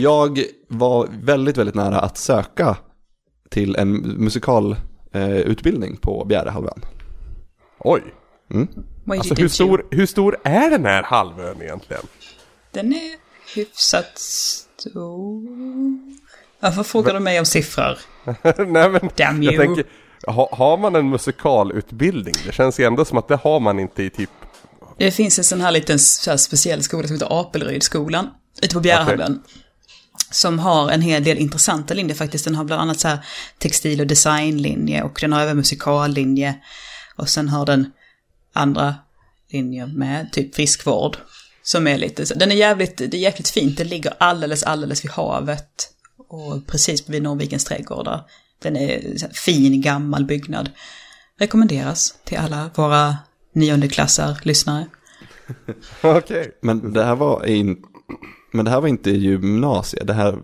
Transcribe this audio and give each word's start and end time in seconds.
Jag 0.00 0.44
var 0.68 1.08
väldigt, 1.22 1.56
väldigt 1.56 1.74
nära 1.74 2.00
att 2.00 2.18
söka 2.18 2.76
till 3.50 3.76
en 3.76 3.92
musikalutbildning 3.96 5.96
på 5.96 6.24
Bjärehalvön. 6.24 6.84
Oj. 7.78 8.02
Mm. 8.50 8.68
Alltså 9.06 9.34
hur 9.34 9.48
stor, 9.48 9.86
hur 9.90 10.06
stor 10.06 10.36
är 10.44 10.70
den 10.70 10.84
här 10.84 11.02
halvön 11.02 11.62
egentligen? 11.62 12.02
Den 12.72 12.92
är 12.92 13.16
hyfsat 13.54 14.18
stor. 14.18 15.48
Varför 16.60 16.82
frågar 16.82 17.14
du 17.14 17.20
mig 17.20 17.38
om 17.38 17.46
siffror? 17.46 17.98
Nej 18.66 18.90
men, 18.90 19.10
Damn 19.16 19.42
jag 19.42 19.54
you. 19.54 19.66
tänker, 19.66 19.84
ha, 20.26 20.48
har 20.52 20.76
man 20.76 20.96
en 20.96 21.10
musikalutbildning? 21.10 22.34
Det 22.46 22.52
känns 22.52 22.80
ju 22.80 22.84
ändå 22.84 23.04
som 23.04 23.18
att 23.18 23.28
det 23.28 23.36
har 23.36 23.60
man 23.60 23.78
inte 23.78 24.02
i 24.02 24.10
typ... 24.10 24.30
Det 24.98 25.10
finns 25.10 25.38
en 25.38 25.44
sån 25.44 25.60
här 25.60 25.72
liten 25.72 25.98
så 25.98 26.30
här 26.30 26.36
speciell 26.36 26.82
skola 26.82 27.06
som 27.06 27.16
heter 27.16 27.40
Apelrydsskolan. 27.40 28.28
Ute 28.62 28.74
på 28.74 28.80
Bjärehalvön. 28.80 29.42
Som 30.30 30.58
har 30.58 30.90
en 30.90 31.02
hel 31.02 31.24
del 31.24 31.38
intressanta 31.38 31.94
linjer 31.94 32.16
faktiskt. 32.16 32.44
Den 32.44 32.54
har 32.54 32.64
bland 32.64 32.82
annat 32.82 33.00
så 33.00 33.08
här 33.08 33.18
textil 33.58 34.00
och 34.00 34.06
designlinje 34.06 35.02
och 35.02 35.18
den 35.20 35.32
har 35.32 35.40
även 35.40 35.56
musikallinje. 35.56 36.54
Och 37.16 37.28
sen 37.28 37.48
har 37.48 37.66
den 37.66 37.92
andra 38.52 38.94
linjer 39.50 39.86
med 39.86 40.32
typ 40.32 40.54
friskvård. 40.54 41.16
Som 41.62 41.86
är 41.86 41.98
lite 41.98 42.26
så, 42.26 42.34
den 42.34 42.50
är 42.50 42.56
jävligt, 42.56 42.96
det 42.96 43.14
är 43.14 43.20
jäkligt 43.20 43.48
fint. 43.48 43.78
Den 43.78 43.88
ligger 43.88 44.12
alldeles, 44.18 44.62
alldeles 44.62 45.04
vid 45.04 45.10
havet. 45.10 45.90
Och 46.28 46.66
precis 46.66 47.08
vid 47.08 47.22
Norrvikens 47.22 47.64
trädgårdar. 47.64 48.24
Den 48.62 48.76
är 48.76 49.28
fin, 49.32 49.80
gammal 49.80 50.24
byggnad. 50.24 50.70
Rekommenderas 51.38 52.14
till 52.24 52.38
alla 52.38 52.70
våra 52.74 53.16
niondeklassar 53.54 54.40
lyssnare. 54.42 54.86
Okej. 56.02 56.58
Men 56.62 56.92
det 56.92 57.04
här 57.04 57.16
var, 57.16 57.46
in, 57.46 57.84
men 58.52 58.64
det 58.64 58.70
här 58.70 58.80
var 58.80 58.88
inte 58.88 59.10
gymnasiet, 59.10 60.06
det 60.06 60.14
här, 60.14 60.38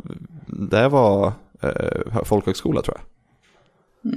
det 0.47 0.77
här 0.77 0.89
var 0.89 1.33
eh, 1.63 2.25
folkhögskola 2.25 2.83
tror 2.83 2.97
jag. 2.97 3.05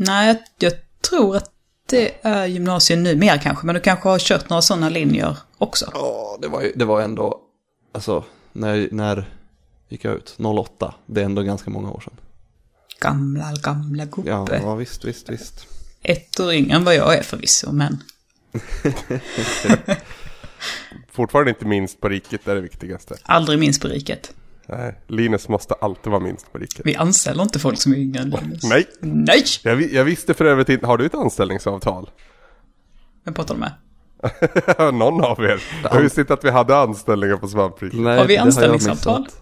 Nej, 0.08 0.28
jag, 0.28 0.38
jag 0.60 0.74
tror 1.10 1.36
att 1.36 1.52
det 1.86 2.12
är 2.22 2.46
gymnasium 2.46 3.04
nu 3.04 3.16
mer 3.16 3.38
kanske, 3.38 3.66
men 3.66 3.76
du 3.76 3.82
kanske 3.82 4.10
har 4.10 4.20
kört 4.20 4.50
några 4.50 4.62
sådana 4.62 4.90
linjer 4.90 5.38
också. 5.58 5.86
Ja, 5.94 6.38
det 6.42 6.48
var 6.48 6.62
ju, 6.62 6.72
det 6.76 6.86
var 6.86 7.02
ändå, 7.02 7.40
alltså, 7.92 8.24
när, 8.54 8.90
när 8.92 9.30
gick 9.90 10.06
jag 10.06 10.16
ut? 10.16 10.36
08, 10.40 10.94
det 11.06 11.22
är 11.22 11.26
ändå 11.26 11.42
ganska 11.42 11.70
många 11.70 11.92
år 11.92 12.00
sedan. 12.06 12.14
Gamla, 13.02 13.54
gamla 13.64 14.04
Ja, 14.04 14.10
gubbe. 14.46 14.62
ja 14.64 14.76
visst, 14.76 15.06
visst, 15.06 15.30
visst. 15.30 15.68
Ett 16.02 16.40
år 16.40 16.54
yngre 16.54 16.76
än 16.76 16.84
vad 16.84 16.96
jag 16.96 17.16
är 17.18 17.24
förvisso, 17.24 17.72
men 17.72 18.04
Fortfarande 21.20 21.50
inte 21.52 21.66
minst 21.66 22.02
på 22.02 22.10
riket, 22.10 22.42
det 22.46 22.52
är 22.52 22.56
det 22.56 22.62
viktigaste. 22.62 23.16
aldrig 23.24 23.60
minst 23.60 23.82
på 23.82 23.88
riket. 23.88 24.34
Nej, 24.68 25.00
Linus 25.08 25.48
måste 25.50 25.74
alltid 25.74 26.12
vara 26.12 26.20
minst 26.24 26.52
på 26.52 26.58
riket. 26.58 26.82
Vi 26.86 26.96
anställer 26.96 27.44
inte 27.44 27.60
folk 27.60 27.82
som 27.82 27.92
är 27.94 27.98
yngre 27.98 28.22
än 28.22 28.30
Linus. 28.30 28.64
Nej, 28.64 28.86
Nej! 29.00 29.44
jag, 29.64 29.82
jag 29.82 30.04
visste 30.04 30.34
för 30.34 30.46
övrigt 30.46 30.70
inte, 30.70 30.88
har 30.88 30.98
du 30.98 31.06
ett 31.06 31.16
anställningsavtal? 31.16 32.10
Vem 33.26 33.34
pratar 33.34 33.56
du 33.56 33.60
med? 33.60 33.72
Någon 34.94 35.24
av 35.24 35.44
er. 35.44 35.62
Jag 35.84 36.02
visste 36.02 36.22
inte 36.22 36.34
att 36.34 36.44
vi 36.46 36.50
hade 36.50 36.78
anställningar 36.78 37.38
på 37.38 37.48
svampriket. 37.48 38.00
Nej, 38.00 38.18
Har 38.18 38.24
vi 38.24 38.28
det 38.28 38.34
jag 38.34 38.46
anställningsavtal? 38.46 39.22
missat. 39.22 39.42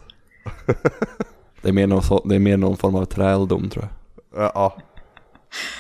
Det 1.62 1.70
är, 1.70 1.74
mer 1.74 1.88
någon, 1.88 2.30
det 2.30 2.36
är 2.36 2.40
mer 2.40 2.58
någon 2.58 2.78
form 2.78 2.96
av 2.96 3.06
träldom 3.06 3.70
tror 3.70 3.88
jag. 4.36 4.52
Ja, 4.56 4.78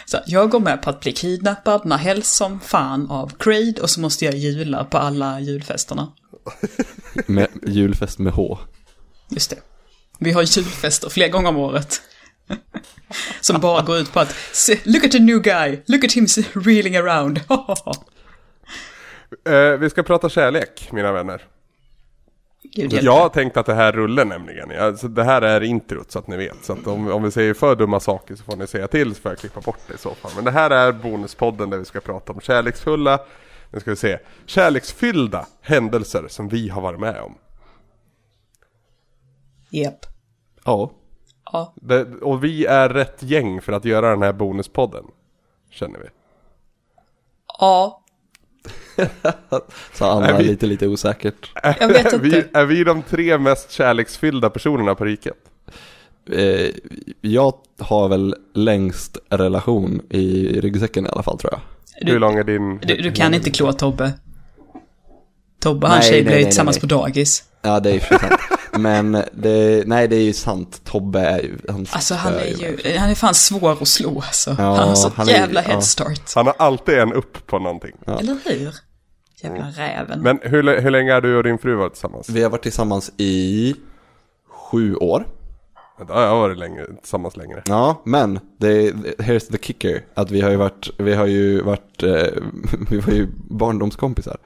Så 0.05 0.19
jag 0.25 0.49
går 0.49 0.59
med 0.59 0.81
på 0.81 0.89
att 0.89 0.99
bli 0.99 1.11
kidnappad 1.11 1.85
när 1.85 1.97
helst 1.97 2.35
som 2.35 2.59
fan 2.59 3.11
av 3.11 3.31
Creed 3.39 3.79
och 3.79 3.89
så 3.89 3.99
måste 3.99 4.25
jag 4.25 4.35
jula 4.35 4.83
på 4.83 4.97
alla 4.97 5.39
julfesterna. 5.39 6.11
Med, 7.25 7.47
julfest 7.67 8.19
med 8.19 8.33
H. 8.33 8.57
Just 9.29 9.49
det. 9.49 9.57
Vi 10.19 10.31
har 10.31 10.41
julfester 10.57 11.09
flera 11.09 11.29
gånger 11.29 11.49
om 11.49 11.57
året. 11.57 12.01
Som 13.41 13.61
bara 13.61 13.81
går 13.81 13.97
ut 13.97 14.13
på 14.13 14.19
att 14.19 14.35
"Se, 14.53 14.79
look 14.83 15.03
at 15.03 15.11
the 15.11 15.19
new 15.19 15.39
guy, 15.41 15.79
look 15.85 16.03
at 16.03 16.13
him 16.13 16.27
reeling 16.53 16.97
around. 16.97 17.41
Eh, 19.49 19.71
vi 19.79 19.89
ska 19.89 20.03
prata 20.03 20.29
kärlek, 20.29 20.89
mina 20.91 21.11
vänner. 21.11 21.41
Gud. 22.73 22.93
Jag 22.93 23.19
har 23.19 23.29
tänkt 23.29 23.57
att 23.57 23.65
det 23.65 23.73
här 23.73 23.91
rullar 23.91 24.25
nämligen. 24.25 24.71
Alltså, 24.79 25.07
det 25.07 25.23
här 25.23 25.41
är 25.41 25.63
introt 25.63 26.11
så 26.11 26.19
att 26.19 26.27
ni 26.27 26.37
vet. 26.37 26.65
Så 26.65 26.73
att 26.73 26.87
om, 26.87 27.11
om 27.11 27.23
vi 27.23 27.31
säger 27.31 27.53
för 27.53 27.75
dumma 27.75 27.99
saker 27.99 28.35
så 28.35 28.43
får 28.43 28.55
ni 28.55 28.67
säga 28.67 28.87
till 28.87 29.15
så 29.15 29.21
får 29.21 29.31
jag 29.31 29.39
klippa 29.39 29.61
bort 29.61 29.79
det 29.87 29.93
i 29.93 29.97
så 29.97 30.13
fall. 30.13 30.31
Men 30.35 30.45
det 30.45 30.51
här 30.51 30.69
är 30.69 30.91
bonuspodden 30.91 31.69
där 31.69 31.77
vi 31.77 31.85
ska 31.85 31.99
prata 31.99 32.33
om 32.33 32.41
kärleksfulla, 32.41 33.19
nu 33.71 33.79
ska 33.79 33.89
vi 33.89 33.95
se, 33.95 34.19
kärleksfyllda 34.45 35.47
händelser 35.61 36.25
som 36.29 36.47
vi 36.47 36.69
har 36.69 36.81
varit 36.81 36.99
med 36.99 37.21
om. 37.21 37.37
Japp. 39.69 40.05
Ja. 40.65 40.91
Ja. 41.51 41.73
Det, 41.75 42.05
och 42.21 42.43
vi 42.43 42.65
är 42.65 42.89
rätt 42.89 43.23
gäng 43.23 43.61
för 43.61 43.73
att 43.73 43.85
göra 43.85 44.09
den 44.09 44.21
här 44.21 44.33
bonuspodden. 44.33 45.05
Känner 45.69 45.99
vi. 45.99 46.07
Ja. 47.59 48.03
Sa 49.93 50.11
Anna 50.11 50.37
vi- 50.37 50.43
lite, 50.43 50.65
lite 50.65 50.87
osäkert. 50.87 51.51
Jag 51.79 51.87
vet 51.87 52.13
Är 52.13 52.17
vi, 52.19 52.27
inte. 52.37 52.49
är 52.59 52.65
vi 52.65 52.83
de 52.83 53.01
tre 53.03 53.37
mest 53.37 53.71
kärleksfyllda 53.71 54.49
personerna 54.49 54.95
på 54.95 55.05
riket? 55.05 55.33
Eh, 56.31 56.69
jag 57.21 57.53
har 57.79 58.07
väl 58.09 58.35
längst 58.53 59.17
relation 59.29 60.01
i 60.09 60.59
ryggsäcken 60.61 61.05
i 61.05 61.09
alla 61.09 61.23
fall 61.23 61.39
tror 61.39 61.53
jag. 61.53 61.59
Hur 62.07 62.13
Du, 62.13 62.19
lång 62.19 62.37
är 62.37 62.43
din... 62.43 62.77
du, 62.83 62.95
du 62.95 63.11
kan 63.11 63.33
inte 63.33 63.49
klå 63.49 63.73
Tobbe. 63.73 64.13
Tobbe, 65.61 65.87
hans 65.87 65.99
Nej, 66.05 66.09
tjej 66.11 66.21
blev 66.23 66.33
ju 66.37 66.41
nej, 66.43 66.51
tillsammans 66.51 66.75
nej. 66.75 66.81
på 66.89 66.95
dagis. 66.95 67.43
Ja, 67.61 67.79
det 67.79 67.89
är 67.89 67.93
ju 67.93 67.99
sant. 67.99 68.23
Men 68.71 69.11
det, 69.33 69.83
nej, 69.87 70.07
det 70.07 70.15
är 70.15 70.21
ju 70.23 70.33
sant. 70.33 70.81
Tobbe 70.83 71.19
är 71.19 71.39
ju... 71.39 71.57
Han 71.69 71.87
Alltså 71.91 72.15
han 72.15 72.33
är 72.33 72.45
ju, 72.45 72.97
han 72.97 73.09
är 73.09 73.15
fan 73.15 73.33
svår 73.33 73.71
att 73.81 73.87
slå 73.87 74.21
alltså. 74.21 74.55
Ja, 74.59 74.75
han 74.75 74.87
har 74.87 74.95
så 74.95 75.11
han 75.15 75.29
är- 75.29 75.33
jävla 75.33 75.63
ja. 75.63 75.69
headstart. 75.69 76.21
Han 76.35 76.45
har 76.45 76.55
alltid 76.59 76.97
en 76.97 77.13
upp 77.13 77.47
på 77.47 77.59
någonting. 77.59 77.95
Eller 78.07 78.37
hur? 78.45 78.73
Jävla 79.41 79.67
räven. 79.69 80.21
Men 80.21 80.39
hur, 80.41 80.81
hur 80.81 80.91
länge 80.91 81.13
har 81.13 81.21
du 81.21 81.37
och 81.37 81.43
din 81.43 81.57
fru 81.57 81.75
varit 81.75 81.93
tillsammans? 81.93 82.29
Vi 82.29 82.43
har 82.43 82.49
varit 82.49 82.63
tillsammans 82.63 83.11
i 83.17 83.75
sju 84.49 84.95
år. 84.95 85.27
Jag 85.99 86.05
har 86.15 86.39
varit 86.39 86.57
länge, 86.57 86.85
tillsammans 87.01 87.37
längre. 87.37 87.63
Ja, 87.65 88.01
men 88.05 88.39
det, 88.57 88.91
here's 89.17 89.51
the 89.51 89.57
kicker. 89.57 90.05
Att 90.13 90.31
vi 90.31 90.41
har 90.41 90.49
ju 90.49 90.55
varit, 90.55 90.89
vi 90.97 91.13
har 91.13 91.25
ju 91.25 91.61
varit, 91.61 92.03
eh, 92.03 92.09
vi 92.89 92.99
var 92.99 93.13
ju 93.13 93.27
barndomskompisar. 93.49 94.37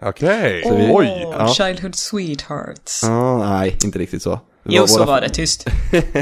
Okej, 0.00 0.62
vi- 0.64 0.90
oj! 0.92 1.24
Åh, 1.26 1.34
ja. 1.38 1.48
Childhood 1.48 1.94
sweethearts. 1.94 3.02
Ja, 3.02 3.38
nej, 3.38 3.76
inte 3.84 3.98
riktigt 3.98 4.22
så. 4.22 4.40
Jo, 4.64 4.86
så 4.86 5.04
var 5.04 5.20
det 5.20 5.28
tyst. 5.28 5.66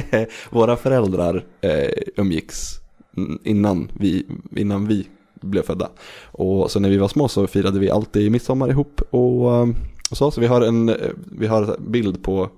Våra 0.50 0.76
föräldrar 0.76 1.44
eh, 1.60 1.91
umgicks 2.16 2.80
mm, 3.16 3.38
innan 3.44 3.91
vi, 3.94 4.26
innan 4.56 4.86
vi 4.86 5.09
blev 5.40 5.62
födda. 5.62 5.90
Och 6.24 6.70
så 6.70 6.80
när 6.80 6.90
vi 6.90 6.96
var 6.96 7.08
små 7.08 7.28
så 7.28 7.46
firade 7.46 7.78
vi 7.78 7.90
alltid 7.90 8.32
midsommar 8.32 8.70
ihop 8.70 9.00
och, 9.10 9.54
eh, 9.54 9.68
och 10.10 10.16
så. 10.16 10.30
Så 10.30 10.40
vi 10.40 10.46
har 10.46 10.60
en, 10.60 10.88
eh, 10.88 11.10
vi 11.38 11.46
har 11.46 11.76
bild 11.78 12.22
på, 12.22 12.48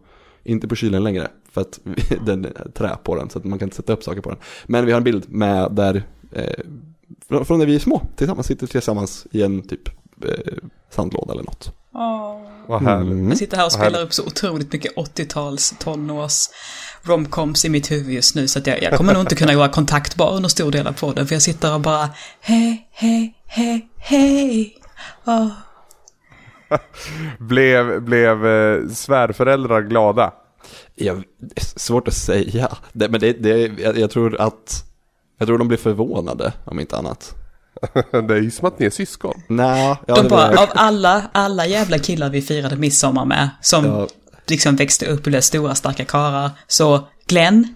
inte 0.44 0.68
på 0.68 0.74
kylen 0.74 1.04
längre, 1.04 1.28
för 1.50 1.60
att 1.60 1.80
vi, 1.82 2.02
den 2.26 2.44
är 2.44 2.70
trä 2.74 2.96
på 3.02 3.14
den 3.14 3.30
så 3.30 3.38
att 3.38 3.44
man 3.44 3.58
kan 3.58 3.66
inte 3.66 3.76
sätta 3.76 3.92
upp 3.92 4.02
saker 4.02 4.20
på 4.20 4.30
den. 4.30 4.38
Men 4.66 4.86
vi 4.86 4.92
har 4.92 4.98
en 4.98 5.04
bild 5.04 5.24
med 5.28 5.72
där, 5.72 6.02
eh, 6.32 6.64
från, 7.28 7.44
från 7.44 7.58
när 7.58 7.66
vi 7.66 7.74
är 7.74 7.78
små, 7.78 8.02
tillsammans, 8.16 8.46
sitter 8.46 8.66
tillsammans 8.66 9.26
i 9.30 9.42
en 9.42 9.62
typ 9.62 9.88
eh, 10.24 10.52
sandlåda 10.90 11.32
eller 11.32 11.42
något. 11.42 11.72
Åh. 11.94 12.52
Vad 12.66 12.82
härligt. 12.82 13.12
Mm. 13.12 13.28
Jag 13.28 13.38
sitter 13.38 13.56
här 13.56 13.66
och 13.66 13.72
spelar 13.72 14.02
upp 14.02 14.12
så 14.12 14.26
otroligt 14.26 14.72
mycket 14.72 14.94
80-tals 14.94 15.74
tonårs 15.78 16.48
romcoms 17.02 17.64
i 17.64 17.68
mitt 17.68 17.90
huvud 17.90 18.14
just 18.14 18.34
nu 18.34 18.48
så 18.48 18.58
att 18.58 18.66
jag, 18.66 18.82
jag 18.82 18.96
kommer 18.96 19.12
nog 19.12 19.22
inte 19.22 19.34
kunna 19.34 19.56
vara 19.56 19.68
kontaktbar 19.68 20.34
under 20.34 20.48
stor 20.48 20.70
del 20.72 20.86
av 20.86 20.92
podden 20.92 21.26
för 21.26 21.34
jag 21.34 21.42
sitter 21.42 21.74
och 21.74 21.80
bara 21.80 22.10
hej, 22.40 22.88
hej, 22.92 23.34
hej, 23.46 23.88
hej. 23.96 24.76
Åh. 25.24 25.48
Blev, 27.38 28.02
blev 28.02 28.46
eh, 28.46 28.88
svärföräldrar 28.88 29.82
glada? 29.82 30.34
Jag, 30.94 31.22
svårt 31.56 32.08
att 32.08 32.14
säga, 32.14 32.68
det, 32.92 33.08
men 33.08 33.20
det, 33.20 33.32
det, 33.32 33.80
jag, 33.82 33.98
jag 33.98 34.10
tror 34.10 34.40
att, 34.40 34.84
jag 35.38 35.48
tror 35.48 35.58
de 35.58 35.68
blir 35.68 35.78
förvånade 35.78 36.52
om 36.64 36.80
inte 36.80 36.96
annat. 36.96 37.41
det 38.28 38.34
är 38.34 38.40
ju 38.40 38.50
som 38.50 38.68
att 38.68 38.78
ni 38.78 38.86
är 38.86 38.90
syskon. 38.90 39.42
Nej, 39.48 39.96
ja, 40.06 40.14
De 40.14 40.28
bara, 40.28 40.60
av 40.62 40.68
alla, 40.74 41.22
alla 41.32 41.66
jävla 41.66 41.98
killar 41.98 42.30
vi 42.30 42.42
firade 42.42 42.76
midsommar 42.76 43.24
med, 43.24 43.50
som 43.60 43.84
Ja. 43.84 44.08
liksom 44.46 44.76
växte 44.76 45.06
upp 45.06 45.26
och 45.26 45.30
blev 45.30 45.40
stora 45.40 45.74
starka 45.74 46.04
karlar, 46.04 46.50
så 46.66 47.08
Glenn? 47.26 47.74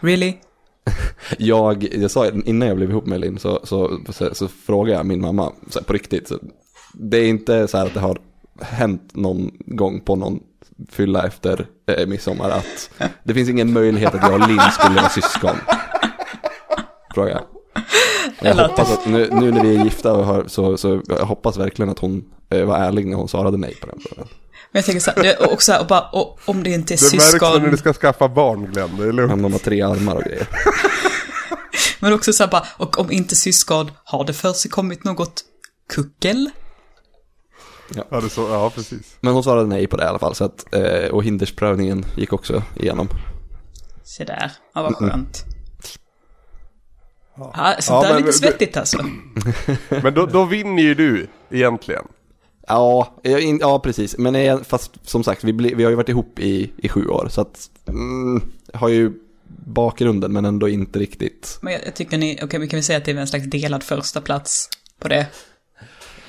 Really? 0.00 0.34
jag, 1.38 1.94
jag 1.94 2.10
sa 2.10 2.26
innan 2.26 2.68
jag 2.68 2.76
blev 2.76 2.90
ihop 2.90 3.06
med 3.06 3.20
Linn 3.20 3.38
så, 3.38 3.60
så, 3.64 3.98
så, 4.08 4.34
så 4.34 4.48
frågade 4.48 4.96
jag 4.96 5.06
min 5.06 5.20
mamma 5.20 5.52
så 5.70 5.78
här, 5.78 5.84
på 5.86 5.92
riktigt. 5.92 6.28
Så, 6.28 6.38
det 6.94 7.18
är 7.18 7.28
inte 7.28 7.68
så 7.68 7.78
här 7.78 7.86
att 7.86 7.94
det 7.94 8.00
har 8.00 8.18
hänt 8.60 9.10
någon 9.14 9.50
gång 9.66 10.00
på 10.00 10.16
någon 10.16 10.40
fylla 10.90 11.26
efter 11.26 11.66
eh, 11.86 12.06
midsommar 12.06 12.50
att 12.50 12.90
det 13.24 13.34
finns 13.34 13.48
ingen 13.48 13.72
möjlighet 13.72 14.14
att 14.14 14.22
jag 14.22 14.42
och 14.42 14.48
Linn 14.48 14.60
skulle 14.72 14.94
vara 14.96 15.08
syskon. 15.08 15.56
Fråga 17.14 17.40
jag. 18.40 18.54
Hoppas 18.54 18.92
att 18.92 19.06
nu, 19.06 19.28
nu 19.32 19.52
när 19.52 19.62
vi 19.62 19.76
är 19.76 19.84
gifta 19.84 20.12
och 20.12 20.24
har, 20.24 20.44
så, 20.46 20.76
så 20.76 21.02
jag 21.08 21.26
hoppas 21.26 21.56
verkligen 21.56 21.88
att 21.88 21.98
hon 21.98 22.24
eh, 22.50 22.64
var 22.64 22.76
ärlig 22.76 23.06
när 23.06 23.16
hon 23.16 23.28
svarade 23.28 23.56
nej 23.56 23.74
på 23.74 23.86
den 23.86 24.00
frågan. 24.08 24.28
Men 24.72 24.78
jag 24.78 24.84
tänker 24.84 25.00
så 25.00 25.10
här, 25.10 25.22
det, 25.22 25.36
och 25.36 25.62
så 25.62 25.72
här, 25.72 25.80
och 25.80 25.86
bara, 25.86 26.08
och, 26.12 26.38
om 26.44 26.62
det 26.62 26.70
inte 26.70 26.94
är 26.94 26.98
Det 26.98 27.02
märks 27.16 27.32
när 27.32 27.48
syskon. 27.50 27.70
du 27.70 27.76
ska 27.76 27.92
skaffa 27.92 28.28
barn 28.28 28.72
Glenn, 28.72 28.96
det 28.98 29.04
är 29.04 29.12
lugnt. 29.12 29.32
Om 29.32 29.42
de 29.42 29.52
har 29.52 29.58
tre 29.58 29.82
armar 29.82 30.14
och 30.16 30.22
grejer. 30.22 30.48
Men 32.00 32.12
också 32.12 32.32
så 32.32 32.42
här 32.44 32.50
bara, 32.50 32.66
och 32.76 32.98
om 32.98 33.10
inte 33.10 33.36
syskon, 33.36 33.90
har 34.04 34.24
det 34.24 34.32
för 34.32 34.52
sig 34.52 34.70
kommit 34.70 35.04
något 35.04 35.44
kuckel? 35.88 36.50
Ja, 37.94 38.04
det 38.10 38.16
är 38.26 38.28
så, 38.28 38.40
ja 38.40 38.70
precis. 38.74 39.16
Men 39.20 39.32
hon 39.34 39.42
svarade 39.44 39.66
nej 39.66 39.86
på 39.86 39.96
det 39.96 40.04
i 40.04 40.06
alla 40.06 40.18
fall. 40.18 40.34
Så 40.34 40.44
att, 40.44 40.74
eh, 40.74 41.10
och 41.10 41.24
hindersprövningen 41.24 42.04
gick 42.16 42.32
också 42.32 42.62
igenom. 42.76 43.08
Se 44.04 44.24
där, 44.24 44.52
ja 44.74 44.82
vad 44.82 44.94
skönt. 44.96 45.44
Ja, 47.36 47.74
så 47.78 47.92
Ja, 47.92 48.02
där 48.02 48.08
är 48.08 48.14
men 48.14 48.22
lite 48.22 48.28
du- 48.28 48.38
svettigt 48.38 48.76
alltså. 48.76 48.98
Men 50.02 50.14
då, 50.14 50.26
då 50.26 50.44
vinner 50.44 50.82
ju 50.82 50.94
du 50.94 51.26
egentligen. 51.50 52.04
Ja, 52.66 53.14
jag 53.22 53.40
in, 53.40 53.58
ja 53.60 53.78
precis. 53.78 54.18
Men 54.18 54.34
jag, 54.34 54.66
fast 54.66 55.08
som 55.08 55.24
sagt, 55.24 55.44
vi, 55.44 55.52
bli, 55.52 55.74
vi 55.74 55.82
har 55.84 55.90
ju 55.90 55.96
varit 55.96 56.08
ihop 56.08 56.38
i, 56.38 56.72
i 56.76 56.88
sju 56.88 57.06
år. 57.06 57.26
Så 57.30 57.40
att, 57.40 57.70
mm, 57.88 58.42
har 58.74 58.88
ju 58.88 59.12
bakgrunden 59.66 60.32
men 60.32 60.44
ändå 60.44 60.68
inte 60.68 60.98
riktigt. 60.98 61.58
Men 61.62 61.72
jag, 61.72 61.82
jag 61.86 61.94
tycker 61.94 62.18
ni, 62.18 62.38
okej 62.42 62.60
vi 62.60 62.68
kan 62.68 62.76
väl 62.76 62.84
säga 62.84 62.98
att 62.98 63.04
det 63.04 63.10
är 63.10 63.16
en 63.16 63.26
slags 63.26 63.44
delad 63.46 63.82
första 63.82 64.20
plats 64.20 64.68
på 65.00 65.08
det. 65.08 65.26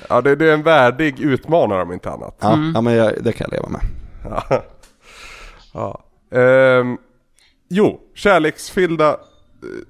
Ja, 0.08 0.20
det, 0.20 0.36
det 0.36 0.48
är 0.50 0.54
en 0.54 0.62
värdig 0.62 1.20
utmanare 1.20 1.82
om 1.82 1.92
inte 1.92 2.10
annat. 2.10 2.36
Ja, 2.40 2.58
ja 2.74 2.80
men 2.80 2.94
jag, 2.94 3.24
det 3.24 3.32
kan 3.32 3.46
jag 3.50 3.56
leva 3.56 3.68
med. 3.68 3.80
Ja. 4.24 4.62
ja. 5.72 6.04
Ehm, 6.38 6.96
jo, 7.68 8.00
kärleksfyllda 8.14 9.16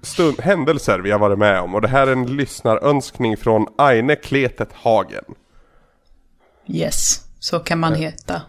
stund, 0.02 0.40
händelser 0.40 0.98
vi 0.98 1.10
har 1.10 1.18
varit 1.18 1.38
med 1.38 1.60
om. 1.60 1.74
Och 1.74 1.80
det 1.82 1.88
här 1.88 2.06
är 2.06 2.12
en 2.12 2.36
lyssnarönskning 2.36 3.36
från 3.36 3.66
Aine 3.78 4.16
Kletet 4.16 4.72
Hagen. 4.72 5.24
Yes, 6.68 7.20
så 7.40 7.58
kan 7.58 7.78
man 7.78 7.94
heta. 7.94 8.42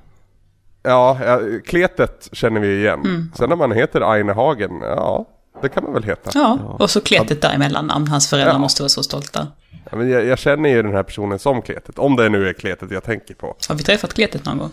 Ja, 0.83 1.17
ja, 1.25 1.39
Kletet 1.65 2.29
känner 2.31 2.61
vi 2.61 2.77
igen. 2.79 3.31
Sen 3.37 3.49
när 3.49 3.55
man 3.55 3.71
heter 3.71 4.11
Aine 4.11 4.29
Hagen, 4.29 4.71
ja, 4.81 5.25
det 5.61 5.69
kan 5.69 5.83
man 5.83 5.93
väl 5.93 6.03
heta. 6.03 6.31
Ja, 6.33 6.77
och 6.79 6.89
så 6.89 7.01
kletet 7.01 7.41
däremellan 7.41 7.87
namn. 7.87 8.07
Hans 8.07 8.29
föräldrar 8.29 8.53
Ja. 8.53 8.59
måste 8.59 8.81
vara 8.81 8.89
så 8.89 9.03
stolta. 9.03 9.47
Ja, 9.91 9.97
men 9.97 10.09
jag, 10.09 10.25
jag 10.25 10.39
känner 10.39 10.69
ju 10.69 10.83
den 10.83 10.93
här 10.93 11.03
personen 11.03 11.39
som 11.39 11.61
Kletet, 11.61 11.99
om 11.99 12.15
det 12.15 12.29
nu 12.29 12.49
är 12.49 12.53
Kletet 12.53 12.91
jag 12.91 13.03
tänker 13.03 13.33
på. 13.33 13.55
Har 13.69 13.75
vi 13.75 13.83
träffat 13.83 14.13
kletet 14.13 14.45
någon 14.45 14.57
gång? 14.57 14.71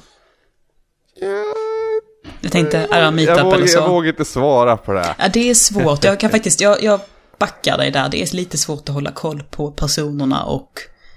Jag 2.44 2.52
tänkte, 2.52 2.88
han 2.90 3.18
Jag, 3.18 3.44
vågar, 3.44 3.56
eller 3.56 3.66
så? 3.66 3.78
jag 3.78 3.88
vågar 3.88 4.08
inte 4.08 4.24
svara 4.24 4.76
på 4.76 4.92
det. 4.92 5.14
Ja, 5.18 5.28
det 5.32 5.50
är 5.50 5.54
svårt. 5.54 6.04
Jag 6.04 6.20
kan 6.20 6.30
faktiskt, 6.30 6.60
jag, 6.60 6.82
jag 6.82 7.00
backar 7.38 7.78
dig 7.78 7.90
där. 7.90 8.08
Det 8.08 8.22
är 8.22 8.36
lite 8.36 8.58
svårt 8.58 8.88
att 8.88 8.94
hålla 8.94 9.12
koll 9.12 9.42
på 9.50 9.70
personerna 9.70 10.44
och 10.44 10.70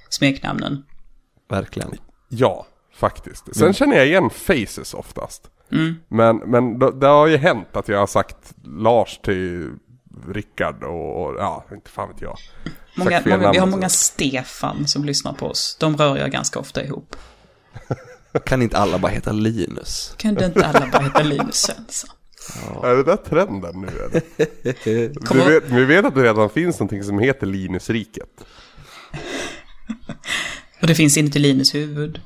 smeknamnen. 0.10 0.84
Verkligen. 1.50 1.92
Ja, 2.30 2.68
faktiskt. 2.96 3.56
Sen 3.56 3.74
känner 3.74 3.98
jag 3.98 4.08
igen 4.08 4.30
faces 4.30 4.94
oftast. 4.94 5.44
Mm. 5.72 5.96
Men, 6.08 6.38
men 6.38 6.80
det, 6.80 6.92
det 6.92 7.08
har 7.08 7.28
ju 7.28 7.38
hänt 7.38 7.68
att 7.74 7.88
jag 7.88 8.00
har 8.00 8.08
sagt 8.08 8.54
Lars 8.64 9.20
till 9.24 9.70
Rickard 10.28 10.84
och, 10.84 11.24
och 11.24 11.36
ja, 11.40 11.66
inte 11.72 11.90
fan 11.90 12.10
vet 12.10 12.22
jag. 12.22 12.38
Många, 12.96 13.22
många, 13.26 13.52
vi 13.52 13.58
har 13.58 13.68
många. 13.68 13.90
Stefan 13.90 14.88
som 14.88 15.04
lyssnar 15.04 15.34
på 15.34 15.46
oss. 15.46 15.78
De 15.80 15.98
rör 15.98 16.18
jag 16.18 16.32
ganska 16.32 16.60
ofta 16.60 16.84
ihop. 16.84 17.16
Kan 18.46 18.62
inte 18.62 18.78
alla 18.78 19.00
bara 19.00 19.12
heta 19.12 19.32
Linus? 19.32 20.14
Kan 20.18 20.36
du 20.36 20.46
inte 20.46 20.66
alla 20.66 20.88
bara 20.92 21.04
heta 21.04 21.24
Linus 21.24 21.56
Svensson? 21.56 22.10
Är 22.84 22.96
det 22.96 23.04
där 23.04 23.16
trenden 23.18 23.82
nu 23.82 23.88
eller? 23.88 24.22
Du 25.34 25.40
vet, 25.54 25.64
vi 25.70 25.86
vet 25.86 26.06
att 26.06 26.16
det 26.16 26.24
redan 26.24 26.50
finns 26.50 26.80
någonting 26.80 27.04
som 27.04 27.20
heter 27.20 27.48
Linusriket. 27.48 28.30
Och 30.82 30.88
det 30.88 30.96
finns 30.96 31.18
inuti 31.18 31.40
Linus 31.40 31.76
huvud. 31.76 32.22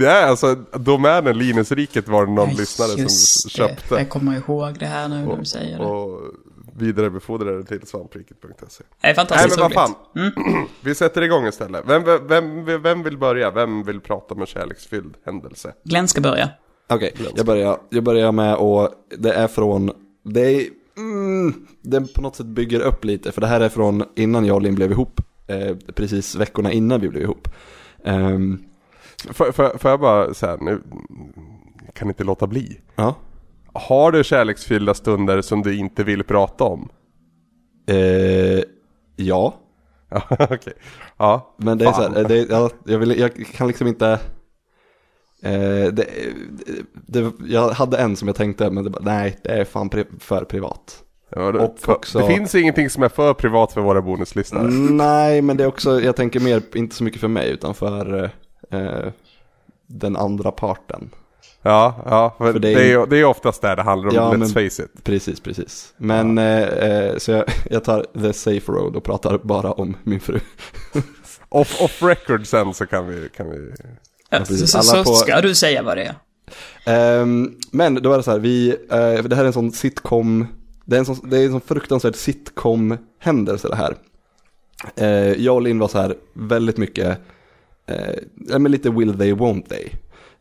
Är 0.00 0.06
alltså, 0.26 0.54
domänen 0.54 1.38
Linusriket 1.38 2.08
var 2.08 2.26
det 2.26 2.32
någon 2.32 2.50
Ja, 2.50 2.56
lyssnare 2.58 2.88
som 2.88 3.04
det. 3.04 3.50
köpte. 3.50 3.94
Jag 3.94 4.08
kommer 4.08 4.36
ihåg 4.36 4.78
det 4.78 4.86
här 4.86 5.08
nu 5.08 5.24
när 5.26 5.36
du 5.36 5.44
säger 5.44 5.78
det. 5.78 5.84
Och 5.84 6.20
vidarebefordrade 6.76 7.64
till 7.64 7.86
svampriket.se. 7.86 8.84
Det 9.00 9.06
är 9.06 9.08
Nej 9.08 9.14
fantastiskt 9.14 9.58
men 9.58 9.62
vad 9.62 9.72
fan. 9.72 9.94
Vi 10.80 10.94
sätter 10.94 11.22
igång 11.22 11.46
istället. 11.46 11.84
Vem, 11.86 12.04
vem, 12.04 12.26
vem, 12.64 12.82
vem 12.82 13.02
vill 13.02 13.18
börja? 13.18 13.50
Vem 13.50 13.82
vill 13.82 14.00
prata 14.00 14.34
om 14.34 14.40
en 14.40 14.46
kärleksfylld 14.46 15.16
händelse? 15.24 15.74
Glenn 15.84 16.08
ska 16.08 16.20
börja. 16.20 16.50
Okej, 16.88 17.14
jag, 17.36 17.46
börjar, 17.46 17.78
jag 17.90 18.04
börjar 18.04 18.32
med 18.32 18.56
och 18.56 18.90
det 19.18 19.32
är 19.32 19.48
från, 19.48 19.92
det 20.22 20.40
är, 20.40 20.66
mm, 20.96 21.66
det 21.82 22.14
på 22.14 22.20
något 22.20 22.36
sätt 22.36 22.46
bygger 22.46 22.80
upp 22.80 23.04
lite, 23.04 23.32
för 23.32 23.40
det 23.40 23.46
här 23.46 23.60
är 23.60 23.68
från 23.68 24.04
innan 24.16 24.46
jag 24.46 24.54
och 24.54 24.62
Linn 24.62 24.74
blev 24.74 24.90
ihop, 24.90 25.20
eh, 25.46 25.76
precis 25.94 26.34
veckorna 26.34 26.72
innan 26.72 27.00
vi 27.00 27.08
blev 27.08 27.22
ihop. 27.22 27.48
Får, 29.30 29.52
får, 29.52 29.78
får 29.78 29.90
jag 29.90 30.00
bara 30.00 30.34
säga 30.34 30.56
nu, 30.60 30.82
kan 31.94 32.08
inte 32.08 32.24
låta 32.24 32.46
bli. 32.46 32.80
ja, 32.94 33.14
Har 33.74 34.12
du 34.12 34.24
kärleksfyllda 34.24 34.94
stunder 34.94 35.42
som 35.42 35.62
du 35.62 35.76
inte 35.76 36.04
vill 36.04 36.24
prata 36.24 36.64
om? 36.64 36.88
eh, 37.86 38.62
ja, 39.16 39.54
Ja, 40.10 40.22
okej. 40.50 40.72
Ja, 41.16 41.54
men 41.58 41.78
det 41.78 41.84
är 41.84 41.92
så 41.92 42.02
här, 42.02 42.24
det, 42.24 42.38
är- 42.38 42.46
ja, 42.50 42.70
jag, 42.84 42.98
vill, 42.98 43.18
jag 43.18 43.46
kan 43.46 43.66
liksom 43.68 43.86
inte, 43.86 44.08
eh, 45.42 45.92
det, 45.92 46.06
det, 47.06 47.32
jag 47.46 47.68
hade 47.70 47.96
en 47.98 48.16
som 48.16 48.28
jag 48.28 48.36
tänkte, 48.36 48.70
men 48.70 48.84
det, 48.84 48.90
bara, 48.90 49.02
nej, 49.04 49.38
det 49.44 49.50
är 49.50 49.64
fan 49.64 49.88
pri, 49.88 50.04
för 50.20 50.44
privat. 50.44 51.02
Ja, 51.30 51.52
det, 51.52 51.58
Och 51.58 51.78
för, 51.78 51.92
också- 51.92 52.18
det 52.18 52.26
finns 52.26 52.54
ingenting 52.54 52.90
som 52.90 53.02
är 53.02 53.08
för 53.08 53.34
privat 53.34 53.72
för 53.72 53.80
våra 53.80 54.02
bonuslyssnare. 54.02 54.68
Nej, 54.90 55.42
men 55.42 55.56
det 55.56 55.64
är 55.64 55.68
också, 55.68 56.00
jag 56.00 56.16
tänker 56.16 56.40
mer, 56.40 56.62
inte 56.74 56.96
så 56.96 57.04
mycket 57.04 57.20
för 57.20 57.28
mig, 57.28 57.50
utan 57.50 57.74
för 57.74 58.30
eh, 58.70 59.12
den 59.86 60.16
andra 60.16 60.50
parten. 60.50 61.10
Ja, 61.62 62.02
ja 62.06 62.34
för 62.38 62.52
För 62.52 62.58
det, 62.58 62.68
det 62.68 62.74
är- 62.74 62.78
är, 62.78 62.84
ju- 63.00 63.06
det 63.06 63.18
är 63.18 63.24
oftast 63.24 63.62
där 63.62 63.76
det 63.76 63.82
handlar 63.82 64.08
om, 64.08 64.14
Ja, 64.14 64.32
let's 64.32 64.38
men- 64.38 64.48
face 64.70 64.82
it. 64.84 65.04
Precis, 65.04 65.40
precis. 65.40 65.94
Men 65.96 66.38
eh, 66.38 66.62
eh, 66.62 67.16
så 67.16 67.30
jag, 67.30 67.44
jag 67.70 67.84
tar 67.84 68.06
the 68.22 68.32
safe 68.32 68.72
road 68.72 68.96
och 68.96 69.04
pratar 69.04 69.38
bara 69.38 69.72
om 69.72 69.96
min 70.02 70.20
fru. 70.20 70.40
Off, 71.48 71.80
off 71.80 72.02
record 72.02 72.46
sen 72.46 72.74
så 72.74 72.86
kan 72.86 73.06
vi, 73.06 73.28
kan 73.36 73.50
vi... 73.50 73.72
Ja, 74.30 74.44
så 74.44 74.56
så, 74.66 74.82
så 74.82 75.04
på- 75.04 75.12
ska 75.14 75.40
du 75.40 75.54
säga 75.54 75.82
vad 75.82 75.96
det 75.96 76.02
är. 76.04 76.14
Ehm, 77.20 77.54
men 77.72 77.94
då 77.94 78.12
är 78.12 78.16
det 78.16 78.22
så 78.22 78.30
här, 78.30 78.38
vi, 78.38 78.70
eh, 78.70 79.22
det 79.24 79.36
här 79.36 79.42
är 79.42 79.46
en 79.46 79.52
sån 79.52 79.72
sitcom, 79.72 80.46
det 80.84 80.96
är 80.96 80.98
en 80.98 81.04
sån, 81.06 81.30
det 81.30 81.38
är 81.38 81.44
en 81.44 81.50
sån 81.50 81.60
fruktansvärd 81.60 82.14
sitcom-händelse 82.14 83.68
det 83.68 83.76
här. 83.76 83.96
Eh, 84.96 85.32
jag 85.42 85.54
och 85.54 85.62
Linn 85.62 85.78
var 85.78 85.88
så 85.88 85.98
här 85.98 86.14
väldigt 86.34 86.76
mycket, 86.76 87.18
ja, 88.48 88.58
men 88.58 88.72
lite 88.72 88.90
will 88.90 89.18
they, 89.18 89.32
won't 89.32 89.68
they. 89.68 89.88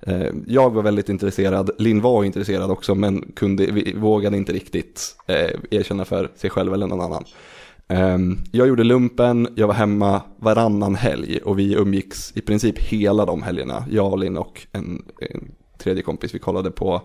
Eh, 0.01 0.31
jag 0.47 0.69
var 0.69 0.83
väldigt 0.83 1.09
intresserad, 1.09 1.71
Linn 1.77 2.01
var 2.01 2.23
intresserad 2.23 2.71
också 2.71 2.95
men 2.95 3.31
kunde, 3.35 3.65
vi, 3.65 3.93
vågade 3.93 4.37
inte 4.37 4.53
riktigt 4.53 5.15
eh, 5.27 5.49
erkänna 5.71 6.05
för 6.05 6.31
sig 6.35 6.49
själv 6.49 6.73
eller 6.73 6.87
någon 6.87 7.01
annan. 7.01 7.23
Ehm, 7.87 8.37
jag 8.51 8.67
gjorde 8.67 8.83
lumpen, 8.83 9.47
jag 9.55 9.67
var 9.67 9.73
hemma 9.73 10.21
varannan 10.37 10.95
helg 10.95 11.37
och 11.37 11.59
vi 11.59 11.73
umgicks 11.73 12.31
i 12.35 12.41
princip 12.41 12.79
hela 12.79 13.25
de 13.25 13.43
helgerna. 13.43 13.85
Jag, 13.89 14.19
Linn 14.19 14.37
och 14.37 14.67
en, 14.71 15.03
en 15.31 15.51
tredje 15.77 16.03
kompis, 16.03 16.35
vi 16.35 16.39
kollade 16.39 16.71
på 16.71 17.01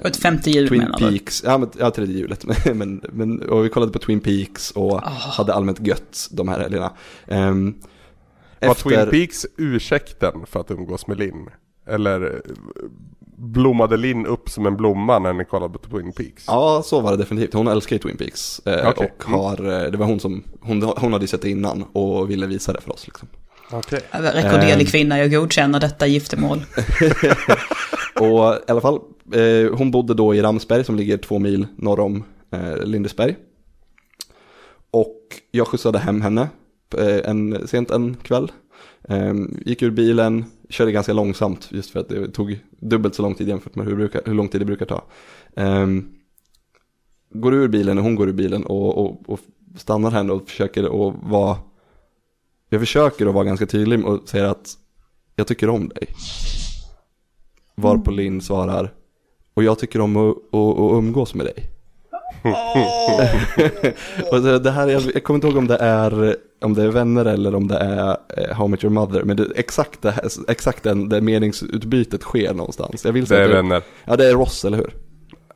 Och 0.00 0.06
ett 0.06 0.16
femte 0.16 0.50
hjul 0.50 0.68
Twin 0.68 0.78
menar 0.82 0.98
du? 0.98 1.10
Peaks, 1.10 1.42
ja, 1.44 1.58
men, 1.58 1.70
ja 1.78 1.90
tredje 1.90 2.18
hjulet, 2.18 2.44
men, 2.74 3.00
men, 3.12 3.42
och 3.42 3.64
vi 3.64 3.68
kollade 3.68 3.92
på 3.92 3.98
Twin 3.98 4.20
Peaks 4.20 4.70
och 4.70 4.94
Ah. 4.94 5.10
hade 5.10 5.54
allmänt 5.54 5.86
gött 5.86 6.28
de 6.30 6.48
här 6.48 6.60
helgerna. 6.60 6.92
Um, 7.28 7.74
Var 8.60 8.74
Twin 8.74 9.10
Peaks 9.10 9.46
ursäkten 9.56 10.46
för 10.46 10.60
att 10.60 10.70
umgås 10.70 11.06
med 11.06 11.18
Linn? 11.18 11.48
Eller 11.86 12.22
eh, 12.34 12.40
blommade 13.36 13.96
Linn 13.96 14.26
upp 14.26 14.48
som 14.50 14.66
en 14.66 14.76
blomma 14.76 15.18
när 15.18 15.32
ni 15.32 15.44
kollade 15.44 15.78
på 15.78 15.88
Twin 15.90 16.12
Peaks? 16.12 16.44
Ja, 16.46 16.82
så 16.84 17.00
var 17.00 17.10
det 17.10 17.16
definitivt. 17.16 17.54
Hon 17.54 17.68
älskar 17.68 17.96
ju 17.96 18.00
Twin 18.00 18.16
Peaks. 18.16 18.58
Eh, 18.66 18.88
Okej. 18.88 19.12
Och 19.18 19.24
har, 19.24 19.84
eh, 19.84 19.90
det 19.90 19.96
var 19.98 20.06
hon 20.06 20.20
som, 20.20 20.44
hon, 20.60 20.82
hon 20.82 21.12
hade 21.12 21.26
sett 21.26 21.42
det 21.42 21.50
innan 21.50 21.82
och 21.92 22.30
ville 22.30 22.46
visa 22.46 22.72
det 22.72 22.80
för 22.80 22.92
oss 22.92 23.06
liksom. 23.06 23.28
Okej. 23.72 24.00
Rekorderlig 24.10 24.80
Ehm. 24.80 24.86
kvinna, 24.86 25.18
jag 25.18 25.30
godkänner 25.30 25.80
detta 25.80 26.06
giftermål. 26.06 26.58
Och 28.20 28.54
i 28.68 28.70
alla 28.70 28.80
fall, 28.80 29.00
eh, 29.34 29.72
hon 29.78 29.90
bodde 29.90 30.14
då 30.14 30.34
i 30.34 30.42
Ramsberg 30.42 30.84
som 30.84 30.96
ligger 30.96 31.16
två 31.18 31.38
mil 31.38 31.66
norr 31.76 32.00
om 32.00 32.24
eh, 32.52 32.84
Lindesberg. 32.84 33.36
Och 34.90 35.16
jag 35.50 35.66
skjutsade 35.68 35.98
hem 35.98 36.20
henne 36.20 36.48
eh, 36.98 37.30
en, 37.30 37.68
sent 37.68 37.90
en 37.90 38.16
kväll. 38.22 38.52
Eh, 39.02 39.34
gick 39.66 39.82
ur 39.82 39.90
bilen, 39.90 40.44
körde 40.68 40.92
ganska 40.92 41.12
långsamt 41.12 41.68
just 41.72 41.90
för 41.90 42.00
att 42.00 42.08
det 42.08 42.28
tog 42.28 42.58
dubbelt 42.70 43.14
så 43.14 43.22
lång 43.22 43.34
tid 43.34 43.48
jämfört 43.48 43.74
med 43.74 43.86
hur, 43.86 43.96
brukar, 43.96 44.22
hur 44.24 44.34
lång 44.34 44.48
tid 44.48 44.60
det 44.60 44.64
brukar 44.64 44.86
ta. 44.86 45.04
Eh, 45.56 45.86
går 47.30 47.54
ur 47.54 47.68
bilen 47.68 47.98
och 47.98 48.04
hon 48.04 48.14
går 48.14 48.28
ur 48.28 48.32
bilen 48.32 48.64
och, 48.64 48.98
och, 48.98 49.30
och 49.30 49.40
stannar 49.76 50.10
henne 50.10 50.32
och 50.32 50.48
försöker 50.48 50.84
att 50.84 51.14
vara 51.30 51.56
jag 52.72 52.80
försöker 52.80 53.26
att 53.26 53.34
vara 53.34 53.44
ganska 53.44 53.66
tydlig 53.66 54.06
och 54.06 54.28
säger 54.28 54.44
att 54.44 54.78
jag 55.36 55.46
tycker 55.46 55.68
om 55.68 55.88
dig. 55.88 56.08
Varpå 57.74 58.10
Linn 58.10 58.40
svarar, 58.40 58.94
och 59.54 59.64
jag 59.64 59.78
tycker 59.78 60.00
om 60.00 60.16
att, 60.16 60.36
att, 60.36 60.78
att 60.78 60.92
umgås 60.92 61.34
med 61.34 61.46
dig. 61.46 61.79
och 64.30 64.60
det, 64.60 64.70
här, 64.70 64.88
jag, 64.88 65.02
jag 65.14 65.24
kommer 65.24 65.36
inte 65.36 65.46
ihåg 65.46 65.56
om 65.56 65.66
det 65.66 65.76
är 65.76 66.36
om 66.62 66.74
det 66.74 66.82
är 66.82 66.88
vänner 66.88 67.24
eller 67.24 67.54
om 67.54 67.68
det 67.68 67.76
är 67.76 68.16
eh, 68.36 68.56
How 68.56 68.68
Much 68.68 68.84
Your 68.84 68.94
Mother. 68.94 69.22
Men 69.22 69.36
det, 69.36 69.46
exakt, 69.56 70.02
det, 70.02 70.10
här- 70.10 70.28
exakt 70.48 70.82
den, 70.82 71.08
det 71.08 71.20
meningsutbytet 71.20 72.22
sker 72.22 72.54
någonstans. 72.54 73.04
Jag 73.04 73.12
vill 73.12 73.24
Det 73.24 73.36
är 73.36 73.48
att 73.48 73.54
vänner. 73.54 73.82
Ja, 74.04 74.16
det 74.16 74.26
är 74.30 74.32
Ross, 74.34 74.64
eller 74.64 74.76
hur? 74.76 74.94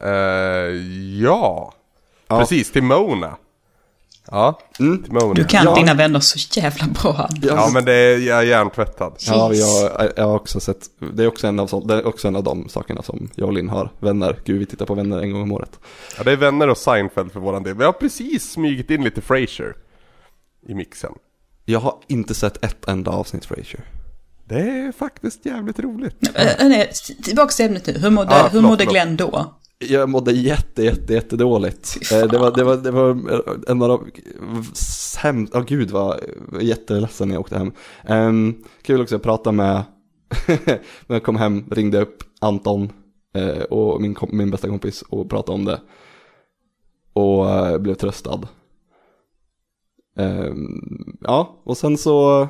Eh, 0.00 0.76
ja. 1.22 1.72
Ja. 2.28 2.38
precis. 2.38 2.72
Till 2.72 2.82
Mona. 2.82 3.36
Ja, 4.30 4.58
Mm. 4.80 5.34
Du 5.34 5.44
kan 5.44 5.64
Ja. 5.64 5.74
dina 5.74 5.94
vänner 5.94 6.20
så 6.20 6.60
jävla 6.60 6.86
bra. 6.86 7.28
Ja, 7.42 7.70
men 7.74 7.84
det 7.84 7.92
är, 7.92 8.18
jag 8.18 8.38
är 8.38 8.42
hjärntvättad. 8.42 9.14
Ja, 9.18 9.52
jag, 9.54 10.10
jag 10.16 10.24
har 10.26 10.34
också 10.34 10.60
sett, 10.60 10.86
det 11.12 11.22
är 11.22 11.26
också 11.28 11.46
en 11.46 11.60
av, 11.60 11.66
sånt, 11.66 11.88
det 11.88 11.94
är 11.94 12.06
också 12.06 12.28
en 12.28 12.36
av 12.36 12.42
de 12.44 12.68
sakerna 12.68 13.02
som 13.02 13.30
jag 13.34 13.46
och 13.46 13.52
Linn 13.52 13.68
har. 13.68 13.90
Vänner, 14.00 14.38
gud 14.44 14.58
vi 14.58 14.66
tittar 14.66 14.86
på 14.86 14.94
vänner 14.94 15.20
en 15.20 15.30
gång 15.32 15.42
om 15.42 15.52
året. 15.52 15.78
Ja, 16.18 16.22
det 16.24 16.32
är 16.32 16.36
vänner 16.36 16.68
och 16.68 16.78
Seinfeld 16.78 17.32
för 17.32 17.40
våran 17.40 17.62
del. 17.62 17.74
Vi 17.74 17.84
har 17.84 17.92
precis 17.92 18.50
smugit 18.52 18.90
in 18.90 19.04
lite 19.04 19.20
Frasier 19.20 19.74
i 20.68 20.74
mixen. 20.74 21.12
Jag 21.64 21.80
har 21.80 21.94
inte 22.08 22.34
sett 22.34 22.64
ett 22.64 22.88
enda 22.88 23.10
avsnitt 23.10 23.44
Frasier. 23.44 23.84
Det 24.48 24.54
är 24.60 24.92
faktiskt 24.92 25.46
jävligt 25.46 25.78
roligt. 25.78 26.16
Äh, 26.34 26.68
nej, 26.68 26.90
tillbaka 27.24 27.48
till 27.52 27.64
ämnet 27.66 27.86
nu. 27.86 27.98
Hur 27.98 28.10
mådde, 28.10 28.30
Ah, 28.34 28.48
hur 28.48 28.60
mådde. 28.60 28.84
Glenn 28.84 29.16
då? 29.16 29.54
Jag 29.78 30.08
mådde 30.08 30.32
jätte, 30.32 30.82
jätte, 30.82 31.12
jätte 31.12 31.36
dåligt. 31.36 31.98
Fan. 32.02 32.28
Det 32.28 32.38
var, 32.38 32.50
det 32.50 32.64
var, 32.64 32.76
det 32.76 32.90
var 32.90 33.10
en 33.68 33.82
av 33.82 33.88
de 33.88 34.10
sämst, 34.74 35.52
ja 35.54 35.60
gud 35.60 35.90
vad 35.90 36.20
jätteledsen 36.60 37.28
när 37.28 37.34
jag 37.34 37.40
åkte 37.40 37.58
hem. 37.58 37.72
Um, 38.08 38.64
kul 38.82 39.00
också 39.00 39.16
att 39.16 39.22
prata 39.22 39.52
med, 39.52 39.82
när 41.06 41.16
jag 41.16 41.22
kom 41.22 41.36
hem, 41.36 41.64
ringde 41.70 42.00
upp 42.00 42.22
Anton 42.40 42.92
eh, 43.34 43.62
och 43.62 44.00
min, 44.02 44.16
min 44.32 44.50
bästa 44.50 44.68
kompis 44.68 45.02
och 45.02 45.30
pratade 45.30 45.54
om 45.54 45.64
det. 45.64 45.80
Och 47.12 47.50
eh, 47.50 47.78
blev 47.78 47.94
tröstad. 47.94 48.48
Ehm, 50.16 51.16
ja, 51.20 51.62
och 51.64 51.76
sen 51.76 51.98
så, 51.98 52.48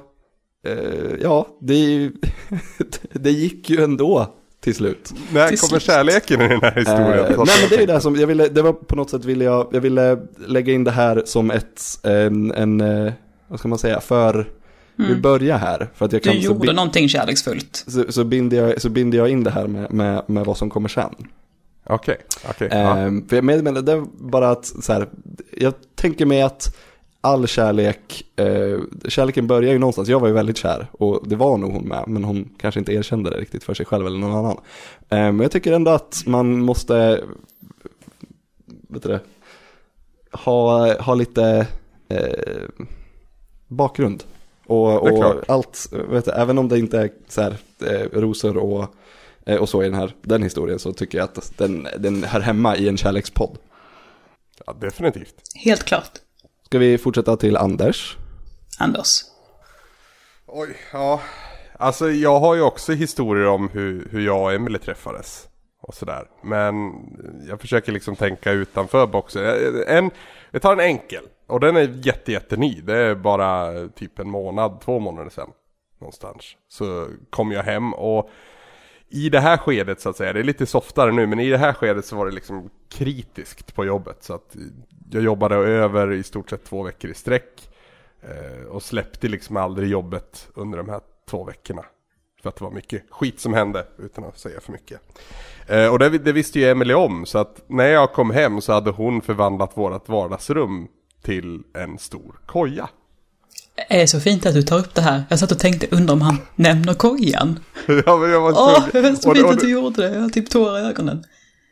eh, 0.67 1.15
ja, 1.23 1.47
det, 1.61 2.11
det 3.13 3.31
gick 3.31 3.71
ju 3.71 3.83
ändå 3.83 4.35
till 4.65 4.75
slut. 4.75 5.13
När 5.33 5.49
Till 5.49 5.59
kommer 5.59 5.69
slut. 5.69 5.83
kärleken 5.83 6.41
i 6.43 6.49
den 6.49 6.61
här 6.61 6.73
historien? 6.75 7.19
Eh, 7.33 7.43
nej 7.47 7.57
men 7.61 7.69
det 7.79 7.83
är 7.83 7.87
det 7.87 8.01
som, 8.01 8.17
jag 8.17 8.27
ville, 8.27 8.49
det 8.49 8.63
var 8.63 8.73
på 8.73 8.97
något 8.97 9.11
sätt 9.11 9.25
ville 9.25 9.45
jag, 9.45 9.69
jag 9.73 9.81
ville 9.81 10.19
lägga 10.47 10.73
in 10.73 10.85
det 10.85 10.91
här 10.91 11.23
som 11.27 11.51
ett, 11.51 11.83
en, 12.03 12.53
en 12.53 12.81
eh, 12.81 13.13
vad 13.49 13.59
ska 13.59 13.69
man 13.69 13.79
säga, 13.79 14.01
för, 14.01 14.47
vi 14.97 15.15
börjar 15.17 15.59
här. 15.59 15.89
För 15.95 16.05
att 16.05 16.13
jag 16.13 16.23
Du 16.23 16.31
kan, 16.31 16.33
så, 16.43 16.47
gjorde 16.47 16.61
bi- 16.67 16.73
någonting 16.73 17.09
kärleksfullt. 17.09 17.85
så, 17.87 18.13
så, 18.13 18.25
binder 18.25 18.57
jag, 18.57 18.81
så 18.81 18.89
binder 18.89 19.19
jag 19.19 19.29
in 19.29 19.45
det 19.45 19.51
här 19.51 19.67
med, 19.67 19.93
med, 19.93 20.23
med 20.27 20.45
vad 20.45 20.57
som 20.57 20.71
kommer 20.71 20.89
sen. 20.89 21.15
Okej, 21.87 22.17
okej. 22.51 22.69
ja. 22.71 22.97
Ehm, 22.99 23.29
för 23.29 23.37
jag 23.37 23.45
menar, 23.45 23.63
men 23.63 23.85
det 23.85 23.93
är 23.93 24.05
bara 24.21 24.51
att, 24.51 24.67
så 24.67 24.93
här, 24.93 25.09
jag 25.51 25.75
tänker 25.95 26.27
mig 26.27 26.43
att 26.43 26.77
all 27.25 27.47
kärlek, 27.47 28.23
eh, 28.37 28.79
kärleken 29.09 29.47
börjar 29.47 29.73
ju 29.73 29.79
någonstans, 29.79 30.09
jag 30.09 30.21
var 30.21 30.29
ju 30.29 30.35
väldigt 30.35 30.57
kär 30.57 30.87
och 30.93 31.29
det 31.29 31.37
var 31.37 31.59
nog 31.59 31.73
hon 31.73 31.89
med, 31.89 32.05
men 32.07 32.25
hon 32.25 32.49
kanske 32.59 32.81
inte 32.81 32.93
erkände 32.93 33.31
det 33.31 33.37
riktigt 33.37 33.65
för 33.65 33.75
sig 33.75 33.87
själv 33.87 34.07
eller 34.07 34.19
någon 34.19 34.37
annan. 34.37 34.57
Eh, 35.09 35.33
men 35.33 35.41
jag 35.41 35.51
tycker 35.51 35.73
ändå 35.73 35.91
att 35.91 36.23
man 36.27 36.61
måste, 36.61 37.25
vet 38.67 39.03
du 39.03 39.09
det, 39.09 39.21
ha, 40.33 40.95
ha 41.03 41.15
lite 41.15 41.67
eh, 42.09 42.85
bakgrund. 43.69 44.25
Och, 44.67 45.03
och 45.03 45.51
allt, 45.51 45.93
vet 46.11 46.25
du, 46.25 46.31
även 46.31 46.59
om 46.59 46.69
det 46.69 46.79
inte 46.79 46.99
är 46.99 47.11
så 47.29 47.43
här, 47.43 47.57
eh, 47.87 48.21
rosor 48.21 48.57
och, 48.57 48.95
eh, 49.47 49.57
och 49.57 49.69
så 49.69 49.83
i 49.83 49.87
den 49.87 49.95
här 49.95 50.15
den 50.23 50.43
historien 50.43 50.79
så 50.79 50.93
tycker 50.93 51.19
jag 51.19 51.25
att 51.25 51.53
den, 51.57 51.89
den 51.99 52.25
hör 52.25 52.41
hemma 52.41 52.77
i 52.77 52.89
en 52.89 52.97
kärlekspodd. 52.97 53.59
ja, 54.67 54.73
definitivt. 54.81 55.35
Helt 55.55 55.85
klart. 55.85 56.24
Ska 56.75 56.79
vi 56.79 56.99
fortsätta 56.99 57.37
till 57.37 57.57
Anders? 57.57 58.17
Anders. 58.79 59.09
Oj, 60.47 60.77
ja. 60.93 61.21
Alltså 61.73 62.11
jag 62.11 62.41
har 62.41 62.55
ju 62.55 62.63
också 62.63 62.93
historier 62.93 63.47
om 63.47 63.69
hur, 63.69 64.09
hur 64.11 64.27
jag 64.27 64.43
och 64.43 64.53
Emily 64.53 64.79
träffades. 64.79 65.49
Och 65.83 65.95
sådär. 65.95 66.27
Men 66.43 66.75
jag 67.49 67.61
försöker 67.61 67.93
liksom 67.93 68.17
tänka 68.17 68.53
utanför 68.53 69.07
boxen. 69.07 69.43
En, 69.87 70.11
jag 70.51 70.63
tar 70.63 70.73
en 70.73 70.81
enkel. 70.81 71.25
Och 71.47 71.61
den 71.61 71.77
är 71.77 72.07
jätte, 72.07 72.33
jätteny. 72.33 72.81
Det 72.81 72.97
är 72.97 73.15
bara 73.15 73.73
typ 73.89 74.19
en 74.19 74.31
månad, 74.31 74.81
två 74.81 74.99
månader 74.99 75.31
sedan. 75.31 75.51
Någonstans. 76.01 76.45
Så 76.69 77.09
kom 77.31 77.53
jag 77.53 77.63
hem 77.63 77.95
och 77.95 78.31
i 79.09 79.29
det 79.29 79.41
här 79.41 79.57
skedet 79.57 80.01
så 80.01 80.09
att 80.09 80.17
säga, 80.17 80.33
det 80.33 80.41
är 80.41 80.45
lite 80.45 80.67
softare 80.67 81.13
nu, 81.13 81.27
men 81.27 81.41
i 81.41 81.51
det 81.51 81.59
här 81.59 81.73
skedet 81.73 82.05
så 82.05 82.17
var 82.17 82.27
det 82.27 82.33
liksom 82.33 82.71
kritiskt 82.89 83.75
på 83.75 83.85
jobbet. 83.85 84.23
Så 84.23 84.35
att 84.35 84.57
jag 85.15 85.23
jobbade 85.25 85.55
över 85.55 86.13
i 86.13 86.23
stort 86.23 86.51
sett 86.51 86.65
två 86.65 86.83
veckor 86.83 87.11
i 87.11 87.15
sträck. 87.15 87.69
Eh, 88.23 88.67
och 88.67 88.83
släppte 88.83 89.29
liksom 89.29 89.57
aldrig 89.57 89.89
jobbet 89.91 90.49
under 90.55 90.79
de 90.79 90.89
här 90.89 91.01
två 91.31 91.45
veckorna. 91.45 91.83
För 92.43 92.49
att 92.49 92.57
det 92.57 92.65
var 92.65 92.71
mycket 92.71 93.03
skit 93.11 93.41
som 93.41 93.55
hände, 93.55 93.87
utan 93.99 94.25
att 94.25 94.39
säga 94.39 94.61
för 94.61 94.73
mycket. 94.73 95.01
Eh, 95.67 95.87
och 95.87 95.99
det, 95.99 96.09
det 96.19 96.33
visste 96.33 96.59
ju 96.61 96.69
Emily 96.71 96.95
om, 96.95 97.27
så 97.27 97.39
att 97.39 97.63
när 97.67 97.87
jag 97.87 98.13
kom 98.13 98.31
hem 98.31 98.61
så 98.61 98.73
hade 98.73 98.91
hon 98.91 99.21
förvandlat 99.23 99.71
vårt 99.75 100.09
vardagsrum 100.09 100.89
till 101.23 101.63
en 101.75 101.99
stor 101.99 102.35
koja. 102.47 102.89
Det 103.89 104.03
är 104.03 104.07
så 104.07 104.21
fint 104.21 104.47
att 104.47 104.55
du 104.55 104.63
tar 104.63 104.79
upp 104.79 104.95
det 104.95 105.01
här. 105.03 105.23
Jag 105.31 105.39
satt 105.39 105.53
och 105.53 105.59
tänkte, 105.59 105.87
undrar 105.91 106.15
om 106.15 106.21
han 106.21 106.39
nämner 106.55 106.95
kojan. 106.95 107.61
ja, 108.07 108.17
men 108.17 108.31
jag 108.31 108.41
var 108.41 108.53
Åh, 108.53 108.89
tvungen- 108.91 108.91
det 108.93 109.09
är 109.09 109.15
så 109.15 109.31
och- 109.31 109.37
fint 109.37 109.47
och- 109.47 109.53
att 109.53 109.61
du 109.61 109.71
gjorde 109.71 110.09
det. 110.09 110.15
Jag 110.15 110.21
har 110.23 110.29
typ 110.29 110.51
tårar 110.51 110.79
i 110.79 110.83
ögonen. 110.87 111.25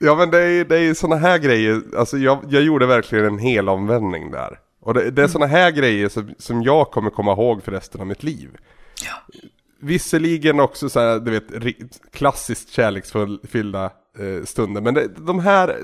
Ja 0.04 0.14
men 0.14 0.30
det 0.30 0.38
är, 0.38 0.64
det 0.64 0.78
är 0.78 0.94
sådana 0.94 1.16
här 1.16 1.38
grejer, 1.38 1.82
alltså 1.96 2.18
jag, 2.18 2.44
jag 2.48 2.62
gjorde 2.62 2.86
verkligen 2.86 3.24
en 3.24 3.38
hel 3.38 3.68
omvändning 3.68 4.30
där. 4.30 4.58
Och 4.80 4.94
det, 4.94 5.10
det 5.10 5.22
är 5.22 5.28
sådana 5.28 5.46
här 5.46 5.70
grejer 5.70 6.08
som, 6.08 6.34
som 6.38 6.62
jag 6.62 6.90
kommer 6.90 7.10
komma 7.10 7.32
ihåg 7.32 7.62
för 7.62 7.72
resten 7.72 8.00
av 8.00 8.06
mitt 8.06 8.22
liv. 8.22 8.56
Ja. 9.04 9.36
Visserligen 9.80 10.60
också 10.60 10.88
så 10.88 11.00
här, 11.00 11.20
du 11.20 11.30
vet, 11.30 11.74
klassiskt 12.12 12.68
kärleksfyllda 12.68 13.84
eh, 14.18 14.44
stunder. 14.44 14.80
Men 14.80 14.94
det, 14.94 15.08
de 15.08 15.38
här, 15.38 15.76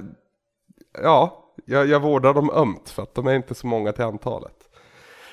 ja, 1.02 1.44
jag, 1.64 1.88
jag 1.88 2.00
vårdar 2.00 2.34
dem 2.34 2.50
ömt 2.50 2.90
för 2.90 3.02
att 3.02 3.14
de 3.14 3.26
är 3.26 3.34
inte 3.34 3.54
så 3.54 3.66
många 3.66 3.92
till 3.92 4.04
antalet. 4.04 4.56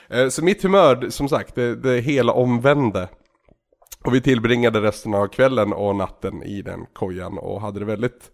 Eh, 0.09 0.29
så 0.29 0.43
mitt 0.43 0.63
humör, 0.63 1.09
som 1.09 1.29
sagt, 1.29 1.55
det, 1.55 1.75
det 1.75 1.99
hela 1.99 2.33
omvände. 2.33 3.07
Och 4.03 4.13
vi 4.13 4.21
tillbringade 4.21 4.81
resten 4.81 5.13
av 5.13 5.27
kvällen 5.27 5.73
och 5.73 5.95
natten 5.95 6.43
i 6.43 6.61
den 6.61 6.85
kojan 6.93 7.37
och 7.37 7.61
hade 7.61 7.79
det 7.79 7.85
väldigt 7.85 8.31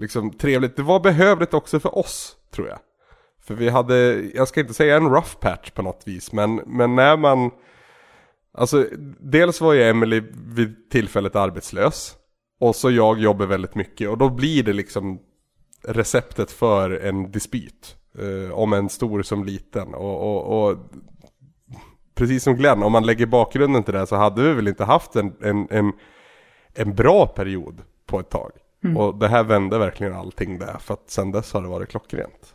liksom, 0.00 0.30
trevligt. 0.30 0.76
Det 0.76 0.82
var 0.82 1.00
behövligt 1.00 1.54
också 1.54 1.80
för 1.80 1.98
oss, 1.98 2.36
tror 2.54 2.68
jag. 2.68 2.78
För 3.42 3.54
vi 3.54 3.68
hade, 3.68 3.96
jag 4.34 4.48
ska 4.48 4.60
inte 4.60 4.74
säga 4.74 4.96
en 4.96 5.10
rough 5.10 5.36
patch 5.40 5.70
på 5.70 5.82
något 5.82 6.02
vis, 6.04 6.32
men, 6.32 6.54
men 6.54 6.94
när 6.94 7.16
man... 7.16 7.50
Alltså, 8.52 8.86
dels 9.20 9.60
var 9.60 9.72
ju 9.72 9.82
Emily 9.82 10.22
vid 10.46 10.90
tillfället 10.90 11.36
arbetslös. 11.36 12.16
Och 12.60 12.76
så 12.76 12.90
jag 12.90 13.18
jobbar 13.18 13.46
väldigt 13.46 13.74
mycket 13.74 14.08
och 14.08 14.18
då 14.18 14.28
blir 14.28 14.62
det 14.62 14.72
liksom 14.72 15.20
receptet 15.84 16.50
för 16.50 16.90
en 16.90 17.30
dispyt. 17.30 17.96
Eh, 18.18 18.52
om 18.52 18.72
en 18.72 18.88
stor 18.88 19.22
som 19.22 19.44
liten. 19.44 19.94
Och, 19.94 20.20
och, 20.20 20.70
och 20.70 20.78
precis 22.14 22.42
som 22.42 22.56
Glenn, 22.56 22.82
om 22.82 22.92
man 22.92 23.06
lägger 23.06 23.26
bakgrunden 23.26 23.82
till 23.82 23.92
det 23.92 23.98
här 23.98 24.06
så 24.06 24.16
hade 24.16 24.42
vi 24.42 24.54
väl 24.54 24.68
inte 24.68 24.84
haft 24.84 25.16
en, 25.16 25.36
en, 25.42 25.68
en, 25.70 25.92
en 26.74 26.94
bra 26.94 27.26
period 27.26 27.82
på 28.06 28.20
ett 28.20 28.30
tag. 28.30 28.50
Och 28.96 29.18
det 29.18 29.28
här 29.28 29.42
vände 29.44 29.78
verkligen 29.78 30.14
allting 30.14 30.58
där, 30.58 30.76
för 30.84 30.94
att 30.94 31.04
sen 31.10 31.30
dess 31.32 31.52
har 31.52 31.62
det 31.62 31.68
varit 31.68 31.88
klockrent. 31.90 32.54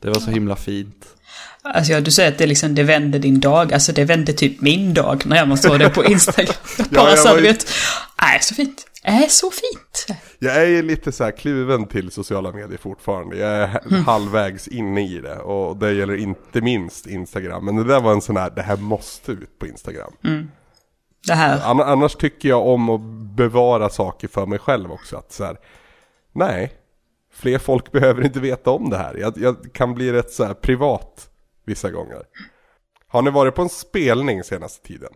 Det 0.00 0.10
var 0.10 0.20
så 0.20 0.30
himla 0.30 0.56
fint. 0.56 1.06
Alltså 1.62 1.92
ja, 1.92 2.00
du 2.00 2.10
säger 2.10 2.32
att 2.32 2.38
det 2.38 2.46
liksom, 2.46 2.74
det 2.74 2.82
vände 2.82 3.18
din 3.18 3.40
dag. 3.40 3.72
Alltså 3.72 3.92
det 3.92 4.04
vände 4.04 4.32
typ 4.32 4.60
min 4.60 4.94
dag 4.94 5.22
när 5.26 5.36
jag 5.36 5.58
såg 5.58 5.78
det 5.78 5.88
på 5.90 6.04
Instagram. 6.12 6.54
Bara 6.90 7.10
jag 7.10 7.18
så 7.18 7.28
var 7.28 7.36
du 7.36 7.42
vet, 7.42 7.66
är 8.16 8.38
så 8.40 8.54
fint. 8.54 8.86
Är 9.04 9.26
så 9.28 9.50
fint. 9.50 10.18
Jag 10.38 10.56
är 10.56 10.66
ju 10.66 10.82
lite 10.82 11.12
så 11.12 11.24
här 11.24 11.30
kluven 11.30 11.86
till 11.86 12.10
sociala 12.10 12.52
medier 12.52 12.78
fortfarande. 12.78 13.36
Jag 13.36 13.50
är 13.50 13.66
h- 13.66 13.96
halvvägs 14.06 14.68
inne 14.68 15.06
i 15.08 15.18
det 15.20 15.36
och 15.38 15.76
det 15.76 15.92
gäller 15.92 16.16
inte 16.16 16.60
minst 16.60 17.06
Instagram. 17.06 17.64
Men 17.64 17.76
det 17.76 17.84
där 17.84 18.00
var 18.00 18.12
en 18.12 18.20
sån 18.20 18.36
här, 18.36 18.50
det 18.50 18.62
här 18.62 18.76
måste 18.76 19.32
ut 19.32 19.58
på 19.58 19.66
Instagram. 19.66 20.12
Det 21.26 21.34
här. 21.34 21.60
Ann- 21.70 21.80
Annars 21.80 22.14
tycker 22.14 22.48
jag 22.48 22.66
om 22.66 22.88
att 22.88 23.00
bevara 23.36 23.88
saker 23.88 24.28
för 24.28 24.46
mig 24.46 24.58
själv 24.58 24.92
också. 24.92 25.16
Att 25.16 25.32
så 25.32 25.44
här, 25.44 25.56
nej, 26.32 26.72
fler 27.32 27.58
folk 27.58 27.92
behöver 27.92 28.24
inte 28.24 28.40
veta 28.40 28.70
om 28.70 28.90
det 28.90 28.96
här. 28.96 29.14
Jag, 29.20 29.38
jag 29.38 29.56
kan 29.72 29.94
bli 29.94 30.12
rätt 30.12 30.30
så 30.32 30.44
här 30.44 30.54
privat 30.54 31.28
vissa 31.66 31.90
gånger. 31.90 32.22
Har 33.08 33.22
ni 33.22 33.30
varit 33.30 33.54
på 33.54 33.62
en 33.62 33.68
spelning 33.68 34.44
senaste 34.44 34.86
tiden? 34.88 35.10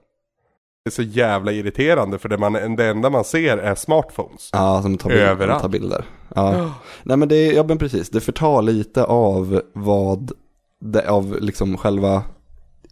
Det 0.84 0.88
är 0.88 0.92
så 0.92 1.02
jävla 1.02 1.52
irriterande 1.52 2.18
för 2.18 2.28
det, 2.28 2.38
man, 2.38 2.76
det 2.76 2.86
enda 2.86 3.10
man 3.10 3.25
ser 3.25 3.58
är 3.58 3.75
smartphones. 3.75 4.50
Ja, 4.52 4.82
som 4.82 4.98
tar 4.98 5.10
bilder. 5.10 5.26
Överallt. 5.26 5.62
Tar 5.62 5.68
bilder. 5.68 6.04
Ja. 6.34 6.70
Nej 7.02 7.16
men 7.16 7.28
det, 7.28 7.36
är- 7.36 7.52
ja 7.52 7.62
men 7.62 7.78
precis, 7.78 8.10
det 8.10 8.20
förtar 8.20 8.62
lite 8.62 9.04
av 9.04 9.62
vad, 9.72 10.32
det, 10.80 11.10
av 11.10 11.36
liksom 11.40 11.76
själva 11.76 12.22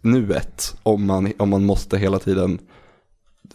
nuet. 0.01 0.75
Om 0.83 1.05
man, 1.05 1.33
om 1.39 1.49
man 1.49 1.65
måste 1.65 1.97
hela 1.97 2.19
tiden 2.19 2.59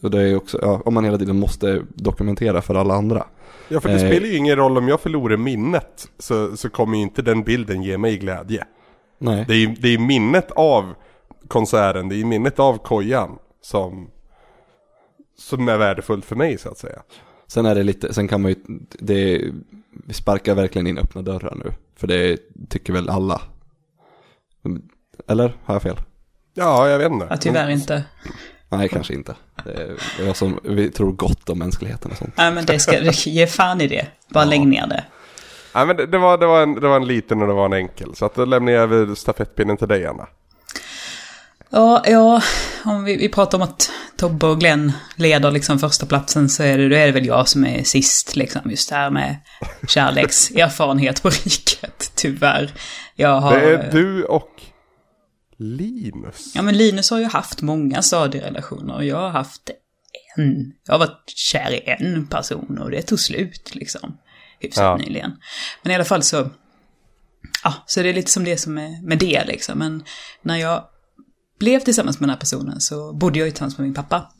och 0.00 0.10
det 0.10 0.22
är 0.22 0.36
också, 0.36 0.58
ja, 0.62 0.82
om 0.84 0.94
man 0.94 1.04
hela 1.04 1.18
tiden 1.18 1.38
måste 1.38 1.82
dokumentera 1.94 2.62
för 2.62 2.74
alla 2.74 2.94
andra. 2.94 3.26
Ja 3.68 3.80
för 3.80 3.88
det 3.88 3.94
Eh. 3.94 4.10
spelar 4.10 4.26
ju 4.26 4.36
ingen 4.36 4.56
roll 4.56 4.78
om 4.78 4.88
jag 4.88 5.00
förlorar 5.00 5.36
minnet 5.36 6.08
så, 6.18 6.56
så 6.56 6.70
kommer 6.70 6.96
ju 6.96 7.02
inte 7.02 7.22
den 7.22 7.42
bilden 7.42 7.82
ge 7.82 7.98
mig 7.98 8.16
glädje. 8.18 8.64
Nej. 9.18 9.44
Det 9.48 9.54
är 9.54 9.58
ju 9.58 9.66
det 9.66 9.88
är 9.88 9.98
minnet 9.98 10.50
av 10.50 10.94
konserten, 11.48 12.08
det 12.08 12.16
är 12.16 12.24
minnet 12.24 12.58
av 12.58 12.78
kojan 12.78 13.38
som, 13.62 14.10
som 15.38 15.68
är 15.68 15.76
värdefullt 15.78 16.24
för 16.24 16.36
mig 16.36 16.58
så 16.58 16.68
att 16.68 16.78
säga. 16.78 17.02
Sen 17.46 17.66
är 17.66 17.74
det 17.74 17.82
lite, 17.82 18.14
sen 18.14 18.28
kan 18.28 18.42
man 18.42 18.50
ju, 18.50 18.56
det, 18.98 19.44
vi 20.06 20.12
sparkar 20.14 20.54
verkligen 20.54 20.86
in 20.86 20.98
öppna 20.98 21.22
dörrar 21.22 21.54
nu. 21.64 21.72
För 21.96 22.06
det 22.06 22.38
tycker 22.68 22.92
väl 22.92 23.08
alla. 23.08 23.40
Eller 25.28 25.56
har 25.64 25.74
jag 25.74 25.82
fel? 25.82 25.96
Ja, 26.54 26.88
jag 26.88 26.98
vet 26.98 27.12
inte. 27.12 27.26
Ja, 27.30 27.36
tyvärr 27.36 27.68
inte. 27.70 28.04
Nej, 28.70 28.88
kanske 28.88 29.14
inte. 29.14 29.34
Det 30.18 30.34
som, 30.34 30.60
vi 30.64 30.90
tror 30.90 31.12
gott 31.12 31.48
om 31.48 31.58
mänskligheten 31.58 32.10
och 32.10 32.16
sånt. 32.16 32.34
Nej, 32.36 32.52
men 32.52 32.66
det 32.66 32.78
ska, 32.78 33.00
ge 33.30 33.46
fan 33.46 33.80
i 33.80 33.86
det. 33.86 34.06
Bara 34.28 34.44
lägg 34.44 34.66
ner 34.66 34.86
det. 34.86 35.04
Nej 35.74 35.86
men 35.86 35.96
det, 35.96 36.06
det, 36.06 36.18
var, 36.18 36.38
det, 36.38 36.46
var 36.46 36.62
en, 36.62 36.74
det 36.74 36.88
var 36.88 36.96
en 36.96 37.06
liten 37.06 37.42
och 37.42 37.48
det 37.48 37.54
var 37.54 37.64
en 37.64 37.72
enkel. 37.72 38.14
Så 38.14 38.24
att 38.24 38.34
då 38.34 38.44
lämnar 38.44 38.72
jag 38.72 38.82
över 38.82 39.14
stafettpinnen 39.14 39.76
till 39.76 39.88
dig 39.88 40.06
Anna. 40.06 40.26
Ja, 41.70 42.02
ja, 42.06 42.42
om 42.84 43.04
vi, 43.04 43.16
vi 43.16 43.28
pratar 43.28 43.58
om 43.58 43.62
att 43.62 43.90
Tobbe 44.16 44.46
och 44.46 44.60
Glenn 44.60 44.92
leder 45.16 45.50
liksom 45.50 45.78
första 45.78 46.06
platsen 46.06 46.48
så 46.48 46.62
är 46.62 46.78
det, 46.78 46.88
då 46.88 46.96
är 46.96 47.06
det 47.06 47.12
väl 47.12 47.26
jag 47.26 47.48
som 47.48 47.66
är 47.66 47.82
sist 47.82 48.36
liksom. 48.36 48.70
Just 48.70 48.88
det 48.88 48.96
här 48.96 49.10
med 49.10 49.36
kärlekserfarenhet 49.88 51.22
på 51.22 51.28
riket, 51.28 52.12
tyvärr. 52.14 52.70
Jag 53.14 53.40
har... 53.40 53.60
Det 53.60 53.74
är 53.74 53.92
du 53.92 54.24
och 54.24 54.62
Linus. 55.60 56.52
Ja, 56.54 56.62
men 56.62 56.76
Linus 56.76 57.10
har 57.10 57.18
ju 57.18 57.24
haft 57.24 57.62
många 57.62 58.02
stadierelationer 58.02 58.94
och 58.94 59.04
jag 59.04 59.16
har 59.16 59.30
haft 59.30 59.70
en. 60.36 60.72
Jag 60.86 60.94
har 60.94 60.98
varit 60.98 61.24
kär 61.26 61.70
i 61.72 61.82
en 61.86 62.26
person 62.26 62.78
och 62.78 62.90
det 62.90 63.02
tog 63.02 63.20
slut 63.20 63.74
liksom. 63.74 64.16
Hyfsat 64.60 64.82
Ja. 64.82 64.96
nyligen. 64.96 65.30
Men 65.82 65.92
i 65.92 65.94
alla 65.94 66.04
fall 66.04 66.22
så... 66.22 66.50
Ja, 67.64 67.74
så 67.86 68.02
det 68.02 68.08
är 68.08 68.14
lite 68.14 68.30
som 68.30 68.44
det 68.44 68.56
som 68.56 68.78
är 68.78 69.02
med 69.06 69.18
det 69.18 69.44
liksom. 69.46 69.78
Men 69.78 70.04
när 70.42 70.56
jag 70.56 70.84
blev 71.58 71.80
tillsammans 71.80 72.20
med 72.20 72.28
den 72.28 72.34
här 72.34 72.40
personen 72.40 72.80
så 72.80 73.12
bodde 73.12 73.38
jag 73.38 73.46
ju 73.46 73.50
tillsammans 73.52 73.78
med 73.78 73.84
min 73.86 73.94
pappa. 73.94 74.32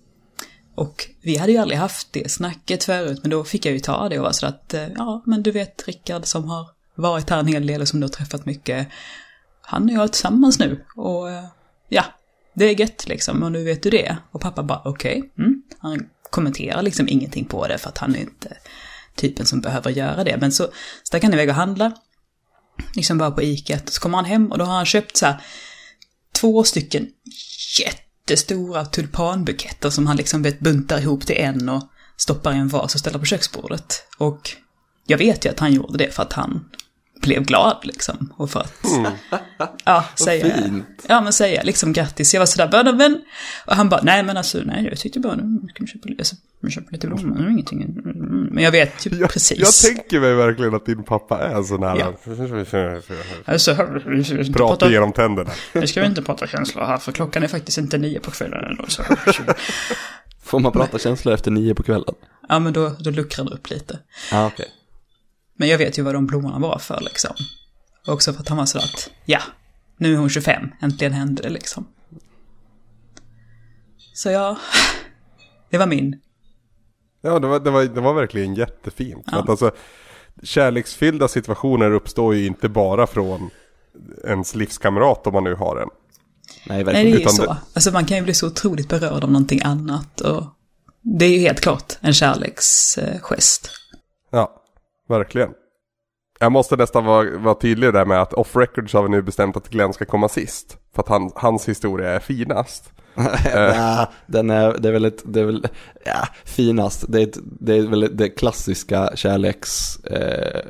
Och 0.75 1.07
vi 1.23 1.37
hade 1.37 1.53
ju 1.53 1.59
aldrig 1.59 1.79
haft 1.79 2.13
det 2.13 2.31
snacket 2.31 2.85
förut, 2.85 3.19
men 3.23 3.31
då 3.31 3.45
fick 3.45 3.67
jag 3.67 3.73
ju 3.75 3.81
ta 3.81 4.09
det 4.09 4.19
och 4.19 4.23
vara 4.23 4.33
så 4.33 4.47
att, 4.47 4.75
eh, 4.75 4.89
ja, 4.97 5.23
men 5.27 5.43
du 5.43 5.51
vet 5.51 5.89
Rickard 5.89 6.27
som 6.27 6.45
har 6.45 6.67
varit 6.95 7.31
här 7.31 7.39
en 7.39 7.47
hel 7.47 7.67
del 7.67 7.81
och 7.81 7.89
som 7.89 8.01
du 8.01 8.05
har 8.05 8.11
träffat 8.11 8.47
mycket, 8.47 8.89
han 9.71 9.85
och 9.85 9.91
jag 9.91 10.05
är 10.05 10.09
tillsammans 10.09 10.59
nu. 10.59 10.85
Och 10.97 11.31
eh, 11.31 11.45
ja, 11.89 12.05
det 12.55 12.65
är 12.65 12.81
gött 12.81 13.09
liksom, 13.09 13.43
och 13.43 13.53
nu 13.53 13.65
vet 13.65 13.83
du 13.83 13.91
det. 13.91 14.17
Och 14.31 14.41
pappa 14.41 14.63
bara, 14.63 14.83
okej. 14.85 15.33
Mm. 15.39 15.63
Han 15.79 16.09
kommenterar 16.31 16.83
liksom 16.83 17.09
ingenting 17.09 17.45
på 17.45 17.69
det 17.69 17.79
för 17.79 17.89
att 17.89 17.99
han 17.99 18.15
är 18.15 18.21
inte 18.21 18.57
typen 19.15 19.47
som 19.47 19.61
behöver 19.61 19.91
göra 19.91 20.25
det. 20.25 20.37
Men 20.41 20.53
så 20.53 20.69
stack 21.03 21.23
han 21.23 21.35
iväg 21.35 21.49
och 21.49 21.55
handla, 21.55 21.93
liksom 22.95 23.19
bara 23.19 23.31
på 23.31 23.43
iket. 23.43 23.89
Och 23.89 23.95
så 23.95 24.01
kommer 24.01 24.17
han 24.19 24.25
hem 24.25 24.53
och 24.53 24.59
då 24.59 24.65
har 24.65 24.77
han 24.77 24.87
köpt 24.87 25.17
så 25.17 25.27
här 25.27 25.43
två 26.33 26.65
stycken 26.65 27.09
jättestora 27.81 28.85
tulpanbuketter 28.85 29.91
som 29.91 30.07
han 30.07 30.17
liksom 30.17 30.43
vet 30.43 30.61
buntar 30.61 30.99
ihop 30.99 31.27
till 31.27 31.37
en 31.37 31.69
och 31.69 31.83
stoppar 32.17 32.55
i 32.55 32.59
en 32.59 32.69
vas 32.69 32.95
och 32.95 33.01
ställer 33.01 33.19
på 33.19 33.25
köksbordet. 33.25 34.05
Och 34.19 34.51
jag 35.07 35.19
vet 35.19 35.45
ju 35.45 35.51
att 35.51 35.61
han 35.61 35.73
gjorde 35.73 35.99
det 35.99 36.15
för 36.15 36.23
att 36.23 36.33
han 36.33 36.65
blev 37.21 37.45
glad 37.45 37.77
liksom. 37.83 38.33
Och 38.37 38.51
för 38.51 38.61
att, 38.61 38.85
ja, 39.85 40.05
säga, 40.15 40.71
ja 41.09 41.21
men 41.21 41.33
säga 41.33 41.63
liksom 41.63 41.93
grattis. 41.93 42.35
Jag 42.35 42.41
var 42.41 42.47
sådär, 42.47 42.69
bara, 42.69 42.93
men, 42.93 43.21
och 43.67 43.77
han 43.77 43.89
bara, 43.89 44.01
nej 44.03 44.23
men 44.23 44.37
alltså, 44.37 44.59
nej 44.65 44.87
jag 44.91 44.99
tyckte 44.99 45.21
bara, 45.21 45.35
nu 45.37 45.69
ska 45.69 45.85
vi 45.85 45.87
köpa, 45.87 46.09
alltså, 46.19 46.37
vi 46.63 46.71
köper 46.71 46.93
lite 46.93 47.07
blommor, 47.07 47.41
är 47.47 47.51
ingenting. 47.51 47.83
Mm, 47.83 48.49
Men 48.53 48.65
jag 48.65 48.71
vet 48.71 49.07
ju 49.07 49.11
Jag, 49.19 49.31
precis. 49.31 49.59
jag 49.59 49.95
tänker 49.97 50.21
mig 50.21 50.35
verkligen 50.35 50.75
att 50.75 50.87
din 50.87 51.03
pappa 51.05 51.39
är 51.39 51.63
sån 51.63 51.83
här. 51.83 51.97
Ja. 51.99 52.15
Alltså, 53.45 53.77
vi 54.07 54.53
Prata 54.53 54.91
genom 54.91 55.13
tänderna. 55.13 55.51
vi 55.73 55.87
ska 55.87 56.05
inte 56.05 56.23
prata 56.23 56.47
känslor 56.47 56.85
här, 56.85 56.99
för 56.99 57.13
klockan 57.13 57.43
är 57.43 57.49
faktiskt 57.49 57.79
inte 57.79 57.99
nio 57.99 58.21
på 58.21 58.31
kvällen 58.31 58.65
ändå. 58.65 58.85
Så. 58.89 59.03
Får 60.43 60.61
man 60.61 60.73
prata 60.73 60.99
känslor 60.99 61.35
efter 61.35 61.51
nio 61.51 61.75
på 61.75 61.83
kvällen? 61.83 62.15
Ja, 62.49 62.59
men 62.59 62.73
då, 62.73 62.97
då 62.99 63.11
luckrar 63.11 63.45
det 63.45 63.51
upp 63.51 63.71
lite. 63.71 63.99
Ja, 64.33 64.47
okej. 64.47 64.67
Men 65.61 65.69
jag 65.69 65.79
vet 65.79 65.99
ju 65.99 66.03
vad 66.03 66.15
de 66.15 66.27
blommorna 66.27 66.59
var 66.59 66.79
för 66.79 67.01
liksom. 67.01 67.31
Och 68.07 68.13
också 68.15 68.33
för 68.33 68.41
att 68.41 68.49
han 68.49 68.59
var 68.59 68.67
sådär 68.67 68.85
att, 68.85 69.11
ja, 69.25 69.41
nu 69.97 70.13
är 70.15 70.17
hon 70.19 70.31
25, 70.31 70.69
äntligen 70.83 71.13
hände 71.13 71.43
det 71.43 71.49
liksom. 71.49 71.87
Så 74.15 74.31
ja, 74.31 74.57
det 75.71 75.79
var 75.79 75.87
min. 75.87 76.21
Ja, 77.23 77.39
det 77.39 77.47
var, 77.47 77.61
det 77.61 77.71
var, 77.71 77.85
det 77.85 78.01
var 78.01 78.15
verkligen 78.15 78.55
jättefint. 78.55 79.25
Ja. 79.33 79.39
Att 79.39 79.49
alltså, 79.49 79.71
kärleksfyllda 80.43 81.29
situationer 81.29 81.91
uppstår 81.91 82.35
ju 82.35 82.47
inte 82.47 82.69
bara 82.69 83.07
från 83.07 83.51
ens 84.25 84.55
livskamrat 84.55 85.27
om 85.27 85.33
man 85.33 85.45
nu 85.45 85.55
har 85.55 85.77
en. 85.77 85.89
Nej, 86.67 86.77
Nej, 86.77 86.85
verkligen. 86.85 87.07
det 87.07 87.13
är 87.13 87.17
ju 87.17 87.21
Utan 87.21 87.33
så. 87.33 87.45
det- 87.45 87.57
Alltså 87.75 87.91
man 87.91 88.05
kan 88.05 88.17
ju 88.17 88.23
bli 88.23 88.35
så 88.35 88.47
otroligt 88.47 88.89
berörd 88.89 89.25
av 89.25 89.31
någonting 89.33 89.61
annat 89.65 90.21
och 90.21 90.45
det 91.03 91.25
är 91.25 91.31
ju 91.31 91.39
helt 91.39 91.61
klart 91.61 91.93
en 92.01 92.13
kärleksgest. 92.15 93.71
Ja, 95.11 95.19
verkligen. 95.19 95.51
Jag 96.41 96.53
måste 96.53 96.77
nästan 96.77 97.05
vara, 97.05 97.39
vara 97.39 97.55
tydlig 97.55 97.93
där 97.93 98.05
med 98.05 98.23
att 98.23 98.33
off 98.33 98.57
record 98.57 98.91
så 98.91 98.99
har 98.99 99.03
vi 99.03 99.09
nu 99.09 99.23
bestämt 99.23 99.57
att 99.57 99.69
Glenn 99.69 99.93
ska 99.93 100.05
komma 100.05 100.29
sist. 100.29 100.79
För 100.95 101.03
att 101.03 101.09
han, 101.09 101.31
hans 101.35 101.69
historia 101.69 102.11
är 102.11 102.19
finast. 102.21 102.93
ja, 103.55 104.11
den 104.27 104.51
är, 104.51 104.79
det 104.79 104.89
är 104.89 104.93
väl 104.93 105.05
ett, 105.05 105.23
det 105.25 105.41
är 105.41 105.45
väl, 105.45 105.67
ja, 106.05 106.27
finast. 106.45 107.05
Det 107.09 107.19
är, 107.21 107.23
ett, 107.27 107.39
det 107.43 107.77
är 107.77 107.83
väl 107.83 108.17
det 108.17 108.29
klassiska 108.29 109.11
kärleks... 109.17 109.97
Eh, 110.05 110.11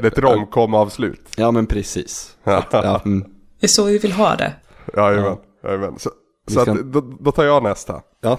Det 0.00 0.02
är 0.02 0.06
ett 0.06 0.18
romcom 0.18 0.74
avslut. 0.74 1.28
Ja, 1.36 1.50
men 1.50 1.66
precis. 1.66 2.36
Ja. 2.44 2.56
att, 2.58 2.72
ja, 2.72 3.00
mm. 3.04 3.24
Det 3.60 3.66
är 3.66 3.68
så 3.68 3.84
vi 3.84 3.98
vill 3.98 4.12
ha 4.12 4.36
det. 4.36 4.52
Jajamän, 4.96 5.36
jajamän. 5.64 5.98
Så, 5.98 6.10
så 6.48 6.60
ska- 6.60 6.72
att, 6.72 6.92
då, 6.92 7.00
då 7.00 7.32
tar 7.32 7.44
jag 7.44 7.62
nästa. 7.62 8.00
ja, 8.20 8.38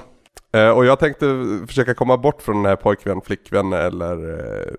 och 0.54 0.86
jag 0.86 1.00
tänkte 1.00 1.26
försöka 1.68 1.94
komma 1.94 2.18
bort 2.18 2.42
från 2.42 2.56
den 2.56 2.66
här 2.66 2.76
pojkvän, 2.76 3.22
flickvän 3.22 3.74
eller 3.74 4.40
eh, 4.40 4.74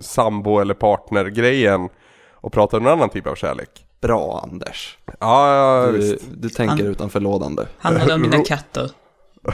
sambo 0.00 0.58
eller 0.60 0.74
partner-grejen. 0.74 1.88
Och 2.34 2.52
prata 2.52 2.76
om 2.76 2.86
en 2.86 2.92
annan 2.92 3.08
typ 3.08 3.26
av 3.26 3.34
kärlek. 3.34 3.86
bra 4.00 4.40
Anders. 4.50 4.98
Ja, 5.20 5.54
ja 5.56 5.86
Du, 5.92 5.98
visst. 5.98 6.24
du 6.36 6.48
tänker 6.48 6.76
Han- 6.76 6.86
utanför 6.92 7.20
lådan 7.20 7.56
du. 7.56 7.66
Handlar 7.78 8.06
det 8.06 8.14
om 8.14 8.22
mina 8.22 8.38
katter? 8.46 8.90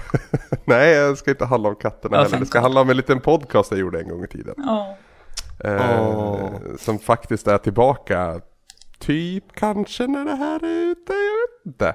Nej, 0.65 0.93
jag 0.95 1.19
ska 1.19 1.31
inte 1.31 1.45
handla 1.45 1.69
om 1.69 1.77
katterna 1.77 2.17
Ja, 2.17 2.23
heller. 2.23 2.39
Det 2.39 2.47
ska 2.47 2.61
handla 2.61 2.81
om 2.81 2.91
en 2.91 2.97
liten 2.97 3.21
podcast 3.21 3.71
jag 3.71 3.81
gjorde 3.81 4.01
en 4.01 4.09
gång 4.09 4.25
i 4.25 4.29
tiden. 4.29 4.55
Ja. 4.57 4.97
Eh, 5.65 6.01
Åh. 6.09 6.51
Som 6.79 6.99
faktiskt 6.99 7.47
är 7.49 7.59
tillbaka 7.59 8.41
typ 8.99 9.45
kanske 9.55 10.07
när 10.07 10.25
det 10.25 10.35
här 10.37 10.65
är 10.65 10.91
ute, 10.91 11.13
jag 11.13 11.17
vet 11.17 11.67
inte. 11.67 11.95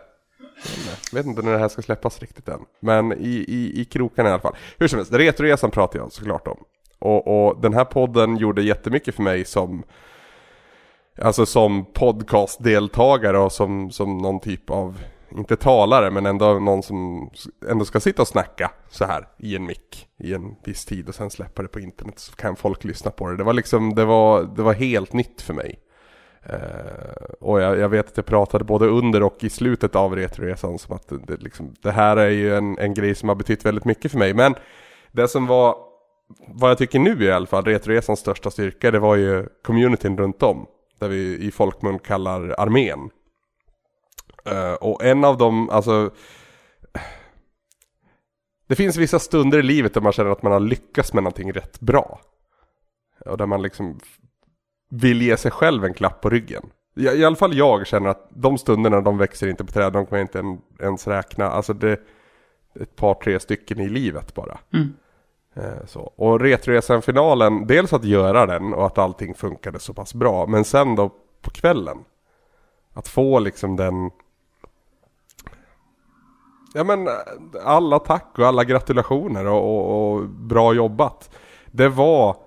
Jag 1.12 1.18
vet 1.18 1.26
inte 1.26 1.42
när 1.42 1.52
det 1.52 1.60
här 1.60 1.68
ska 1.68 1.82
släppas 1.82 2.20
riktigt 2.20 2.50
än. 2.50 2.60
Men 2.80 3.14
i, 3.14 3.46
i, 3.48 3.82
i 3.82 3.86
krokarna 3.86 4.30
i 4.30 4.32
alla 4.32 4.42
fall. 4.42 4.56
Hur 4.78 4.88
som 4.88 5.00
helst, 5.00 5.14
Retroresan 5.14 5.72
pratar 5.72 6.00
jag 6.00 6.12
såklart 6.12 6.48
om. 6.48 6.58
Och, 7.00 7.48
och 7.48 7.62
den 7.62 7.74
här 7.74 7.86
podden 7.86 8.38
gjorde 8.38 8.62
jättemycket 8.64 9.16
för 9.16 9.24
mig 9.24 9.46
som 9.46 9.84
Alltså 11.22 11.46
som 11.46 11.86
podcastdeltagare 11.94 13.38
och 13.38 13.52
som, 13.52 13.92
som 13.92 14.18
någon 14.18 14.40
typ 14.40 14.70
av 14.70 15.00
Inte 15.38 15.56
talare 15.56 16.12
men 16.12 16.26
ändå 16.26 16.60
någon 16.60 16.84
som 16.84 17.30
ändå 17.70 17.86
ska 17.86 18.00
sitta 18.00 18.22
och 18.22 18.28
snacka 18.28 18.72
så 18.90 19.06
här 19.06 19.28
i 19.38 19.56
en 19.56 19.66
mick 19.66 20.08
i 20.20 20.34
en 20.34 20.56
viss 20.64 20.86
tid 20.86 21.10
och 21.10 21.16
sen 21.16 21.30
släppa 21.30 21.62
det 21.62 21.68
på 21.68 21.80
internet 21.80 22.20
så 22.20 22.36
kan 22.36 22.56
folk 22.56 22.84
lyssna 22.84 23.12
på 23.12 23.28
det. 23.28 23.38
Det 23.38 23.44
var 23.44 23.54
liksom, 23.54 23.96
det 23.96 24.06
var, 24.06 24.44
det 24.44 24.62
var 24.62 24.74
helt 24.74 25.14
nytt 25.14 25.42
för 25.42 25.54
mig. 25.54 25.80
Eh, 26.50 27.34
och 27.40 27.62
jag, 27.62 27.78
jag 27.78 27.90
vet 27.90 28.08
att 28.08 28.18
jag 28.18 28.26
pratade 28.26 28.64
både 28.64 28.86
under 28.86 29.24
och 29.24 29.44
i 29.44 29.50
slutet 29.50 29.96
av 29.96 30.16
Retroresan 30.16 30.80
som 30.80 30.96
att 30.96 31.08
det, 31.08 31.18
det, 31.18 31.38
liksom, 31.38 31.76
det 31.82 31.92
här 31.92 32.18
är 32.18 32.30
ju 32.30 32.56
en, 32.56 32.78
en 32.78 32.94
grej 32.94 33.16
som 33.16 33.30
har 33.30 33.36
betytt 33.36 33.66
väldigt 33.66 33.86
mycket 33.86 34.12
för 34.12 34.20
mig. 34.20 34.34
Men 34.34 34.56
det 35.12 35.28
som 35.28 35.48
var, 35.48 35.76
vad 36.48 36.70
jag 36.70 36.78
tycker 36.78 37.00
nu 37.00 37.24
i 37.24 37.32
alla 37.32 37.46
fall, 37.46 37.66
Retroresans 37.66 38.20
största 38.20 38.52
styrka, 38.52 38.92
det 38.92 39.00
var 39.00 39.16
ju 39.16 39.48
communityn 39.64 40.18
runt 40.18 40.44
om. 40.44 40.68
Där 41.00 41.08
vi 41.08 41.38
i 41.38 41.52
folkmun 41.52 42.00
kallar 42.00 42.56
armén. 42.58 43.10
Eh, 44.46 44.74
och 44.74 45.04
en 45.04 45.24
av 45.24 45.38
dem, 45.38 45.70
alltså 45.70 46.12
det 48.68 48.76
finns 48.76 48.98
vissa 48.98 49.20
stunder 49.20 49.60
i 49.60 49.64
livet 49.64 49.94
där 49.94 50.02
man 50.02 50.12
känner 50.12 50.32
att 50.32 50.44
man 50.44 50.52
har 50.52 50.60
lyckats 50.60 51.14
med 51.14 51.24
någonting 51.24 51.52
rätt 51.52 51.80
bra. 51.80 52.20
Och 53.26 53.38
där 53.38 53.46
man 53.46 53.62
liksom 53.62 54.00
vill 54.96 55.22
ge 55.22 55.38
sig 55.38 55.52
själv 55.52 55.86
en 55.86 55.94
klapp 55.94 56.22
på 56.22 56.30
ryggen. 56.30 56.64
I, 56.96 57.04
I 57.04 57.26
alla 57.26 57.36
fall 57.36 57.58
jag 57.58 57.88
känner 57.88 58.10
att 58.10 58.28
de 58.30 58.58
stunderna 58.58 59.02
de 59.02 59.18
växer 59.18 59.48
inte 59.48 59.66
på 59.66 59.72
träd, 59.72 59.94
de 59.94 60.06
kan 60.06 60.18
jag 60.18 60.24
inte 60.24 60.40
en, 60.40 60.62
ens 60.80 61.08
räkna. 61.08 61.46
Alltså 61.46 61.74
det 61.74 61.90
är 61.90 62.00
ett 62.80 62.96
par, 62.96 63.14
tre 63.14 63.40
stycken 63.40 63.80
i 63.80 63.90
livet 63.90 64.34
bara. 64.34 64.58
Mm. 64.74 64.94
Eh, 65.54 65.86
så. 65.86 66.00
Och 66.00 66.40
Retroresan-finalen, 66.40 67.68
dels 67.68 67.94
att 67.94 68.04
göra 68.04 68.46
den 68.46 68.74
och 68.74 68.86
att 68.86 68.98
allting 68.98 69.34
funkade 69.34 69.80
så 69.80 69.94
pass 69.94 70.14
bra. 70.14 70.48
Men 70.48 70.66
sen 70.66 70.96
då 70.96 71.12
på 71.42 71.50
kvällen. 71.50 71.98
Att 72.94 73.08
få 73.08 73.40
liksom 73.40 73.76
den 73.76 74.12
ja 76.74 76.84
men 76.84 77.08
alla 77.64 78.00
tack 78.00 78.40
och 78.40 78.48
alla 78.48 78.64
gratulationer 78.64 79.46
och, 79.46 79.64
och, 79.64 80.14
och 80.14 80.30
bra 80.30 80.74
jobbat. 80.74 81.30
Det 81.66 81.90
var 81.90 82.45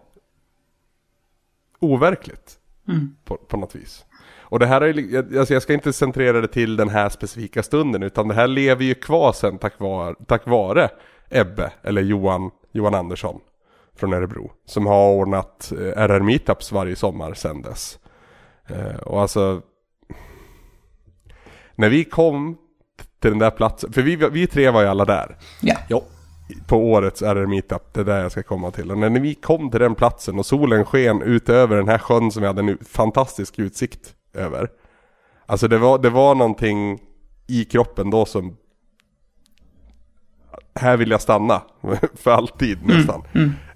overkligt 1.80 2.54
Mm. 2.88 3.16
på, 3.24 3.36
på 3.36 3.56
något 3.56 3.74
vis. 3.74 4.04
Och 4.40 4.58
det 4.58 4.66
här 4.66 4.80
är 4.80 5.38
alltså 5.38 5.54
jag 5.54 5.62
ska 5.62 5.72
inte 5.74 5.92
centrera 5.92 6.40
det 6.40 6.48
till 6.48 6.76
den 6.76 6.88
här 6.88 7.08
specifika 7.08 7.62
stunden 7.62 8.02
utan 8.02 8.28
det 8.28 8.34
här 8.34 8.46
lever 8.46 8.84
ju 8.84 8.94
kvar 8.94 9.32
sen 9.32 9.58
tack 9.58 9.80
vare, 9.80 10.14
tack 10.26 10.46
vare 10.46 10.88
Ebbe 11.30 11.72
eller 11.82 12.02
Johan, 12.02 12.50
Johan 12.72 12.94
Andersson 12.94 13.40
från 13.96 14.12
Örebro. 14.12 14.52
Som 14.64 14.86
har 14.86 15.08
ordnat 15.12 15.72
eh, 15.72 15.78
RR 16.02 16.20
Meetups 16.20 16.72
varje 16.72 16.96
sommar 16.96 17.34
sen 17.34 17.62
dess. 17.62 17.98
Eh, 18.68 18.96
och 18.96 19.20
alltså 19.20 19.62
när 21.74 21.88
vi 21.88 22.04
kom 22.04 22.58
till 23.20 23.30
den 23.30 23.38
där 23.38 23.50
platsen, 23.50 23.92
för 23.92 24.02
vi, 24.02 24.16
vi 24.16 24.46
tre 24.46 24.70
var 24.70 24.82
ju 24.82 24.88
alla 24.88 25.04
där 25.04 25.36
Ja. 25.62 25.76
Ja. 25.88 26.02
På 26.66 26.76
årets 26.76 27.22
RR 27.22 27.46
Meetup, 27.46 27.94
det 27.94 28.00
är 28.00 28.04
där 28.04 28.22
jag 28.22 28.32
ska 28.32 28.42
komma 28.42 28.70
till. 28.70 28.90
Och 28.90 28.98
när 28.98 29.20
vi 29.20 29.34
kom 29.34 29.70
till 29.70 29.80
den 29.80 29.94
platsen 29.94 30.38
och 30.38 30.46
solen 30.46 30.84
sken 30.84 31.22
ut 31.22 31.48
över 31.48 31.76
den 31.76 31.88
här 31.88 31.98
sjön 31.98 32.30
som 32.30 32.42
vi 32.42 32.46
hade 32.46 32.60
en 32.60 32.78
fantastisk 32.84 33.58
utsikt 33.58 34.14
över. 34.34 34.68
Alltså 35.46 35.68
det 35.68 35.78
var, 35.78 35.98
det 35.98 36.10
var 36.10 36.34
någonting 36.34 37.00
i 37.46 37.64
kroppen 37.64 38.10
då 38.10 38.24
som 38.24 38.56
här 40.74 40.96
vill 40.96 41.10
jag 41.10 41.20
stanna 41.20 41.62
för 42.14 42.30
alltid 42.30 42.86
nästan. 42.86 43.22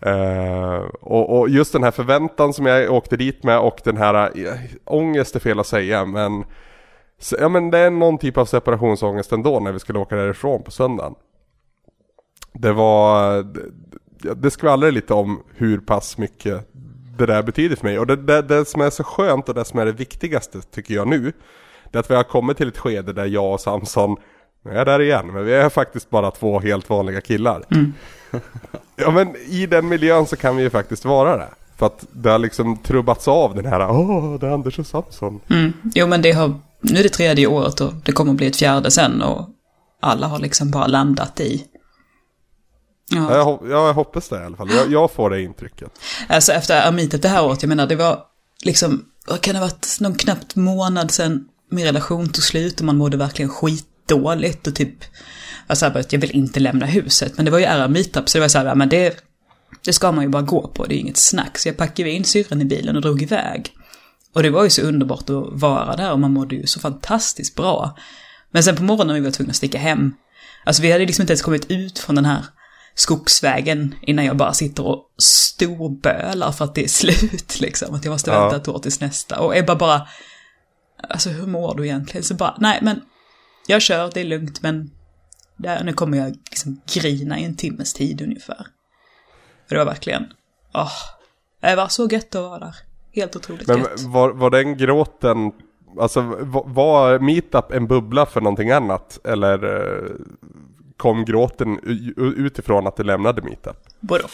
Eh, 0.01 0.85
och, 1.01 1.39
och 1.39 1.49
just 1.49 1.73
den 1.73 1.83
här 1.83 1.91
förväntan 1.91 2.53
som 2.53 2.67
jag 2.67 2.93
åkte 2.93 3.17
dit 3.17 3.45
med 3.45 3.59
och 3.59 3.81
den 3.85 3.97
här 3.97 4.39
uh, 4.39 4.53
ångest 4.85 5.37
är 5.37 5.41
fel 5.41 5.61
att 5.61 5.67
säga 5.67 6.05
men 6.05 6.45
Ja 7.39 7.49
men 7.49 7.71
det 7.71 7.79
är 7.79 7.91
någon 7.91 8.19
typ 8.19 8.39
av 8.39 8.45
separationsångest 8.45 9.33
ändå 9.33 9.61
när 9.61 9.73
vi 9.73 9.79
skulle 9.79 9.99
åka 9.99 10.17
därifrån 10.17 10.63
på 10.63 10.71
söndagen. 10.71 11.15
Det 12.53 12.73
var, 12.73 13.43
det, 14.23 14.35
det 14.35 14.51
skvallrar 14.51 14.91
lite 14.91 15.15
om 15.15 15.43
hur 15.55 15.79
pass 15.79 16.19
mycket 16.19 16.73
det 17.19 17.27
där 17.27 17.43
betyder 17.43 17.77
för 17.77 17.85
mig. 17.85 17.99
Och 17.99 18.07
det, 18.07 18.17
det, 18.17 18.43
det 18.43 18.69
som 18.69 18.81
är 18.81 18.91
så 18.91 19.05
skönt 19.05 19.49
och 19.49 19.55
det 19.55 19.65
som 19.65 19.79
är 19.79 19.87
det 19.87 19.93
viktigaste 19.93 20.61
tycker 20.61 20.95
jag 20.95 21.09
nu. 21.09 21.33
Det 21.91 21.99
är 21.99 22.01
att 22.01 22.11
vi 22.11 22.15
har 22.15 22.23
kommit 22.23 22.57
till 22.57 22.69
ett 22.69 22.79
skede 22.79 23.13
där 23.13 23.27
jag 23.27 23.53
och 23.53 23.61
Samson, 23.61 24.17
nu 24.65 24.71
är 24.71 24.77
jag 24.77 24.87
där 24.87 25.01
igen, 25.01 25.27
men 25.33 25.45
vi 25.45 25.55
är 25.55 25.69
faktiskt 25.69 26.11
bara 26.11 26.31
två 26.31 26.61
helt 26.61 26.91
vanliga 26.91 27.21
killar. 27.21 27.65
ja 28.97 29.11
men 29.11 29.37
i 29.37 29.67
den 29.67 29.89
miljön 29.89 30.27
så 30.27 30.37
kan 30.37 30.57
vi 30.57 30.63
ju 30.63 30.71
faktiskt 30.71 31.05
vara 31.05 31.37
det. 31.37 31.49
För 31.77 31.87
att 31.87 32.07
det 32.13 32.31
har 32.31 32.39
liksom 32.39 32.77
trubbats 32.77 33.29
av 33.29 33.55
den 33.55 33.67
här, 33.67 33.91
åh 33.91 34.39
det 34.41 34.47
är 34.47 34.51
Anders 34.51 34.79
och 34.79 34.87
Samson. 34.87 35.41
Mm. 35.51 35.73
Jo, 35.95 36.07
men 36.07 36.23
det 36.23 36.33
har, 36.33 36.55
nu 36.81 36.99
är 36.99 37.03
det 37.03 37.09
tredje 37.09 37.47
året 37.47 37.81
och 37.81 37.93
det 38.05 38.13
kommer 38.13 38.31
att 38.31 38.37
bli 38.37 38.47
ett 38.47 38.57
fjärde 38.57 38.91
sen 38.91 39.23
och 39.23 39.49
alla 40.01 40.27
har 40.27 40.39
liksom 40.39 40.71
bara 40.71 40.87
landat 40.87 41.41
i. 41.41 41.65
Ja. 43.15 43.37
Ja, 43.37 43.61
Jag, 43.65 43.71
jag 43.71 43.95
hoppas 43.95 44.29
det 44.29 44.43
i 44.43 44.45
alla 44.45 44.57
fall. 44.57 44.71
Jag, 44.71 44.93
jag 44.93 45.11
får 45.11 45.31
det 45.31 45.43
intrycket. 45.43 45.89
alltså 46.29 46.53
efter 46.53 46.89
Amitet 46.89 47.23
det 47.23 47.29
här 47.29 47.45
året, 47.45 47.63
jag 47.63 47.69
menar 47.69 47.87
det 47.87 47.97
var 47.97 48.19
liksom, 48.65 49.05
vad 49.27 49.41
kan 49.41 49.55
det 49.55 49.61
ha 49.61 49.67
varit, 49.67 49.97
någon 50.01 50.15
knappt 50.15 50.57
månad 50.57 51.11
sen 51.11 51.49
min 51.71 51.85
relation 51.85 52.29
tog 52.29 52.45
slut 52.45 52.81
och 52.81 52.87
man 52.87 52.97
mådde 52.97 53.17
verkligen 53.17 53.49
skitdåligt 53.49 54.67
och 54.67 54.75
typ, 54.75 54.95
alltså 55.67 55.93
jag 56.11 56.19
vill 56.19 56.31
inte 56.31 56.61
lämna 56.61 56.87
huset, 56.87 57.33
men 57.37 57.45
det 57.45 57.51
var 57.51 57.59
ju 57.59 57.65
ära 57.65 57.89
meetup 57.89 58.29
så 58.29 58.39
det 58.39 58.43
var 58.43 58.49
så 58.49 58.59
här, 58.59 58.75
men 58.75 58.89
det, 58.89 59.25
det 59.85 59.93
ska 59.93 60.13
man 60.13 60.25
ju 60.25 60.31
bara 60.31 60.43
gå 60.43 60.69
på, 60.69 60.85
det 60.85 60.95
är 60.95 60.99
inget 60.99 61.17
snack. 61.17 61.59
Så 61.59 61.69
jag 61.69 61.77
packade 61.77 62.11
in 62.11 62.25
syrran 62.25 62.63
i 62.63 62.65
bilen 62.65 62.97
och 62.97 63.03
drog 63.03 63.23
iväg. 63.23 63.73
Och 64.35 64.43
det 64.43 64.51
var 64.51 64.65
ju 64.65 64.71
så 64.71 64.83
underbart 64.83 65.31
att 65.31 65.45
vara 65.53 65.97
där 65.97 66.13
och 66.13 66.21
man 66.21 66.33
mådde 66.33 66.55
ju 66.55 66.67
så 66.67 66.81
fantastiskt 66.81 67.55
bra. 67.55 67.97
Men 68.51 68.63
sen 68.63 68.77
på 68.77 68.83
morgonen 68.83 69.15
vi 69.15 69.21
var 69.21 69.31
tvungna 69.31 69.51
att 69.51 69.57
sticka 69.57 69.79
hem, 69.79 70.15
alltså 70.65 70.83
vi 70.83 70.93
hade 70.93 71.07
liksom 71.07 71.23
inte 71.23 71.33
ens 71.33 71.43
kommit 71.43 71.71
ut 71.71 71.99
från 71.99 72.17
den 72.17 72.25
här 72.25 72.45
skogsvägen 72.95 73.95
innan 74.03 74.25
jag 74.25 74.37
bara 74.37 74.53
sitter 74.53 74.87
och 74.87 75.07
storbölar 75.19 76.53
för 76.53 76.65
att 76.65 76.75
det 76.75 76.85
är 76.85 76.89
slut 76.89 77.61
liksom. 77.61 77.95
Att 77.95 78.05
jag 78.05 78.13
måste 78.13 78.31
Ja. 78.31 78.41
vänta 78.41 78.57
ett 78.57 78.69
år 78.69 78.79
tills 78.79 79.01
nästa. 79.01 79.41
Och 79.41 79.57
Ebba 79.57 79.77
bara, 79.77 80.07
alltså 81.09 81.31
hur 81.31 81.47
mår 81.47 81.75
du 81.75 81.85
egentligen? 81.85 82.25
Så 82.25 82.35
bara, 82.35 82.55
nej 82.59 82.79
men 82.83 83.01
jag 83.67 83.83
kör, 83.83 84.11
det 84.15 84.21
är 84.21 84.25
lugnt 84.25 84.63
men 84.63 84.91
där, 85.57 85.85
nu 85.85 85.93
kommer 85.93 86.19
jag 86.19 86.37
liksom 86.51 86.81
grina 86.95 87.39
i 87.39 87.45
en 87.45 87.57
timmes 87.57 87.93
tid 87.95 88.23
ungefär. 88.23 88.67
För 89.69 89.75
det 89.75 89.85
var 89.85 89.93
verkligen, 89.93 90.25
åh, 90.75 90.93
det 91.61 91.77
var 91.77 91.89
så 91.89 92.09
gött 92.09 92.35
att 92.35 92.43
vara 92.43 92.59
där. 92.59 92.77
Helt 93.15 93.37
otroligt 93.37 93.69
Men 93.69 93.79
gött. 93.79 94.01
var, 94.01 94.31
var 94.31 94.51
den 94.51 94.77
gråten, 94.77 95.53
alltså 96.01 96.21
var, 96.21 96.65
var 96.67 97.19
meetup 97.19 97.73
en 97.73 97.87
bubbla 97.87 98.27
för 98.27 98.41
någonting 98.41 98.71
annat? 98.71 99.19
Eller 99.27 99.65
eh, 99.65 100.11
kom 101.03 101.25
gråten 101.25 101.79
utifrån 102.37 102.87
att 102.87 102.97
du 102.97 103.03
lämnade 103.03 103.43
meetup? 103.43 103.77
Både 104.01 104.25
och. 104.25 104.31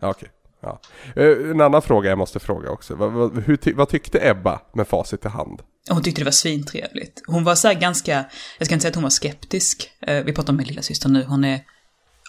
Ja, 0.00 0.10
okej. 0.10 0.28
Ja. 0.62 0.80
Eh, 1.16 1.50
En 1.50 1.60
annan 1.60 1.82
fråga 1.82 2.08
jag 2.08 2.18
måste 2.18 2.40
fråga 2.40 2.70
också. 2.70 2.94
Vad, 2.94 3.12
vad, 3.12 3.42
hur 3.42 3.74
vad 3.74 3.88
tyckte 3.88 4.28
Ebba 4.28 4.60
med 4.74 4.88
facit 4.88 5.24
i 5.24 5.28
hand? 5.28 5.62
Hon 5.90 6.02
tyckte 6.02 6.20
det 6.20 6.24
var 6.24 6.32
svintrevligt. 6.32 7.22
Hon 7.26 7.44
var 7.44 7.54
så 7.54 7.68
här 7.68 7.74
ganska, 7.74 8.24
jag 8.58 8.66
ska 8.66 8.74
inte 8.74 8.82
säga 8.82 8.88
att 8.90 8.94
hon 8.94 9.02
var 9.02 9.10
skeptisk. 9.10 9.90
Eh, 10.00 10.24
Vi 10.24 10.32
pratar 10.32 10.52
om 10.52 10.56
min 10.56 10.66
lilla 10.66 10.82
syster 10.82 11.08
nu, 11.08 11.24
hon 11.24 11.44
är 11.44 11.60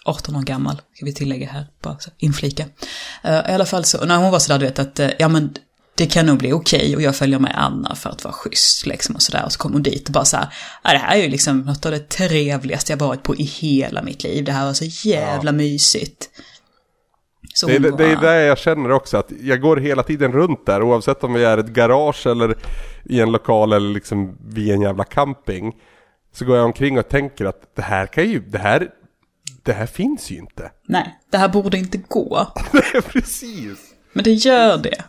18 0.04 0.36
år 0.36 0.42
gammal, 0.42 0.76
ska 0.94 1.04
vi 1.04 1.14
tillägga 1.14 1.48
här, 1.48 1.66
bara 1.82 1.98
så 1.98 2.10
inflika. 2.18 2.62
Eh, 3.24 3.50
I 3.50 3.52
alla 3.54 3.64
fall 3.64 3.84
så, 3.84 4.04
när 4.06 4.16
hon 4.18 4.30
var 4.30 4.38
sådär 4.38 4.58
du 4.58 4.64
vet 4.66 4.78
att, 4.78 5.00
ja 5.18 5.28
men 5.28 5.54
det 5.96 6.06
kan 6.06 6.26
nog 6.26 6.38
bli 6.38 6.52
okej 6.52 6.96
och 6.96 7.02
jag 7.02 7.16
följer 7.16 7.38
med 7.38 7.52
Anna 7.54 7.94
för 7.94 8.10
att 8.10 8.24
vara 8.24 8.34
schysst 8.34 8.86
liksom 8.86 9.14
och 9.14 9.22
sådär. 9.22 9.44
Och 9.44 9.52
så 9.52 9.58
kom 9.58 9.72
hon 9.72 9.82
dit 9.82 10.08
och 10.08 10.12
bara 10.12 10.24
så 10.24 10.36
här, 10.36 10.48
ja 10.84 10.92
det 10.92 10.98
här 10.98 11.16
är 11.16 11.22
ju 11.22 11.28
liksom 11.28 11.60
något 11.60 11.86
av 11.86 11.92
det 11.92 12.08
trevligaste 12.08 12.92
jag 12.92 12.98
varit 12.98 13.22
på 13.22 13.36
i 13.36 13.42
hela 13.42 14.02
mitt 14.02 14.24
liv. 14.24 14.44
Det 14.44 14.52
här 14.52 14.66
var 14.66 14.72
så 14.72 15.08
jävla 15.08 15.52
mysigt. 15.52 16.30
Så 17.54 17.66
Det 17.66 17.76
är, 17.76 17.80
hon 17.80 17.90
det, 17.90 18.04
det 18.04 18.12
är 18.12 18.20
där 18.20 18.40
jag 18.40 18.58
känner 18.58 18.90
också 18.92 19.16
att 19.16 19.32
jag 19.40 19.60
går 19.60 19.76
hela 19.76 20.02
tiden 20.02 20.32
runt 20.32 20.66
där 20.66 20.82
oavsett 20.82 21.24
om 21.24 21.32
vi 21.32 21.44
är 21.44 21.56
i 21.56 21.60
ett 21.60 21.66
garage 21.66 22.26
eller 22.26 22.54
i 23.04 23.20
en 23.20 23.32
lokal 23.32 23.72
eller 23.72 23.94
liksom 23.94 24.38
vid 24.48 24.74
en 24.74 24.80
jävla 24.80 25.04
camping. 25.04 25.72
Så 26.32 26.44
går 26.44 26.56
jag 26.56 26.66
omkring 26.66 26.98
och 26.98 27.08
tänker 27.08 27.44
att 27.44 27.76
det 27.76 27.82
här 27.82 28.06
kan 28.06 28.30
ju, 28.30 28.40
det 28.40 28.58
här, 28.58 28.88
det 29.62 29.72
här 29.72 29.86
finns 29.86 30.30
ju 30.30 30.36
inte. 30.36 30.70
Nej, 30.88 31.18
det 31.30 31.38
här 31.38 31.48
borde 31.48 31.78
inte 31.78 31.98
gå. 31.98 32.46
Precis. 33.12 33.78
Men 34.12 34.24
det 34.24 34.32
gör 34.32 34.78
det. 34.78 35.04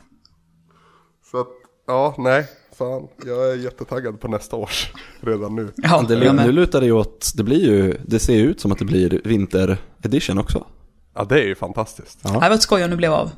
Ja, 1.88 2.16
nej, 2.18 2.46
fan. 2.78 3.08
Jag 3.26 3.52
är 3.52 3.56
jättetaggad 3.56 4.20
på 4.20 4.28
nästa 4.28 4.56
års 4.56 4.92
redan 5.22 5.56
nu. 5.56 5.70
Ja, 5.76 6.06
Det, 6.08 6.18
med. 6.34 6.36
nu 6.36 6.52
lutar 6.52 6.80
det 6.80 6.86
ju 6.86 6.92
åt, 6.92 7.32
det 7.36 7.44
blir 7.44 7.66
ju, 7.66 7.98
det 8.06 8.20
ser 8.20 8.34
ju 8.36 8.42
ut 8.42 8.60
som 8.62 8.72
att 8.72 8.80
det 8.80 8.86
blir 8.86 9.22
vinter 9.24 9.78
edition 10.04 10.38
också. 10.38 10.66
Ja, 11.16 11.24
det 11.26 11.42
är 11.42 11.46
ju 11.46 11.56
fantastiskt. 11.56 12.24
Det 12.24 12.30
hade 12.30 12.50
varit 12.50 12.62
skoj 12.62 12.84
om 12.84 12.90
det 12.90 12.96
blev 12.98 13.14
av. 13.14 13.32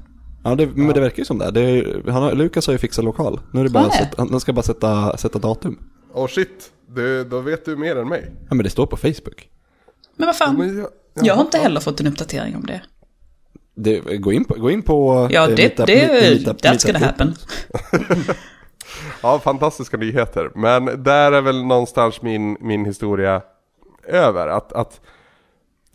Ja, 0.43 0.55
det, 0.55 0.67
men 0.75 0.93
det 0.93 0.99
verkar 1.01 1.17
ju 1.17 1.25
som 1.25 1.37
det. 1.37 1.51
det 1.51 1.61
är, 1.61 2.03
han 2.11 2.23
har, 2.23 2.33
Lukas 2.33 2.67
har 2.67 2.71
ju 2.71 2.77
fixat 2.77 3.05
lokal. 3.05 3.39
Nu 3.53 3.59
är 3.59 3.63
det 3.63 3.69
bara 3.69 3.87
det? 3.87 3.91
sätta, 3.93 4.25
han 4.29 4.39
ska 4.39 4.53
bara 4.53 4.61
sätta, 4.63 5.17
sätta 5.17 5.39
datum. 5.39 5.79
Åh 6.13 6.27
shit, 6.27 6.71
du, 6.87 7.23
då 7.23 7.39
vet 7.39 7.65
du 7.65 7.75
mer 7.75 7.95
än 7.95 8.07
mig. 8.07 8.31
Ja, 8.49 8.55
men 8.55 8.63
det 8.63 8.69
står 8.69 8.85
på 8.85 8.97
Facebook. 8.97 9.49
Men 10.15 10.25
vad 10.25 10.35
fan, 10.35 10.55
Men 10.57 10.77
jag, 10.77 10.87
jag 11.13 11.35
har 11.35 11.41
inte 11.41 11.57
heller 11.57 11.79
fått 11.79 11.99
en 11.99 12.07
uppdatering 12.07 12.55
om 12.55 12.65
det. 12.65 12.81
Det, 13.83 14.17
gå, 14.17 14.31
in 14.31 14.45
på, 14.45 14.53
gå 14.53 14.71
in 14.71 14.81
på... 14.81 15.27
Ja, 15.31 15.49
eh, 15.49 15.55
det, 15.55 15.77
meetup- 15.77 15.85
det, 15.85 15.93
meetup- 15.93 16.61
that's 16.61 16.85
gonna 16.87 16.99
meetup-gruppen. 16.99 17.35
happen. 17.91 18.35
Ja, 19.21 19.39
fantastiska 19.39 19.97
nyheter. 19.97 20.51
Men 20.55 21.03
där 21.03 21.31
är 21.31 21.41
väl 21.41 21.63
någonstans 21.65 22.21
min, 22.21 22.57
min 22.59 22.85
historia 22.85 23.41
över. 24.07 24.47
Att, 24.47 24.73
att 24.73 24.99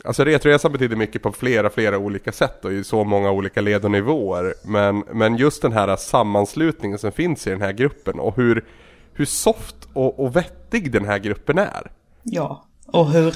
Alltså 0.05 0.23
Retroresan 0.23 0.71
betyder 0.71 0.95
mycket 0.95 1.21
på 1.21 1.31
flera, 1.31 1.69
flera 1.69 1.97
olika 1.97 2.31
sätt 2.31 2.65
och 2.65 2.73
i 2.73 2.83
så 2.83 3.03
många 3.03 3.31
olika 3.31 3.61
led 3.61 3.85
och 3.85 3.91
nivåer. 3.91 4.53
Men, 4.63 5.03
men 5.13 5.37
just 5.37 5.61
den 5.61 5.71
här 5.73 5.95
sammanslutningen 5.95 6.99
som 6.99 7.11
finns 7.11 7.47
i 7.47 7.49
den 7.49 7.61
här 7.61 7.71
gruppen 7.71 8.19
och 8.19 8.35
hur, 8.35 8.65
hur 9.13 9.25
soft 9.25 9.75
och, 9.93 10.19
och 10.19 10.35
vettig 10.35 10.91
den 10.91 11.05
här 11.05 11.17
gruppen 11.17 11.57
är. 11.57 11.91
Ja, 12.23 12.65
och 12.85 13.11
hur 13.11 13.35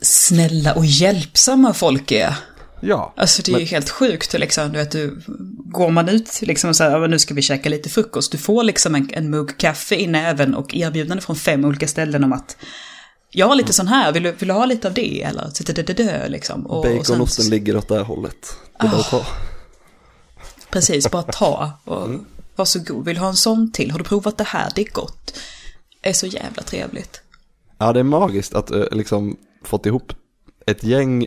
snälla 0.00 0.74
och 0.74 0.86
hjälpsamma 0.86 1.74
folk 1.74 2.12
är. 2.12 2.38
Ja, 2.86 3.12
Alltså 3.16 3.42
det 3.42 3.52
är 3.52 3.58
ju 3.58 3.64
helt 3.64 3.90
sjukt 3.90 4.32
liksom, 4.32 4.72
du 4.72 4.78
vet, 4.78 4.90
du, 4.90 5.20
går 5.64 5.90
man 5.90 6.08
ut 6.08 6.42
liksom 6.42 6.70
och 6.70 6.76
säger, 6.76 6.90
"Ja, 6.90 6.98
men 6.98 7.10
nu 7.10 7.18
ska 7.18 7.34
vi 7.34 7.42
käka 7.42 7.68
lite 7.68 7.88
frukost, 7.88 8.32
du 8.32 8.38
får 8.38 8.62
liksom 8.64 8.94
en, 8.94 9.10
en 9.12 9.30
mugg 9.30 9.58
kaffe 9.58 9.94
i 9.96 10.06
näven 10.06 10.54
och 10.54 10.74
erbjudande 10.74 11.20
från 11.22 11.36
fem 11.36 11.64
olika 11.64 11.88
ställen 11.88 12.24
om 12.24 12.32
att 12.32 12.56
jag 13.30 13.46
har 13.46 13.54
lite 13.54 13.72
sån 13.72 13.88
här, 13.88 14.12
vill 14.12 14.22
du, 14.22 14.32
vill 14.32 14.48
du 14.48 14.54
ha 14.54 14.64
lite 14.64 14.88
av 14.88 14.94
det 14.94 15.22
eller? 15.22 15.50
Så, 15.52 15.62
dö, 15.72 15.82
dö, 15.82 15.92
dö, 15.92 16.28
liksom. 16.28 16.66
Och, 16.66 16.78
och 16.78 16.84
sen, 16.84 16.96
Baconosten 16.98 17.48
ligger 17.50 17.76
åt 17.76 17.88
det 17.88 17.94
här 17.94 18.04
hållet. 18.04 18.56
Det 18.80 18.86
är 18.86 18.90
bara 18.90 19.00
att 19.00 19.10
ta. 19.10 19.26
precis, 20.70 21.10
bara 21.10 21.22
ta 21.22 21.72
och 21.84 22.04
Mm. 22.06 22.24
varsågod, 22.56 23.04
vill 23.04 23.14
du 23.14 23.20
ha 23.20 23.28
en 23.28 23.36
sån 23.36 23.72
till? 23.72 23.90
Har 23.90 23.98
du 23.98 24.04
provat 24.04 24.38
det 24.38 24.44
här? 24.44 24.72
Det 24.74 24.80
är 24.82 24.92
gott. 24.92 25.38
Det 26.02 26.08
är 26.08 26.12
så 26.12 26.26
jävla 26.26 26.62
trevligt. 26.62 27.20
Ja, 27.78 27.92
det 27.92 28.00
är 28.00 28.04
magiskt 28.04 28.54
att 28.54 28.70
eh, 28.70 28.84
liksom 28.92 29.36
fått 29.64 29.86
ihop 29.86 30.12
ett 30.66 30.84
gäng 30.84 31.26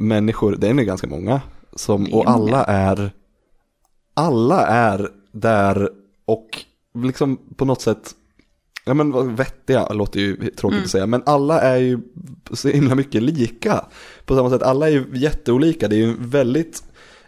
människor, 0.00 0.56
det 0.56 0.68
är 0.68 0.74
nu 0.74 0.84
ganska 0.84 1.06
många, 1.06 1.40
som, 1.76 2.12
och 2.12 2.30
alla 2.30 2.64
är, 2.64 3.12
alla 4.14 4.66
är 4.66 5.08
där 5.32 5.90
och 6.24 6.48
liksom 6.94 7.36
på 7.56 7.64
något 7.64 7.80
sätt 7.80 8.14
Ja 8.84 8.94
men 8.94 9.36
vettiga 9.36 9.88
låter 9.88 10.20
ju 10.20 10.36
tråkigt 10.36 10.64
Mm. 10.64 10.84
att 10.84 10.90
säga, 10.90 11.06
men 11.06 11.22
alla 11.26 11.60
är 11.60 11.76
ju 11.76 12.00
så 12.50 12.68
himla 12.68 12.94
mycket 12.94 13.22
lika. 13.22 13.84
På 14.24 14.36
samma 14.36 14.50
sätt, 14.50 14.62
alla 14.62 14.86
är 14.88 14.92
ju 14.92 15.04
jätteolika, 15.12 15.88
det 15.88 15.96
är 15.96 15.98
ju 15.98 16.10
en 16.10 16.30
väldigt, 16.30 16.82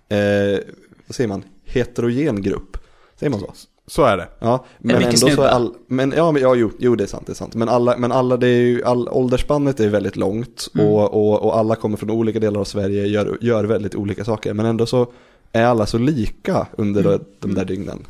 eh, 0.09 0.61
vad 1.07 1.15
säger 1.15 1.29
man, 1.29 1.45
heterogen 1.65 2.43
grupp. 2.43 2.77
Säger 3.17 3.31
man 3.31 3.41
så? 3.41 3.53
Så 3.87 4.05
är 4.05 4.17
det. 4.17 4.29
Ja, 4.39 4.65
men 4.79 5.03
ändå 5.03 5.17
så 5.17 5.43
är 5.43 5.49
all, 5.49 5.75
men 5.87 6.13
ja, 6.17 6.33
men, 6.33 6.43
ja 6.43 6.55
jo, 6.55 6.71
jo, 6.79 6.97
det 6.97 7.05
är 7.05 7.09
sant, 7.09 7.27
det 7.27 7.33
är 7.33 7.35
sant. 7.35 7.55
Men 7.55 7.69
alla, 7.69 7.97
men 7.97 8.13
alla 8.13 8.37
det 8.37 8.47
är 8.47 8.61
ju, 8.61 8.85
all, 8.85 9.09
åldersspannet 9.09 9.81
är 9.81 9.89
väldigt 9.89 10.17
långt 10.17 10.69
Mm. 10.75 10.87
och, 10.87 11.15
och, 11.15 11.43
och 11.43 11.59
alla 11.59 11.77
kommer 11.77 11.97
från 11.97 12.11
olika 12.11 12.39
delar 12.41 12.61
av 12.61 12.65
Sverige, 12.65 13.07
gör, 13.07 13.39
gör 13.41 13.65
väldigt 13.65 13.95
olika 13.95 14.25
saker. 14.25 14.55
Men 14.55 14.67
ändå 14.67 14.87
så 14.87 15.07
är 15.53 15.65
alla 15.65 15.87
så 15.87 15.99
lika 15.99 16.67
under 16.73 17.05
Mm. 17.07 17.21
de 17.41 17.55
där 17.55 17.65
dygnen. 17.65 18.07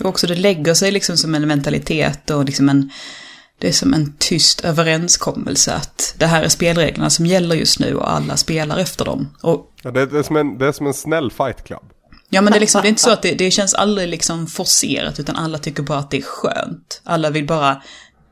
Och 0.00 0.06
också 0.06 0.26
det 0.26 0.34
lägger 0.34 0.74
sig 0.74 0.90
liksom 0.90 1.16
som 1.16 1.34
en 1.34 1.48
mentalitet 1.48 2.30
och 2.30 2.44
liksom 2.44 2.68
en... 2.68 2.90
Det 3.58 3.68
är 3.68 3.72
som 3.72 3.94
en 3.94 4.14
tyst 4.18 4.64
överenskommelse 4.64 5.74
att 5.74 6.14
det 6.18 6.26
här 6.26 6.42
är 6.42 6.48
spelreglerna 6.48 7.10
som 7.10 7.26
gäller 7.26 7.56
just 7.56 7.80
nu 7.80 7.94
och 7.94 8.12
alla 8.12 8.36
spelar 8.36 8.78
efter 8.78 9.04
dem. 9.04 9.28
Och 9.42 9.72
Ja, 9.82 9.90
det, 9.90 10.06
det, 10.06 10.18
är 10.18 10.22
som 10.22 10.36
en, 10.36 10.58
det 10.58 10.66
är 10.66 10.72
som 10.72 10.86
en 10.86 10.94
snäll 10.94 11.30
fight 11.30 11.64
club. 11.64 11.82
Ja 12.30 12.40
men 12.40 12.52
det 12.52 12.58
är, 12.58 12.60
liksom, 12.60 12.82
det 12.82 12.88
är 12.88 12.90
inte 12.90 13.02
så 13.02 13.10
att 13.10 13.22
det, 13.22 13.34
det 13.34 13.50
känns 13.50 13.74
aldrig 13.74 14.08
liksom 14.08 14.46
forcerat 14.46 15.20
utan 15.20 15.36
alla 15.36 15.58
tycker 15.58 15.82
bara 15.82 15.98
att 15.98 16.10
det 16.10 16.16
är 16.18 16.22
skönt. 16.22 17.00
Alla 17.04 17.30
vill 17.30 17.46
bara 17.46 17.82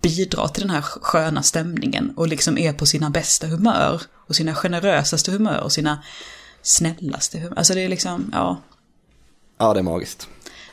bidra 0.02 0.48
till 0.48 0.62
den 0.62 0.70
här 0.70 0.82
sköna 0.82 1.42
stämningen 1.42 2.12
och 2.16 2.28
liksom 2.28 2.58
är 2.58 2.72
på 2.72 2.86
sina 2.86 3.10
bästa 3.10 3.46
humör 3.46 4.02
och 4.28 4.34
sina 4.36 4.54
generösaste 4.54 5.30
humör 5.30 5.60
och 5.60 5.72
sina 5.72 6.02
snällaste 6.62 7.38
humör. 7.38 7.58
Alltså 7.58 7.74
det 7.74 7.80
är 7.80 7.88
liksom, 7.88 8.30
ja, 8.32 8.62
Ja, 9.58 9.74
det 9.74 9.80
är 9.80 9.84
magiskt. 9.84 10.28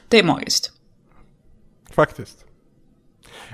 det 0.07 0.19
är 0.19 0.23
magiskt. 0.23 0.71
Faktiskt. 1.91 2.37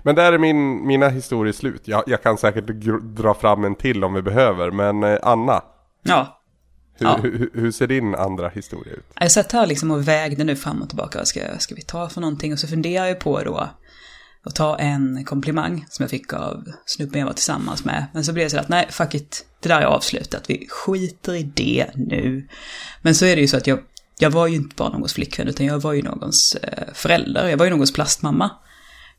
Men 0.04 0.16
där 0.16 0.34
är 0.34 0.38
min, 0.38 0.88
mina 0.88 1.10
historier 1.10 1.54
slut. 1.54 1.82
Jag, 1.86 2.04
jag 2.08 2.24
kan 2.24 2.38
säkert 2.38 2.66
dra 3.02 3.34
fram 3.34 3.64
en 3.64 3.76
till 3.76 4.04
om 4.04 4.14
vi 4.14 4.22
behöver. 4.22 4.72
Men 4.72 5.04
eh, 5.04 5.20
Anna, 5.24 5.64
Ja, 6.04 6.41
hur, 6.94 7.06
Ja. 7.06 7.20
hur, 7.24 7.50
hur 7.54 7.72
ser 7.72 7.88
din 7.88 8.16
andra 8.16 8.50
historia 8.50 8.94
ut? 8.94 9.06
Jag 9.20 9.32
satt 9.32 9.52
här 9.52 9.68
liksom 9.68 9.92
och 9.92 10.08
vägde 10.08 10.44
nu 10.44 10.56
fram 10.56 10.82
och 10.82 10.88
tillbaka. 10.90 11.18
Vad 11.18 11.28
ska, 11.28 11.60
ska 11.60 11.76
vi 11.76 11.82
ta 11.82 12.10
för 12.10 12.22
någonting? 12.22 12.54
Och 12.54 12.60
så 12.60 12.68
funderar 12.68 13.06
jag 13.06 13.20
på 13.20 13.44
då 13.44 13.70
att 14.44 14.56
ta 14.56 14.78
en 14.80 15.26
komplimang 15.26 15.86
som 15.90 16.04
jag 16.04 16.10
fick 16.10 16.34
av 16.34 16.64
snubben 16.86 17.20
jag 17.20 17.28
var 17.28 17.34
tillsammans 17.34 17.86
med. 17.86 18.06
Men 18.14 18.24
så 18.24 18.34
blev 18.34 18.46
det 18.46 18.50
så 18.50 18.60
att 18.60 18.70
nej, 18.70 18.88
fuck 18.92 19.16
it. 19.16 19.46
Det 19.60 19.70
där 19.70 19.82
är 19.82 19.86
avslutat. 19.86 20.44
Vi 20.50 20.68
skiter 20.70 21.36
i 21.36 21.44
det 21.44 21.88
nu. 21.96 22.48
Men 23.02 23.16
så 23.16 23.26
är 23.26 23.36
det 23.36 23.42
ju 23.42 23.48
så 23.48 23.58
att 23.58 23.68
jag, 23.68 23.80
jag 24.20 24.32
var 24.32 24.48
ju 24.48 24.56
inte 24.56 24.76
bara 24.76 24.90
någons 24.90 25.14
flickvän 25.14 25.48
utan 25.48 25.66
jag 25.66 25.80
var 25.80 25.94
ju 25.94 26.02
någons 26.02 26.56
eh, 26.56 26.94
förälder. 26.94 27.48
Jag 27.48 27.58
var 27.58 27.66
ju 27.66 27.72
någons 27.72 27.94
plastmamma. 27.94 28.52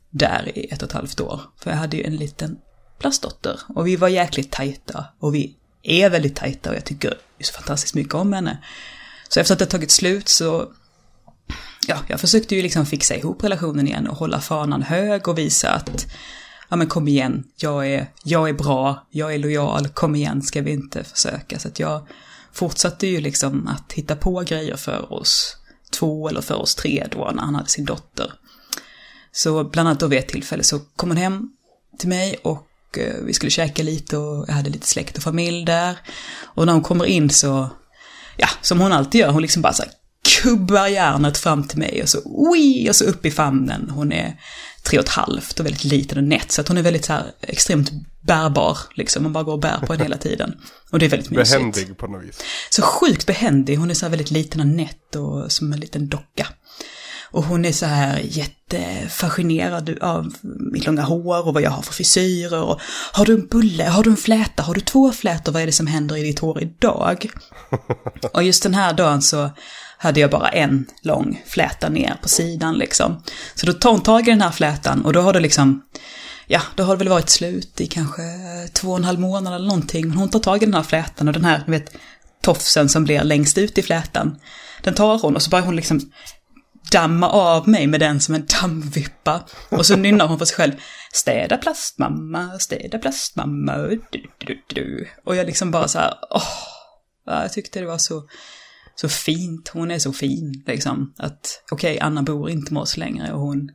Där 0.09 0.51
i 0.57 0.65
ett 0.71 0.81
och 0.81 0.87
ett 0.89 0.93
halvt 0.93 1.21
år. 1.21 1.41
För 1.63 1.69
jag 1.69 1.77
hade 1.77 1.97
ju 1.97 2.03
en 2.03 2.15
liten 2.15 2.57
plastdotter. 2.99 3.59
Och 3.75 3.87
vi 3.87 3.95
var 3.95 4.07
jäkligt 4.07 4.51
tajta. 4.51 5.05
Och 5.19 5.35
vi 5.35 5.57
är 5.83 6.09
väldigt 6.09 6.35
tajta 6.35 6.69
och 6.69 6.75
jag 6.75 6.85
tycker 6.85 7.17
så 7.39 7.53
fantastiskt 7.53 7.95
mycket 7.95 8.13
om 8.13 8.33
henne. 8.33 8.57
Så 9.29 9.39
efter 9.39 9.53
att 9.53 9.59
det 9.59 9.65
tagit 9.65 9.91
slut 9.91 10.29
så, 10.29 10.71
ja, 11.87 11.97
jag 12.07 12.19
försökte 12.19 12.55
ju 12.55 12.61
liksom 12.61 12.85
fixa 12.85 13.15
ihop 13.15 13.43
relationen 13.43 13.87
igen 13.87 14.07
och 14.07 14.17
hålla 14.17 14.41
fanan 14.41 14.81
hög 14.81 15.27
och 15.27 15.37
visa 15.37 15.69
att, 15.69 16.07
ja 16.69 16.75
men 16.75 16.87
kom 16.87 17.07
igen, 17.07 17.43
jag 17.55 17.87
är, 17.87 18.11
jag 18.23 18.49
är 18.49 18.53
bra, 18.53 19.07
jag 19.09 19.33
är 19.33 19.37
lojal, 19.37 19.87
kom 19.87 20.15
igen, 20.15 20.41
ska 20.41 20.61
vi 20.61 20.71
inte 20.71 21.03
försöka? 21.03 21.59
Så 21.59 21.67
att 21.67 21.79
jag 21.79 22.07
fortsatte 22.51 23.07
ju 23.07 23.21
liksom 23.21 23.67
att 23.67 23.93
hitta 23.93 24.15
på 24.15 24.39
grejer 24.39 24.75
för 24.75 25.13
oss 25.13 25.57
två 25.91 26.29
eller 26.29 26.41
för 26.41 26.55
oss 26.55 26.75
tre 26.75 27.07
då 27.11 27.31
när 27.35 27.43
han 27.43 27.55
hade 27.55 27.69
sin 27.69 27.85
dotter. 27.85 28.33
Så 29.31 29.63
bland 29.63 29.89
annat 29.89 29.99
då 29.99 30.07
vid 30.07 30.19
ett 30.19 30.27
tillfälle 30.27 30.63
så 30.63 30.79
kom 30.79 31.09
hon 31.09 31.17
hem 31.17 31.49
till 31.99 32.09
mig 32.09 32.35
och 32.43 32.67
eh, 32.97 33.13
vi 33.21 33.33
skulle 33.33 33.49
käka 33.49 33.83
lite 33.83 34.17
och 34.17 34.45
jag 34.47 34.53
hade 34.53 34.69
lite 34.69 34.87
släkt 34.87 35.17
och 35.17 35.23
familj 35.23 35.65
där. 35.65 35.97
Och 36.43 36.65
när 36.65 36.73
hon 36.73 36.81
kommer 36.81 37.05
in 37.05 37.29
så, 37.29 37.69
ja, 38.37 38.47
som 38.61 38.79
hon 38.79 38.91
alltid 38.91 39.21
gör, 39.21 39.31
hon 39.31 39.41
liksom 39.41 39.61
bara 39.61 39.73
så 39.73 39.83
här 39.83 39.91
kubbar 40.41 40.87
järnet 40.87 41.37
fram 41.37 41.67
till 41.67 41.79
mig 41.79 42.03
och 42.03 42.09
så 42.09 42.21
oi, 42.25 42.89
och 42.89 42.95
så 42.95 43.05
upp 43.05 43.25
i 43.25 43.31
famnen. 43.31 43.89
Hon 43.89 44.11
är 44.11 44.39
tre 44.83 44.99
och 44.99 45.03
ett 45.05 45.09
halvt 45.09 45.59
och 45.59 45.65
väldigt 45.65 45.83
liten 45.83 46.17
och 46.17 46.23
nätt, 46.23 46.51
så 46.51 46.61
att 46.61 46.67
hon 46.67 46.77
är 46.77 46.81
väldigt 46.81 47.05
så 47.05 47.13
här 47.13 47.31
extremt 47.41 47.91
bärbar, 48.21 48.77
liksom. 48.95 49.23
Man 49.23 49.33
bara 49.33 49.43
går 49.43 49.53
och 49.53 49.59
bär 49.59 49.77
på 49.77 49.93
henne 49.93 50.03
hela 50.03 50.17
tiden. 50.17 50.53
Och 50.91 50.99
det 50.99 51.05
är 51.05 51.09
väldigt 51.09 51.29
mysigt. 51.29 51.51
Behändig 51.51 51.97
på 51.97 52.07
något 52.07 52.23
vis. 52.23 52.43
Så 52.69 52.81
sjukt 52.81 53.25
behändig. 53.25 53.77
Hon 53.77 53.89
är 53.89 53.93
så 53.93 54.05
här 54.05 54.09
väldigt 54.09 54.31
liten 54.31 54.61
och 54.61 54.67
nätt 54.67 55.15
och 55.15 55.51
som 55.51 55.73
en 55.73 55.79
liten 55.79 56.07
docka. 56.07 56.47
Och 57.33 57.43
hon 57.43 57.65
är 57.65 57.71
så 57.71 57.85
här 57.85 58.21
jättefascinerad 58.23 59.97
av 60.01 60.33
mitt 60.71 60.85
långa 60.85 61.01
hår 61.01 61.47
och 61.47 61.53
vad 61.53 61.63
jag 61.63 61.71
har 61.71 61.81
för 61.81 61.93
frisyrer. 61.93 62.63
Och 62.63 62.81
har 63.11 63.25
du 63.25 63.33
en 63.33 63.47
bulle? 63.47 63.83
Har 63.83 64.03
du 64.03 64.09
en 64.09 64.17
fläta? 64.17 64.63
Har 64.63 64.73
du 64.73 64.81
två 64.81 65.11
flätor? 65.11 65.51
Vad 65.51 65.61
är 65.61 65.65
det 65.65 65.71
som 65.71 65.87
händer 65.87 66.17
i 66.17 66.23
ditt 66.23 66.39
hår 66.39 66.61
idag? 66.61 67.29
och 68.33 68.43
just 68.43 68.63
den 68.63 68.73
här 68.73 68.93
dagen 68.93 69.21
så 69.21 69.49
hade 69.97 70.19
jag 70.19 70.29
bara 70.31 70.49
en 70.49 70.85
lång 71.01 71.41
fläta 71.45 71.89
ner 71.89 72.15
på 72.21 72.29
sidan 72.29 72.77
liksom. 72.77 73.23
Så 73.55 73.65
då 73.65 73.73
tar 73.73 73.91
hon 73.91 74.01
tag 74.01 74.27
i 74.27 74.31
den 74.31 74.41
här 74.41 74.51
flätan 74.51 75.05
och 75.05 75.13
då 75.13 75.21
har 75.21 75.33
det 75.33 75.39
liksom, 75.39 75.81
ja, 76.47 76.61
då 76.75 76.83
har 76.83 76.93
det 76.95 76.99
väl 76.99 77.09
varit 77.09 77.29
slut 77.29 77.81
i 77.81 77.87
kanske 77.87 78.21
två 78.73 78.89
och 78.91 78.97
en 78.97 79.03
halv 79.03 79.19
månad 79.19 79.53
eller 79.53 79.67
någonting. 79.67 80.07
Men 80.07 80.17
hon 80.17 80.29
tar 80.29 80.39
tag 80.39 80.63
i 80.63 80.65
den 80.65 80.73
här 80.73 80.83
flätan 80.83 81.27
och 81.27 81.33
den 81.33 81.45
här, 81.45 81.63
du 81.65 81.71
vet, 81.71 81.95
tofsen 82.41 82.89
som 82.89 83.03
blir 83.03 83.23
längst 83.23 83.57
ut 83.57 83.77
i 83.77 83.81
flätan. 83.81 84.35
Den 84.83 84.93
tar 84.93 85.19
hon 85.19 85.35
och 85.35 85.41
så 85.41 85.49
börjar 85.49 85.65
hon 85.65 85.75
liksom 85.75 86.11
damma 86.91 87.29
av 87.29 87.69
mig 87.69 87.87
med 87.87 87.99
den 87.99 88.19
som 88.19 88.35
en 88.35 88.45
dammvippa. 88.61 89.43
Och 89.69 89.85
så 89.85 89.95
nynnar 89.95 90.27
hon 90.27 90.37
för 90.39 90.45
sig 90.45 90.55
själv. 90.57 90.73
Städa 91.13 91.57
plastmamma, 91.57 92.59
städa 92.59 92.97
plastmamma. 92.97 93.77
Du, 93.77 94.01
du, 94.37 94.63
du. 94.67 95.07
Och 95.25 95.35
jag 95.35 95.45
liksom 95.45 95.71
bara 95.71 95.87
så 95.87 95.99
här, 95.99 96.13
åh. 96.29 96.43
Ja, 97.25 97.41
jag 97.41 97.53
tyckte 97.53 97.79
det 97.79 97.85
var 97.85 97.97
så, 97.97 98.23
så 98.95 99.09
fint. 99.09 99.69
Hon 99.73 99.91
är 99.91 99.99
så 99.99 100.13
fin, 100.13 100.63
liksom. 100.67 101.13
Att, 101.17 101.63
okej, 101.71 101.99
Anna 101.99 102.21
bor 102.23 102.49
inte 102.49 102.73
med 102.73 102.81
oss 102.81 102.97
längre 102.97 103.33
och 103.33 103.39
hon, 103.39 103.71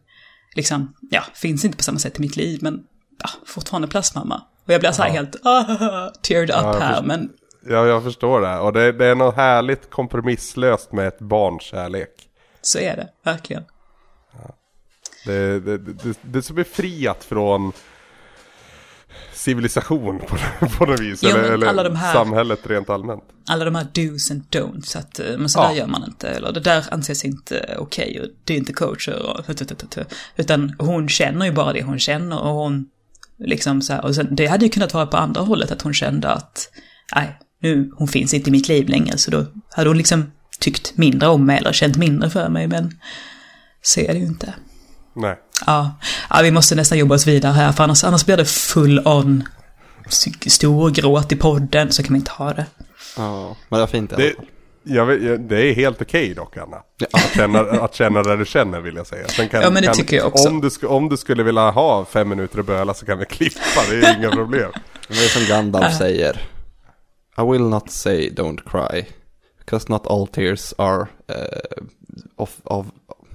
liksom, 0.56 0.94
ja, 1.10 1.22
finns 1.34 1.64
inte 1.64 1.76
på 1.76 1.84
samma 1.84 1.98
sätt 1.98 2.18
i 2.18 2.20
mitt 2.20 2.36
liv, 2.36 2.58
men 2.62 2.80
ja, 3.22 3.28
fortfarande 3.46 3.88
plastmamma. 3.88 4.42
Och 4.66 4.72
jag 4.72 4.80
blir 4.80 4.92
så 4.92 5.02
här 5.02 5.08
Ja. 5.08 5.14
helt, 5.14 5.36
ah, 5.46 6.12
teared 6.22 6.50
up 6.50 6.56
jag 6.56 6.80
här, 6.80 6.88
förstår. 6.92 7.06
men 7.06 7.30
Ja, 7.66 7.86
jag 7.86 8.02
förstår 8.02 8.40
det. 8.40 8.58
Och 8.58 8.72
det, 8.72 8.92
det 8.92 9.06
är 9.06 9.14
något 9.14 9.36
härligt 9.36 9.90
kompromisslöst 9.90 10.92
med 10.92 11.08
ett 11.08 11.18
barns 11.18 11.62
kärlek. 11.62 12.10
Så 12.62 12.78
är 12.78 12.96
det, 12.96 13.08
verkligen. 13.24 13.62
Det, 15.24 15.60
det, 15.60 15.78
det, 15.78 16.18
det 16.22 16.38
är 16.38 16.42
så 16.42 16.52
befriat 16.52 17.24
från 17.24 17.72
civilisation 19.32 20.18
på, 20.18 20.36
på 20.78 20.86
något 20.86 21.00
vis. 21.00 21.20
Jo, 21.22 21.30
eller 21.30 21.66
eller 21.66 21.90
här- 21.94 22.12
samhället 22.12 22.60
rent 22.66 22.90
allmänt. 22.90 23.24
alla 23.48 23.64
de 23.64 23.74
här 23.74 23.84
do's 23.94 24.32
and 24.32 24.42
don'ts, 24.50 24.98
att 24.98 25.20
eh, 25.20 25.38
men 25.38 25.48
så 25.48 25.60
där 25.60 25.68
Ja. 25.70 25.74
gör 25.76 25.86
man 25.86 26.04
inte, 26.04 26.28
eller 26.28 26.52
det 26.52 26.60
där 26.60 26.84
anses 26.90 27.24
inte 27.24 27.76
okej, 27.78 28.20
och 28.20 28.28
det 28.44 28.52
är 28.54 28.58
inte 28.58 28.72
coacher, 28.72 29.22
och, 29.22 29.44
utan 30.36 30.74
hon 30.78 31.08
känner 31.08 31.46
ju 31.46 31.52
bara 31.52 31.72
det 31.72 31.82
hon 31.82 31.98
känner, 31.98 32.40
och 32.40 32.50
hon 32.54 32.86
liksom 33.38 33.82
så 33.82 33.92
här, 33.92 34.04
och 34.04 34.14
sen, 34.14 34.28
det 34.36 34.46
hade 34.46 34.64
ju 34.64 34.70
kunnat 34.70 34.94
vara 34.94 35.06
på 35.06 35.16
andra 35.16 35.40
hållet, 35.40 35.70
att 35.70 35.82
hon 35.82 35.94
kände 35.94 36.28
att, 36.28 36.70
nej, 37.14 37.38
nu, 37.60 37.90
hon 37.96 38.08
finns 38.08 38.34
inte 38.34 38.50
i 38.50 38.52
mitt 38.52 38.68
liv 38.68 38.88
längre, 38.88 39.18
så 39.18 39.30
då 39.30 39.46
hade 39.70 39.90
hon 39.90 39.98
liksom 39.98 40.32
tyckt 40.60 40.96
mindre 40.96 41.28
om 41.28 41.46
mig, 41.46 41.58
eller 41.58 41.72
känt 41.72 41.96
mindre 41.96 42.30
för 42.30 42.48
mig, 42.48 42.66
men 42.66 42.98
så 43.82 44.00
är 44.00 44.08
det 44.08 44.18
ju 44.18 44.26
inte. 44.26 44.54
Nej. 45.16 45.36
Ja, 45.66 45.98
ja 46.30 46.40
vi 46.42 46.50
måste 46.50 46.74
nästan 46.74 46.98
jobba 46.98 47.14
oss 47.14 47.26
vidare 47.26 47.52
här, 47.52 47.72
för 47.72 47.84
annars, 47.84 48.04
annars 48.04 48.26
blir 48.26 48.36
det 48.36 48.44
full 48.44 49.06
on 49.06 49.44
storgråt 50.46 51.32
i 51.32 51.36
podden, 51.36 51.92
så 51.92 52.02
kan 52.02 52.12
vi 52.12 52.18
inte 52.18 52.30
ha 52.30 52.52
det. 52.52 52.66
Ja, 53.16 53.56
men 53.68 53.76
det 53.76 53.80
var 53.80 53.86
fint 53.86 54.12
i 54.12 54.14
alla 54.14 54.24
fall. 54.24 54.46
jag 54.82 55.06
vet, 55.06 55.48
det 55.48 55.66
är 55.66 55.74
helt 55.74 56.02
okej 56.02 56.34
dock 56.34 56.56
Anna. 56.56 56.76
Att, 57.12 57.34
känna, 57.34 57.60
att 57.60 57.94
känna 57.94 58.22
det 58.22 58.36
du 58.36 58.44
känner 58.44 58.80
vill 58.80 58.96
jag 58.96 59.06
säga. 59.06 59.28
Sen 59.28 59.48
kan, 59.48 59.62
Ja, 59.62 59.70
men 59.70 59.82
det 59.82 59.86
kan, 59.86 59.96
tycker 59.96 60.16
jag 60.16 60.26
också. 60.26 60.48
Om 60.48 60.60
du, 60.60 60.86
om 60.86 61.08
du 61.08 61.16
skulle 61.16 61.42
vilja 61.42 61.70
ha 61.70 62.04
fem 62.04 62.28
minuter 62.28 62.58
att 62.58 62.66
böla 62.66 62.94
så 62.94 63.06
kan 63.06 63.18
vi 63.18 63.24
klippa, 63.24 63.80
det 63.90 63.96
är 63.96 64.18
inga 64.18 64.30
problem. 64.30 64.70
Det 65.08 65.14
är 65.14 65.28
som 65.28 65.42
Gandalf 65.48 65.96
säger. 65.96 66.40
I 67.38 67.42
will 67.52 67.62
not 67.62 67.90
say 67.90 68.30
don't 68.30 68.60
cry. 68.70 69.04
Because 69.70 69.88
not 69.92 70.06
all 70.06 70.26
tears 70.26 70.74
are 70.78 71.06
eh, 71.28 71.82
of, 72.36 72.50
av, 72.64 72.90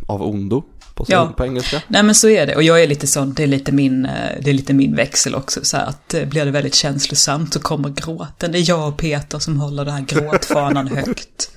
av 0.07 0.21
ondo. 0.23 0.63
På, 0.95 1.05
Ja. 1.07 1.33
på 1.37 1.45
engelska. 1.45 1.81
Nej 1.87 2.03
men 2.03 2.15
så 2.15 2.29
är 2.29 2.47
det, 2.47 2.55
och 2.55 2.63
jag 2.63 2.83
är 2.83 2.87
lite 2.87 3.07
sån, 3.07 3.33
det 3.33 3.43
är 3.43 3.47
lite 3.47 3.71
min, 3.71 4.05
eh, 4.05 4.11
det 4.41 4.49
är 4.49 4.53
lite 4.53 4.73
min 4.73 4.95
växel 4.95 5.35
också, 5.35 5.59
så 5.63 5.77
här 5.77 5.85
att 5.85 6.13
eh, 6.13 6.25
blir 6.25 6.45
det 6.45 6.51
väldigt 6.51 6.75
känslosamt 6.75 7.53
så 7.53 7.59
kommer 7.59 7.89
gråten. 7.89 8.51
Det 8.51 8.57
är 8.59 8.69
jag 8.69 8.87
och 8.87 8.97
Peter 8.97 9.39
som 9.39 9.59
håller 9.59 9.85
den 9.85 9.93
här 9.93 10.01
gråtfanan 10.01 10.87
högt. 10.95 11.49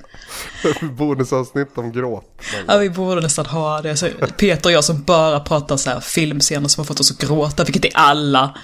Bonusavsnitt 0.82 1.78
om 1.78 1.92
gråt. 1.92 2.24
Ja, 2.66 2.76
vi 2.78 2.90
borde 2.90 3.20
nästan 3.20 3.46
ha 3.46 3.82
det. 3.82 3.96
Så 3.96 4.08
Peter 4.38 4.68
och 4.68 4.72
jag 4.72 4.84
som 4.84 5.02
bara 5.02 5.40
pratar 5.40 5.76
så 5.76 5.90
här 5.90 6.00
filmscener 6.00 6.68
som 6.68 6.80
har 6.80 6.86
fått 6.86 7.00
oss 7.00 7.10
att 7.10 7.18
gråta, 7.18 7.64
vilket 7.64 7.84
är 7.84 7.90
alla. 7.94 8.54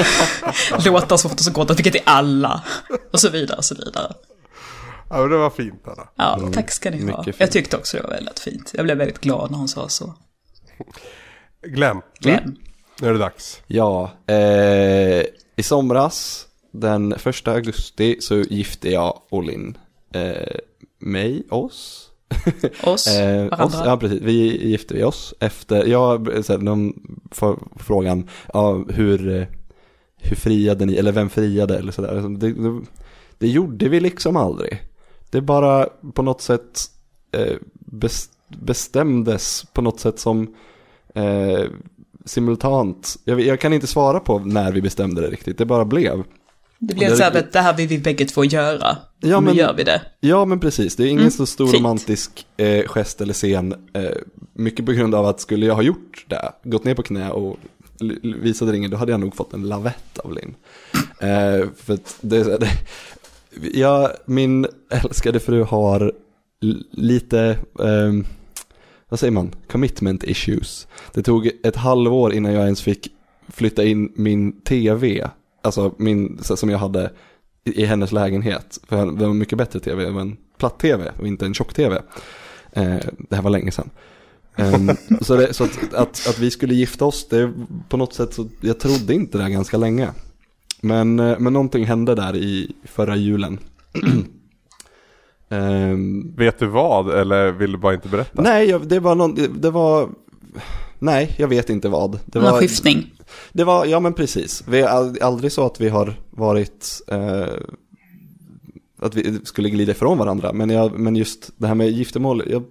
Låtar 0.84 1.16
som 1.16 1.28
har 1.28 1.30
fått 1.30 1.40
oss 1.40 1.48
att 1.48 1.54
gråta, 1.54 1.74
vilket 1.74 1.94
är 1.94 2.02
alla. 2.04 2.62
Och 3.12 3.20
så 3.20 3.28
vidare, 3.28 3.56
och 3.58 3.64
så 3.64 3.74
vidare. 3.74 4.12
Ja, 5.12 5.28
det 5.28 5.36
var 5.36 5.50
fint 5.50 5.88
Anna. 5.88 6.08
Ja, 6.16 6.50
tack 6.52 6.70
ska 6.70 6.90
ni 6.90 7.10
ha. 7.10 7.24
Jag 7.38 7.52
tyckte 7.52 7.76
också 7.76 7.96
det 7.96 8.02
var 8.02 8.10
väldigt 8.10 8.38
fint. 8.38 8.72
Jag 8.74 8.84
blev 8.84 8.98
väldigt 8.98 9.20
glad 9.20 9.50
när 9.50 9.58
hon 9.58 9.68
sa 9.68 9.88
så. 9.88 10.14
Glenn, 11.66 12.02
Glenn. 12.20 12.56
Nu 13.00 13.08
är 13.08 13.12
det 13.12 13.18
dags. 13.18 13.62
Ja, 13.66 14.10
eh, 14.26 15.24
i 15.56 15.62
somras 15.62 16.46
den 16.70 17.18
första 17.18 17.52
augusti 17.52 18.16
så 18.20 18.34
gifte 18.34 18.90
jag 18.90 19.20
och 19.28 19.44
Linn 19.44 19.78
eh, 20.14 20.56
mig, 20.98 21.42
oss. 21.50 22.08
Oss, 22.82 23.06
eh, 23.06 23.44
varandra. 23.48 23.64
oss, 23.64 23.82
ja 23.84 23.96
precis, 23.96 24.20
vi 24.22 24.68
gifte 24.68 24.94
vi 24.94 25.02
oss 25.04 25.34
efter, 25.40 25.86
jag, 25.86 26.44
så 26.44 26.52
här, 26.52 26.58
de 26.58 26.94
får 27.30 27.58
frågan, 27.76 28.28
ja, 28.52 28.84
hur, 28.88 29.48
hur 30.16 30.36
friade 30.36 30.86
ni, 30.86 30.96
eller 30.96 31.12
vem 31.12 31.30
friade 31.30 31.78
eller 31.78 31.92
sådär. 31.92 32.08
Alltså, 32.08 32.28
Det, 32.28 32.52
det, 32.52 32.80
det 33.38 33.48
gjorde 33.48 33.88
vi 33.88 34.00
liksom 34.00 34.36
aldrig. 34.36 34.82
Det 35.32 35.40
bara 35.40 35.88
på 36.14 36.22
något 36.22 36.40
sätt 36.42 36.80
eh, 37.32 37.56
bes, 37.74 38.28
bestämdes 38.48 39.64
på 39.72 39.82
något 39.82 40.00
sätt 40.00 40.18
som 40.18 40.54
eh, 41.14 41.64
simultant. 42.24 43.16
Jag, 43.24 43.40
jag 43.40 43.60
kan 43.60 43.72
inte 43.72 43.86
svara 43.86 44.20
på 44.20 44.38
när 44.38 44.72
vi 44.72 44.82
bestämde 44.82 45.20
det 45.20 45.28
riktigt, 45.30 45.58
det 45.58 45.64
bara 45.66 45.84
blev. 45.84 46.22
Det 46.78 46.94
blev 46.94 47.16
så 47.16 47.22
här 47.22 47.38
att 47.38 47.52
det 47.52 47.60
här 47.60 47.76
vill 47.76 47.88
vi 47.88 47.98
bägge 47.98 48.24
två 48.24 48.44
göra. 48.44 48.96
Ja, 49.20 49.40
nu 49.40 49.46
men- 49.46 49.54
gör 49.56 49.74
vi 49.74 49.82
det. 49.84 50.02
Ja 50.20 50.44
men 50.44 50.60
precis, 50.60 50.96
det 50.96 51.02
är 51.02 51.06
ingen 51.06 51.18
Mm, 51.20 51.30
så 51.30 51.46
stor 51.46 51.66
fint. 51.66 51.78
romantisk 51.78 52.46
eh, 52.56 52.86
gest 52.88 53.20
eller 53.20 53.34
scen. 53.34 53.74
Eh, 53.92 54.10
mycket 54.52 54.86
på 54.86 54.92
grund 54.92 55.14
av 55.14 55.26
att 55.26 55.40
skulle 55.40 55.66
jag 55.66 55.74
ha 55.74 55.82
gjort 55.82 56.24
det, 56.28 56.52
gått 56.64 56.84
ner 56.84 56.94
på 56.94 57.02
knä 57.02 57.30
och 57.30 57.56
visade 58.22 58.72
ringen, 58.72 58.90
då 58.90 58.96
hade 58.96 59.12
jag 59.12 59.20
nog 59.20 59.36
fått 59.36 59.52
en 59.52 59.62
lavett 59.68 60.18
av 60.18 60.32
Linn. 60.32 60.54
Eh, 61.20 61.68
för 61.76 61.94
att 61.94 62.16
det, 62.20 62.58
det, 62.60 62.68
ja, 63.74 64.12
min 64.26 64.66
älskade 64.90 65.40
fru 65.40 65.62
har 65.62 66.12
lite, 66.90 67.58
ehm, 67.80 68.24
vad 69.08 69.20
säger 69.20 69.30
man, 69.30 69.54
commitment 69.70 70.24
issues. 70.24 70.86
Det 71.14 71.22
tog 71.22 71.50
ett 71.62 71.76
halvår 71.76 72.32
innan 72.32 72.52
jag 72.52 72.64
ens 72.64 72.82
fick 72.82 73.08
flytta 73.48 73.84
in 73.84 74.12
min 74.16 74.60
tv, 74.60 75.30
alltså 75.62 75.94
min, 75.98 76.38
som 76.42 76.70
jag 76.70 76.78
hade 76.78 77.12
i, 77.64 77.82
i 77.82 77.84
hennes 77.84 78.12
lägenhet. 78.12 78.78
För 78.88 79.06
det 79.06 79.24
var 79.24 79.30
en 79.30 79.38
mycket 79.38 79.58
bättre 79.58 79.80
tv, 79.80 80.04
det 80.04 80.10
var 80.10 80.20
en 80.20 80.36
platt-tv 80.58 81.12
och 81.18 81.26
inte 81.26 81.46
en 81.46 81.54
tjock-tv. 81.54 82.02
Eh, 82.72 82.96
det 83.18 83.36
här 83.36 83.42
var 83.42 83.50
länge 83.50 83.70
sedan. 83.70 83.90
Um, 84.56 84.96
så 85.20 85.36
det, 85.36 85.54
så 85.54 85.64
att, 85.64 85.94
att, 85.94 86.28
att 86.28 86.38
vi 86.38 86.50
skulle 86.50 86.74
gifta 86.74 87.04
oss, 87.04 87.28
det 87.28 87.52
på 87.88 87.96
något 87.96 88.14
sätt 88.14 88.34
så, 88.34 88.48
jag 88.60 88.80
trodde 88.80 89.14
inte 89.14 89.38
det 89.38 89.50
ganska 89.50 89.76
länge. 89.76 90.08
Men, 90.84 91.18
eh, 91.20 91.38
men 91.38 91.52
någonting 91.52 91.84
hände 91.84 92.14
där 92.14 92.36
i 92.36 92.72
förra 92.84 93.16
julen. 93.16 93.58
Ehm, 95.48 96.34
Vet 96.36 96.58
du 96.58 96.66
vad 96.66 97.14
eller 97.14 97.52
vill 97.52 97.72
du 97.72 97.78
bara 97.78 97.94
inte 97.94 98.08
berätta? 98.08 98.42
nej, 98.42 98.68
jag, 98.68 98.88
det 98.88 99.00
var 99.00 99.14
någon, 99.14 99.34
det 99.60 99.70
var, 99.70 100.08
nej, 100.98 101.34
jag 101.38 101.48
vet 101.48 101.70
inte 101.70 101.88
vad. 101.88 102.18
Det 102.26 102.38
Någon 102.38 102.52
var, 102.52 102.58
skiftning. 102.60 103.10
det 103.52 103.64
var, 103.64 103.86
ja 103.86 104.00
men 104.00 104.12
precis. 104.12 104.64
Vi 104.68 104.80
är 104.80 104.88
ald- 104.88 105.22
aldrig 105.22 105.52
så 105.52 105.66
att 105.66 105.80
vi 105.80 105.88
har 105.88 106.14
varit, 106.30 107.02
eh, 107.08 107.46
att 108.98 109.14
vi 109.14 109.38
skulle 109.44 109.70
glida 109.70 109.92
ifrån 109.92 110.18
varandra. 110.18 110.52
Men, 110.52 110.70
jag, 110.70 110.98
men 110.98 111.16
just 111.16 111.50
det 111.56 111.66
här 111.66 111.74
med 111.74 111.90
giftermål, 111.90 112.42
jag, 112.50 112.62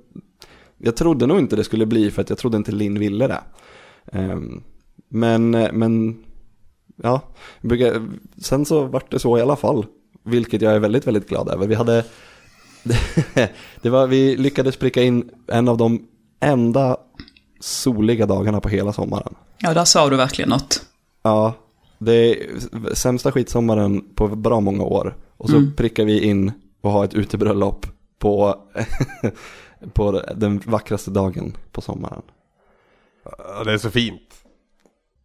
jag 0.78 0.96
trodde 0.96 1.28
nog 1.28 1.40
inte 1.40 1.56
det 1.56 1.64
skulle 1.64 1.86
bli 1.86 2.12
för 2.12 2.22
att 2.22 2.30
jag 2.30 2.38
trodde 2.40 2.58
inte 2.58 2.72
Linn 2.72 3.00
ville 3.00 3.28
det. 3.28 3.40
Ehm, 4.12 4.64
men, 5.10 5.56
eh, 5.56 5.72
men, 5.74 6.24
ja, 6.96 7.22
sen 8.38 8.66
så 8.66 8.86
vart 8.86 9.12
det 9.12 9.20
så 9.20 9.38
i 9.38 9.42
alla 9.42 9.56
fall. 9.56 9.86
Vilket 10.24 10.62
jag 10.62 10.74
är 10.74 10.80
väldigt, 10.80 11.08
väldigt 11.08 11.30
glad 11.30 11.50
över. 11.50 11.68
Vi 11.68 11.76
hade, 11.76 12.06
det 13.82 13.90
var, 13.90 14.08
vi 14.08 14.36
lyckades 14.38 14.78
pricka 14.78 15.02
in 15.04 15.30
en 15.48 15.68
av 15.68 15.78
de 15.78 16.08
enda 16.40 16.98
soliga 17.60 18.26
dagarna 18.26 18.62
på 18.62 18.70
hela 18.70 18.94
sommaren. 18.94 19.36
Ja, 19.58 19.74
där 19.74 19.86
sa 19.86 20.10
du 20.10 20.16
verkligen 20.16 20.50
något. 20.50 20.86
Ja, 21.24 21.54
det 22.00 22.14
är 22.14 22.48
sämsta 22.94 23.32
skitsommaren 23.32 24.02
på 24.16 24.28
bra 24.28 24.60
många 24.60 24.84
år. 24.84 25.18
Och 25.38 25.50
så 25.50 25.58
Mm. 25.58 25.74
prickar 25.76 26.06
vi 26.06 26.24
in 26.24 26.52
och 26.82 26.92
har 26.92 27.06
ett 27.06 27.14
utebröllop 27.14 27.86
på, 28.20 28.56
på 29.94 30.22
den 30.36 30.62
vackraste 30.66 31.12
dagen 31.12 31.58
på 31.72 31.82
sommaren. 31.82 32.22
Ja, 33.24 33.64
Det 33.64 33.72
är 33.74 33.78
så 33.78 33.90
fint. 33.92 34.41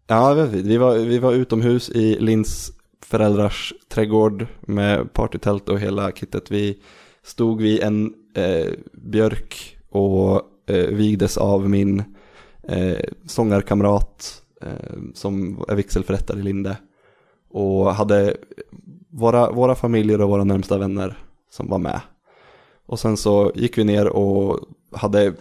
Ja, 0.08 0.34
vi 0.50 0.76
var, 0.76 0.94
vi 0.94 1.18
var 1.18 1.32
utomhus 1.32 1.90
i 1.90 2.16
Lins 2.20 2.72
föräldrars 3.00 3.74
trädgård 3.88 4.46
med 4.60 5.12
partytält 5.12 5.68
och 5.68 5.80
hela 5.80 6.12
kittet. 6.12 6.50
Vi 6.50 6.78
stod 7.22 7.60
vid 7.60 7.82
en 7.82 8.14
eh, 8.34 8.72
björk 8.92 9.76
och 9.90 10.42
eh, 10.66 10.86
vigdes 10.86 11.38
av 11.38 11.70
min 11.70 12.02
eh, 12.62 12.98
sångarkamrat 13.26 14.42
eh, 14.62 14.98
som 15.14 15.64
är 15.68 15.74
vigselförrättare 15.74 16.40
i 16.40 16.42
Linde. 16.42 16.76
Och 17.50 17.94
hade 17.94 18.36
våra, 19.08 19.50
våra 19.50 19.74
familjer 19.74 20.20
och 20.20 20.28
våra 20.28 20.44
närmsta 20.44 20.78
vänner 20.78 21.18
som 21.50 21.68
var 21.68 21.78
med. 21.78 22.00
Och 22.86 23.00
sen 23.00 23.16
så 23.16 23.52
gick 23.54 23.78
vi 23.78 23.84
ner 23.84 24.06
och 24.06 24.60
hade 24.96 25.34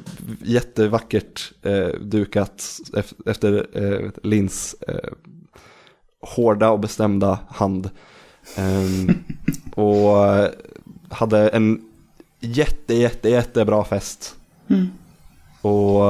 jättevackert 0.43 1.53
eh, 1.61 1.87
dukat 1.87 2.57
ef- 2.93 3.29
efter 3.29 3.67
eh, 3.73 4.09
Lins 4.23 4.75
eh, 4.87 5.09
hårda 6.21 6.69
och 6.69 6.79
bestämda 6.79 7.39
hand. 7.49 7.89
Ehm, 8.55 9.09
och 9.75 10.27
eh, 10.27 10.49
hade 11.09 11.49
en 11.49 11.81
jätte, 12.39 12.93
jätte, 12.93 13.29
jättebra 13.29 13.83
fest. 13.83 14.35
Mm. 14.67 14.87
Och 15.61 16.01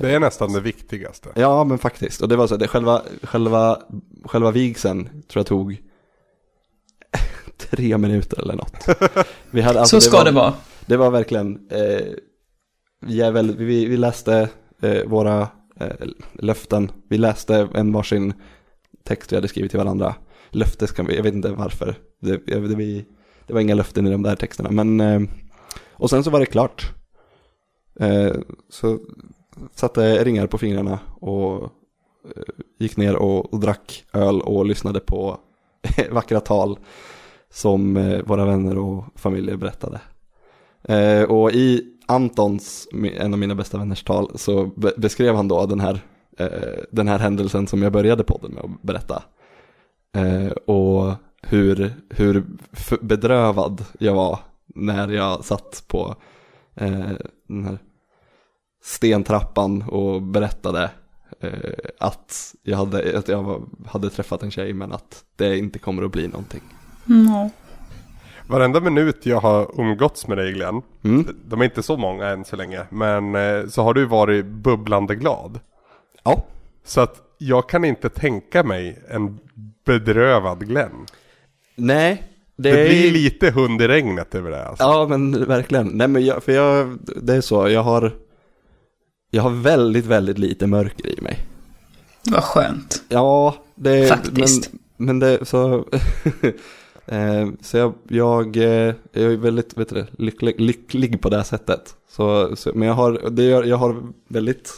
Det 0.00 0.10
är 0.14 0.20
nästan 0.20 0.52
det 0.52 0.60
viktigaste. 0.60 1.28
Ja, 1.34 1.64
men 1.64 1.78
faktiskt. 1.78 2.20
Och 2.22 2.28
det 2.28 2.36
var 2.36 2.46
så, 2.46 2.56
det 2.56 2.68
själva, 2.68 3.02
själva, 3.22 3.82
själva 4.24 4.50
vigseln 4.50 5.08
tror 5.28 5.40
jag 5.40 5.46
tog 5.46 5.82
tre 7.70 7.98
minuter 7.98 8.40
eller 8.42 8.54
något. 8.54 8.86
Vi 9.50 9.60
hade, 9.60 9.80
alltså, 9.80 10.00
så 10.00 10.08
ska 10.08 10.16
var, 10.18 10.24
det 10.24 10.30
vara. 10.30 10.54
Det 10.86 10.96
var 10.96 11.10
verkligen, 11.10 11.68
eh, 11.70 12.06
vi, 13.02 13.20
är 13.20 13.32
väl, 13.32 13.56
vi, 13.56 13.86
vi 13.86 13.96
läste 13.96 14.48
eh, 14.82 15.04
våra 15.06 15.48
eh, 15.80 16.06
löften. 16.32 16.92
Vi 17.08 17.18
läste 17.18 17.68
en 17.74 17.92
varsin 17.92 18.32
text 19.04 19.32
vi 19.32 19.36
hade 19.36 19.48
skrivit 19.48 19.70
till 19.70 19.78
varandra. 19.78 20.14
Löftes 20.50 20.92
kan 20.92 21.06
vi, 21.06 21.16
jag 21.16 21.22
vet 21.22 21.34
inte 21.34 21.52
varför. 21.52 21.94
Det, 22.20 22.46
det, 22.46 22.58
vi, 22.58 23.04
det 23.46 23.52
var 23.52 23.60
inga 23.60 23.74
löften 23.74 24.06
i 24.06 24.10
de 24.10 24.22
där 24.22 24.36
texterna. 24.36 24.70
Men, 24.70 25.00
eh, 25.00 25.20
och 25.92 26.10
sen 26.10 26.24
så 26.24 26.30
var 26.30 26.40
det 26.40 26.46
klart. 26.46 26.92
Eh, 28.00 28.32
så 28.68 28.98
satte 29.74 30.24
ringar 30.24 30.46
på 30.46 30.58
fingrarna 30.58 30.98
och 31.20 31.62
eh, 31.62 32.42
gick 32.78 32.96
ner 32.96 33.16
och, 33.16 33.52
och 33.52 33.60
drack 33.60 34.04
öl 34.12 34.40
och 34.40 34.66
lyssnade 34.66 35.00
på 35.00 35.40
vackra 36.10 36.40
tal 36.40 36.78
som 37.50 37.96
eh, 37.96 38.22
våra 38.22 38.44
vänner 38.44 38.78
och 38.78 39.04
familjer 39.14 39.56
berättade. 39.56 40.00
Eh, 40.84 41.22
och 41.22 41.52
i 41.52 41.82
Antons, 42.06 42.88
en 43.18 43.32
av 43.32 43.38
mina 43.38 43.54
bästa 43.54 43.78
vänners 43.78 44.04
tal, 44.04 44.38
så 44.38 44.66
be- 44.66 44.94
beskrev 44.96 45.34
han 45.34 45.48
då 45.48 45.66
den 45.66 45.80
här, 45.80 46.00
eh, 46.38 46.82
den 46.90 47.08
här 47.08 47.18
händelsen 47.18 47.66
som 47.66 47.82
jag 47.82 47.92
började 47.92 48.24
podden 48.24 48.52
med 48.52 48.64
att 48.64 48.82
berätta. 48.82 49.22
Eh, 50.16 50.52
och 50.52 51.14
hur, 51.42 51.92
hur 52.10 52.44
bedrövad 53.00 53.84
jag 53.98 54.14
var 54.14 54.38
när 54.74 55.08
jag 55.08 55.44
satt 55.44 55.84
på 55.86 56.16
eh, 56.74 57.10
den 57.48 57.64
här 57.64 57.78
stentrappan 58.82 59.82
och 59.82 60.22
berättade 60.22 60.90
eh, 61.40 61.52
att 61.98 62.54
jag, 62.62 62.76
hade, 62.76 63.18
att 63.18 63.28
jag 63.28 63.68
hade 63.86 64.10
träffat 64.10 64.42
en 64.42 64.50
tjej 64.50 64.72
men 64.72 64.92
att 64.92 65.24
det 65.36 65.58
inte 65.58 65.78
kommer 65.78 66.02
att 66.02 66.12
bli 66.12 66.28
någonting. 66.28 66.62
Mm. 67.08 67.50
Varenda 68.52 68.80
minut 68.80 69.26
jag 69.26 69.40
har 69.40 69.80
umgåtts 69.80 70.26
med 70.26 70.38
dig 70.38 70.52
Glenn, 70.52 70.82
Mm. 71.04 71.26
de 71.48 71.60
är 71.60 71.64
inte 71.64 71.82
så 71.82 71.96
många 71.96 72.26
än 72.28 72.44
så 72.44 72.56
länge, 72.56 72.80
men 72.90 73.34
eh, 73.34 73.66
så 73.68 73.82
har 73.82 73.94
du 73.94 74.04
varit 74.04 74.46
bubblande 74.46 75.14
glad. 75.14 75.60
Ja, 76.24 76.44
Så 76.84 77.00
att 77.00 77.16
jag 77.38 77.68
kan 77.68 77.84
inte 77.84 78.08
tänka 78.08 78.62
mig 78.64 79.02
en 79.10 79.38
bedrövad 79.84 80.66
Glenn. 80.68 81.06
nej. 81.74 82.22
Det, 82.56 82.72
Det 82.72 82.80
är- 82.82 82.88
blir 82.88 83.10
lite 83.12 83.50
hund 83.50 83.82
i 83.82 83.88
regnet 83.88 84.34
över 84.34 84.50
det 84.50 84.64
alltså. 84.66 84.84
Ja 84.84 85.06
men 85.08 85.44
verkligen. 85.46 85.86
Nej 85.88 86.08
men 86.08 86.24
jag, 86.24 86.42
för 86.42 86.52
jag, 86.52 86.98
det 87.22 87.34
är 87.34 87.40
så, 87.40 87.68
jag 87.68 87.82
har, 87.82 88.12
jag 89.30 89.42
har 89.42 89.50
väldigt, 89.50 90.06
väldigt 90.06 90.38
lite 90.38 90.66
mörker 90.66 91.18
i 91.18 91.20
mig. 91.20 91.38
Vad 92.30 92.44
skönt. 92.44 93.02
Ja, 93.08 93.54
det 93.74 94.08
Faktiskt. 94.08 94.70
Men, 94.96 95.06
men 95.06 95.18
det, 95.18 95.48
så, 95.48 95.84
så 97.60 97.76
jag, 97.76 97.94
jag, 98.08 98.56
eh, 98.56 98.94
jag 99.12 99.32
är 99.32 99.36
väldigt, 99.36 99.78
vet 99.78 99.88
du 99.88 100.06
lycklig, 100.18 100.60
lycklig 100.60 101.20
på 101.20 101.28
det 101.28 101.44
sättet. 101.44 101.96
Så, 102.08 102.56
så, 102.56 102.70
men 102.74 102.88
jag 102.88 102.94
har, 102.94 103.30
det 103.30 103.42
gör, 103.42 103.64
jag 103.64 103.76
har 103.76 104.02
väldigt, 104.28 104.72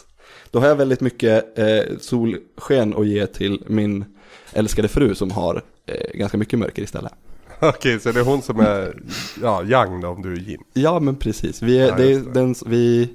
då 0.51 0.61
har 0.61 0.69
jag 0.69 0.77
väldigt 0.77 1.01
mycket 1.01 1.59
eh, 1.59 1.99
solsken 2.01 2.95
att 2.97 3.07
ge 3.07 3.27
till 3.27 3.63
min 3.67 4.05
älskade 4.53 4.89
fru 4.89 5.15
som 5.15 5.31
har 5.31 5.63
eh, 5.87 6.19
ganska 6.19 6.39
mycket 6.39 6.59
mörker 6.59 6.83
istället. 6.83 7.13
Okej, 7.61 8.01
så 8.01 8.13
det 8.13 8.21
är 8.21 8.25
hon 8.25 8.43
som 8.43 8.61
är, 8.61 9.03
ja, 9.43 9.65
yang 9.65 10.01
då 10.01 10.09
om 10.09 10.23
du 10.23 10.33
är 10.33 10.49
yin. 10.49 10.63
Ja 10.73 11.01
men 11.01 11.17
precis, 11.17 11.63
vi 11.63 11.79
är, 11.79 11.89
Ja, 11.89 11.97
det, 11.97 12.13
är 12.13 12.19
det. 12.19 12.33
Den, 12.33 12.55
vi, 12.67 13.11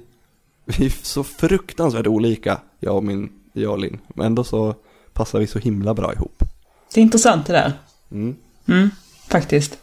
vi 0.64 0.86
är 0.86 0.90
så 1.02 1.24
fruktansvärt 1.24 2.06
olika, 2.06 2.58
jag 2.78 2.96
och 2.96 3.04
min, 3.04 3.32
jag 3.52 3.72
och 3.72 3.78
Linn. 3.78 3.98
Men 4.08 4.26
ändå 4.26 4.44
så 4.44 4.74
passar 5.12 5.38
vi 5.38 5.46
så 5.46 5.58
himla 5.58 5.94
bra 5.94 6.12
ihop. 6.12 6.42
Det 6.94 7.00
är 7.00 7.02
intressant 7.02 7.46
det 7.46 7.52
där. 7.52 7.72
Mm. 8.10 8.36
Mm, 8.68 8.90
faktiskt. 9.28 9.78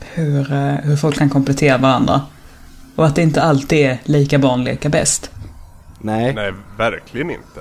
Hur, 0.00 0.52
eh, 0.52 0.74
hur 0.74 0.96
folk 0.96 1.18
kan 1.18 1.30
komplettera 1.30 1.78
varandra. 1.78 2.22
Och 2.96 3.06
att 3.06 3.14
det 3.16 3.22
inte 3.22 3.42
alltid 3.42 3.78
är 3.86 3.98
lika 4.04 4.38
barn 4.38 4.64
leka 4.64 4.88
bäst. 4.88 5.30
Nej, 5.98 6.34
Nej, 6.34 6.52
verkligen 6.76 7.30
inte. 7.30 7.60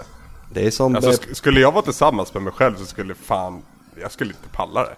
det 0.54 0.68
är 0.68 0.72
som... 0.72 0.96
Alltså, 0.96 1.12
sk- 1.12 1.34
skulle 1.34 1.60
jag 1.60 1.72
vara 1.72 1.82
tillsammans 1.84 2.34
med 2.34 2.44
mig 2.44 2.54
själv 2.54 2.76
så 2.78 2.86
skulle 2.86 3.16
fan, 3.16 3.62
jag 4.02 4.12
skulle 4.12 4.30
inte 4.34 4.50
palla 4.56 4.84
det. 4.86 4.96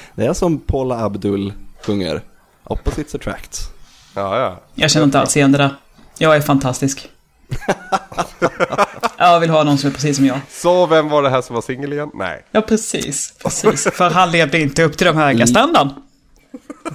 det 0.14 0.26
är 0.26 0.32
som 0.32 0.58
Paula 0.58 1.04
Abdul 1.04 1.52
sjunger. 1.86 2.22
Opposites 2.64 3.14
attract. 3.14 3.60
Ja, 4.14 4.38
ja. 4.38 4.60
Jag 4.74 4.90
känner 4.90 5.04
inte 5.06 5.20
alls 5.20 5.36
igen 5.36 5.52
det 5.52 5.58
där. 5.58 5.74
Jag 6.18 6.36
är 6.36 6.40
fantastisk. 6.40 7.08
jag 9.18 9.40
vill 9.40 9.50
ha 9.50 9.64
någon 9.64 9.78
som 9.78 9.90
är 9.90 9.94
precis 9.94 10.16
som 10.16 10.26
jag. 10.26 10.40
Så 10.50 10.86
vem 10.86 11.08
var 11.08 11.22
det 11.22 11.30
här 11.30 11.40
som 11.42 11.54
var 11.54 11.62
singel 11.62 11.92
igen? 11.92 12.10
Nej. 12.14 12.44
Ja, 12.50 12.60
precis. 12.60 13.34
precis. 13.42 13.88
För 13.92 14.10
han 14.10 14.30
levde 14.30 14.60
inte 14.60 14.82
upp 14.84 14.96
till 14.96 15.06
de 15.06 15.16
höga 15.16 15.46
standarden. 15.46 15.92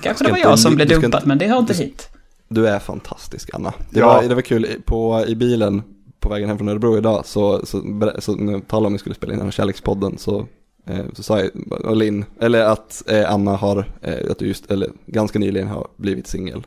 Kanske 0.02 0.26
det 0.26 0.32
var 0.32 0.38
jag 0.38 0.60
som 0.60 0.76
blev 0.76 0.88
dumpad, 0.88 1.06
inte- 1.06 1.28
men 1.28 1.38
det 1.38 1.48
hör 1.48 1.60
inte 1.60 1.74
hit. 1.74 2.10
Du 2.50 2.68
är 2.68 2.80
fantastisk 2.80 3.50
Anna. 3.54 3.74
Det, 3.90 4.00
Ja. 4.00 4.08
var, 4.08 4.24
det 4.24 4.36
var 4.36 4.42
kul, 4.42 4.68
på, 4.86 5.26
i 5.28 5.36
bilen 5.36 5.82
på 6.20 6.30
vägen 6.30 6.50
hem 6.50 6.58
från 6.58 6.70
Örebro 6.70 6.98
idag 6.98 7.26
så, 7.26 7.66
så, 7.66 7.82
så 8.20 8.36
när 8.36 8.54
jag 8.54 8.68
talade 8.68 8.88
om 8.88 8.94
att 8.94 8.96
vi 8.96 9.00
skulle 9.00 9.16
spela 9.16 9.34
in 9.34 9.40
den 9.40 9.48
här 9.48 9.52
kärlekspodden 9.52 10.18
så, 10.18 10.46
eh, 10.90 11.06
så 11.14 11.24
sa 11.24 11.40
jag, 11.40 11.98
Linn, 11.98 12.26
eller 12.42 12.62
att 12.66 13.04
eh, 13.12 13.34
Anna 13.34 13.56
har, 13.56 13.86
eh, 14.02 14.32
att 14.32 14.40
du 14.40 14.48
just, 14.48 14.72
eller 14.72 14.90
ganska 15.06 15.40
nyligen 15.40 15.68
har 15.68 15.88
blivit 15.98 16.28
singel. 16.28 16.64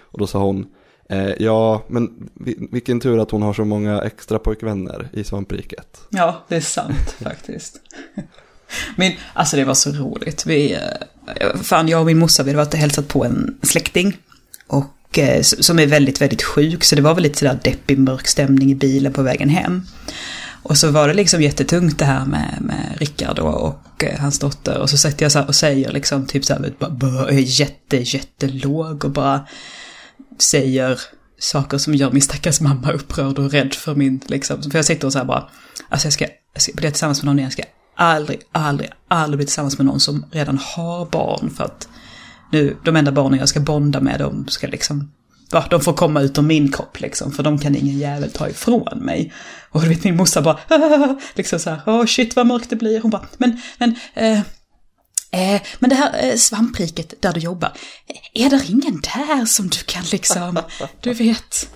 Och 0.00 0.18
då 0.18 0.26
sa 0.26 0.38
hon, 0.38 0.66
eh, 1.08 1.32
ja 1.38 1.82
men 1.88 2.28
vilken 2.70 3.00
tur 3.00 3.18
att 3.18 3.30
hon 3.30 3.42
har 3.42 3.52
så 3.52 3.64
många 3.64 4.02
extra 4.02 4.38
pojkvänner 4.38 5.08
i 5.12 5.24
svampriket. 5.24 6.00
Ja, 6.10 6.44
det 6.48 6.56
är 6.56 6.60
sant 6.60 7.10
faktiskt. 7.22 7.80
Men 8.96 9.12
alltså 9.32 9.56
det 9.56 9.64
var 9.64 9.74
så 9.74 9.90
roligt. 9.90 10.46
Vi, 10.46 10.72
eh, 10.72 11.56
fan, 11.62 11.88
jag 11.88 12.00
och 12.00 12.06
min 12.06 12.18
morsa 12.18 12.42
vi 12.42 12.50
hade 12.50 12.64
varit 12.64 12.74
och 12.74 12.80
hälsat 12.80 13.08
på 13.08 13.24
en 13.24 13.58
släkting. 13.62 14.16
Och 14.66 15.18
eh, 15.18 15.42
som 15.42 15.78
är 15.78 15.86
väldigt, 15.86 16.20
väldigt 16.20 16.42
sjuk. 16.42 16.84
Så 16.84 16.96
det 16.96 17.02
var 17.02 17.14
väl 17.14 17.22
lite 17.22 17.38
sådär 17.38 17.58
deppig, 17.62 17.98
mörk 17.98 18.26
stämning 18.26 18.70
i 18.70 18.74
bilen 18.74 19.12
på 19.12 19.22
vägen 19.22 19.48
hem. 19.48 19.82
Och 20.62 20.76
så 20.76 20.90
var 20.90 21.08
det 21.08 21.14
liksom 21.14 21.42
jättetungt 21.42 21.98
det 21.98 22.04
här 22.04 22.26
med, 22.26 22.58
med 22.60 22.96
Rickard 22.98 23.38
och, 23.38 23.62
och 23.62 24.04
hans 24.18 24.38
dotter. 24.38 24.78
Och 24.78 24.90
så 24.90 24.98
sätter 24.98 25.24
jag 25.24 25.32
så 25.32 25.38
här 25.38 25.46
och 25.48 25.54
säger 25.54 25.92
liksom 25.92 26.26
typ 26.26 26.44
så 26.44 26.52
här, 26.54 26.72
bara, 26.78 27.28
är 27.28 27.60
jätte, 27.60 27.96
jättelåg 27.96 29.04
och 29.04 29.10
bara 29.10 29.46
säger 30.38 31.00
saker 31.38 31.78
som 31.78 31.94
gör 31.94 32.10
min 32.10 32.22
stackars 32.22 32.60
mamma 32.60 32.92
upprörd 32.92 33.38
och 33.38 33.50
rädd 33.50 33.74
för 33.74 33.94
min, 33.94 34.20
liksom. 34.26 34.62
För 34.62 34.78
jag 34.78 34.84
sitter 34.84 35.06
och 35.06 35.12
så 35.12 35.18
här 35.18 35.26
bara, 35.26 35.48
alltså 35.88 36.06
jag 36.06 36.12
ska, 36.12 36.26
jag 36.52 36.62
ska 36.62 36.72
bli 36.72 36.90
tillsammans 36.90 37.22
med 37.22 37.26
någon 37.26 37.38
igen, 37.38 37.46
jag 37.46 37.52
ska 37.52 37.62
aldrig, 37.96 38.40
aldrig, 38.52 38.90
aldrig 39.08 39.38
bli 39.38 39.46
tillsammans 39.46 39.78
med 39.78 39.86
någon 39.86 40.00
som 40.00 40.26
redan 40.30 40.58
har 40.62 41.06
barn 41.06 41.50
för 41.50 41.64
att 41.64 41.88
nu, 42.52 42.76
de 42.84 42.96
enda 42.96 43.12
barnen 43.12 43.38
jag 43.38 43.48
ska 43.48 43.60
bonda 43.60 44.00
med, 44.00 44.20
de 44.20 44.48
ska 44.48 44.66
liksom, 44.66 45.12
va, 45.52 45.64
de 45.70 45.80
får 45.80 45.92
komma 45.92 46.20
ut 46.20 46.38
ur 46.38 46.42
min 46.42 46.72
kropp 46.72 47.00
liksom, 47.00 47.32
för 47.32 47.42
de 47.42 47.58
kan 47.58 47.76
ingen 47.76 47.98
jävel 47.98 48.30
ta 48.30 48.48
ifrån 48.48 48.98
mig. 48.98 49.32
Och 49.70 49.82
du 49.82 49.88
vet 49.88 50.04
min 50.04 50.16
morsa 50.16 50.42
bara, 50.42 50.58
liksom 51.34 51.58
så 51.58 51.70
här, 51.70 51.80
åh 51.86 52.06
shit 52.06 52.36
vad 52.36 52.46
mörkt 52.46 52.70
det 52.70 52.76
blir. 52.76 53.00
Hon 53.00 53.10
bara, 53.10 53.26
men, 53.38 53.60
men, 53.78 53.94
eh, 54.14 54.40
Eh, 55.32 55.62
men 55.78 55.90
det 55.90 55.96
här 55.96 56.28
eh, 56.28 56.36
svampriket 56.36 57.22
där 57.22 57.32
du 57.32 57.40
jobbar, 57.40 57.72
eh, 58.06 58.44
är 58.44 58.50
det 58.50 58.64
ingen 58.68 59.00
där 59.00 59.44
som 59.44 59.68
du 59.68 59.78
kan 59.86 60.02
liksom, 60.12 60.58
du 61.00 61.12
vet, 61.12 61.70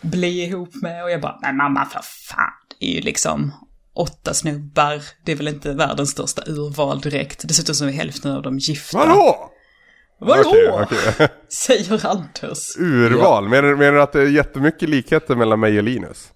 bli 0.00 0.44
ihop 0.44 0.74
med? 0.74 1.04
Och 1.04 1.10
jag 1.10 1.20
bara, 1.20 1.38
men 1.42 1.56
mamma 1.56 1.86
för 1.86 2.00
fan, 2.02 2.52
det 2.78 2.86
är 2.86 2.94
ju 2.94 3.00
liksom 3.00 3.52
åtta 3.94 4.34
snubbar, 4.34 5.02
det 5.24 5.32
är 5.32 5.36
väl 5.36 5.48
inte 5.48 5.72
världens 5.72 6.10
största 6.10 6.42
urval 6.46 7.00
direkt. 7.00 7.48
Dessutom 7.48 7.74
så 7.74 7.84
är 7.84 7.90
hälften 7.90 8.32
av 8.32 8.42
dem 8.42 8.58
gifta. 8.58 8.98
Vadå? 8.98 9.50
Vadå? 10.20 10.50
Okej, 10.50 10.70
okej. 10.70 11.28
Säger 11.48 12.06
Anders. 12.06 12.76
Urval? 12.78 13.48
Menar, 13.48 13.74
menar 13.74 13.92
du 13.92 14.02
att 14.02 14.12
det 14.12 14.20
är 14.20 14.26
jättemycket 14.26 14.88
likheter 14.88 15.36
mellan 15.36 15.60
mig 15.60 15.78
och 15.78 15.84
Linus? 15.84 16.32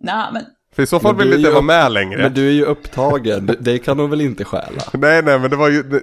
Nej, 0.00 0.26
men 0.32 0.44
För 0.74 0.82
i 0.82 0.86
så 0.86 1.00
fall 1.00 1.16
Men 1.16 1.18
vill 1.18 1.28
du 1.28 1.34
är 1.34 1.38
inte 1.38 1.48
ju 1.48 1.52
vara 1.52 1.62
med 1.62 1.92
längre. 1.92 2.22
Men 2.22 2.34
du 2.34 2.48
är 2.48 2.52
ju 2.52 2.64
upptagen, 2.64 3.56
det- 3.60 3.78
kan 3.78 3.98
hon 3.98 4.10
väl 4.10 4.20
inte 4.20 4.44
stjäla? 4.44 4.82
Nej, 4.92 5.22
nej, 5.22 5.38
men 5.38 5.50
det 5.50 5.56
var 5.56 5.68
ju... 5.68 6.00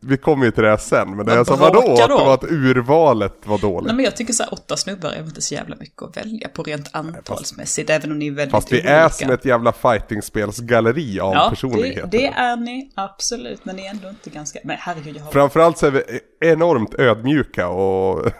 Vi 0.00 0.16
kommer 0.16 0.44
ju 0.44 0.50
till 0.50 0.62
det 0.62 0.70
här 0.70 0.76
sen. 0.76 1.16
Men 1.16 1.26
det 1.26 1.34
jag 1.34 1.46
sa 1.46 1.56
vadå? 1.56 1.78
Att 1.78 1.96
det 1.96 2.06
då? 2.06 2.18
var 2.18 2.34
att 2.34 2.44
urvalet 2.44 3.34
var 3.44 3.58
dåligt. 3.58 3.86
Nej 3.86 3.96
men 3.96 4.04
jag 4.04 4.16
tycker 4.16 4.32
så 4.32 4.42
här, 4.42 4.54
åtta 4.54 4.76
snubbar 4.76 5.10
är 5.10 5.20
inte 5.22 5.42
så 5.42 5.54
jävla 5.54 5.76
mycket 5.76 6.02
att 6.02 6.16
välja 6.16 6.48
på 6.48 6.62
rent 6.62 6.88
antalsmässigt, 6.92 7.90
även 7.90 8.12
om 8.12 8.18
ni 8.18 8.26
är 8.26 8.30
väldigt 8.30 8.50
Fast 8.52 8.72
vi 8.72 8.76
olika. 8.76 8.90
är 8.90 9.08
som 9.08 9.30
ett 9.30 9.44
jävla 9.44 9.72
fightingspelsgalleri 9.72 11.20
av 11.20 11.34
Ja, 11.34 11.46
personligheter. 11.50 12.08
det, 12.10 12.18
det 12.18 12.26
är 12.26 12.56
ni, 12.56 12.90
absolut, 12.94 13.64
men 13.64 13.76
ni 13.76 13.86
är 13.86 13.90
ändå 13.90 14.08
inte 14.08 14.30
ganska... 14.30 14.58
Men 14.64 14.76
herregud, 14.80 15.16
jag 15.16 15.22
har... 15.22 15.32
Framförallt 15.32 15.78
så 15.78 15.86
är 15.86 15.90
vi 15.90 16.02
enormt 16.40 16.94
ödmjuka 16.98 17.68
och... 17.68 18.22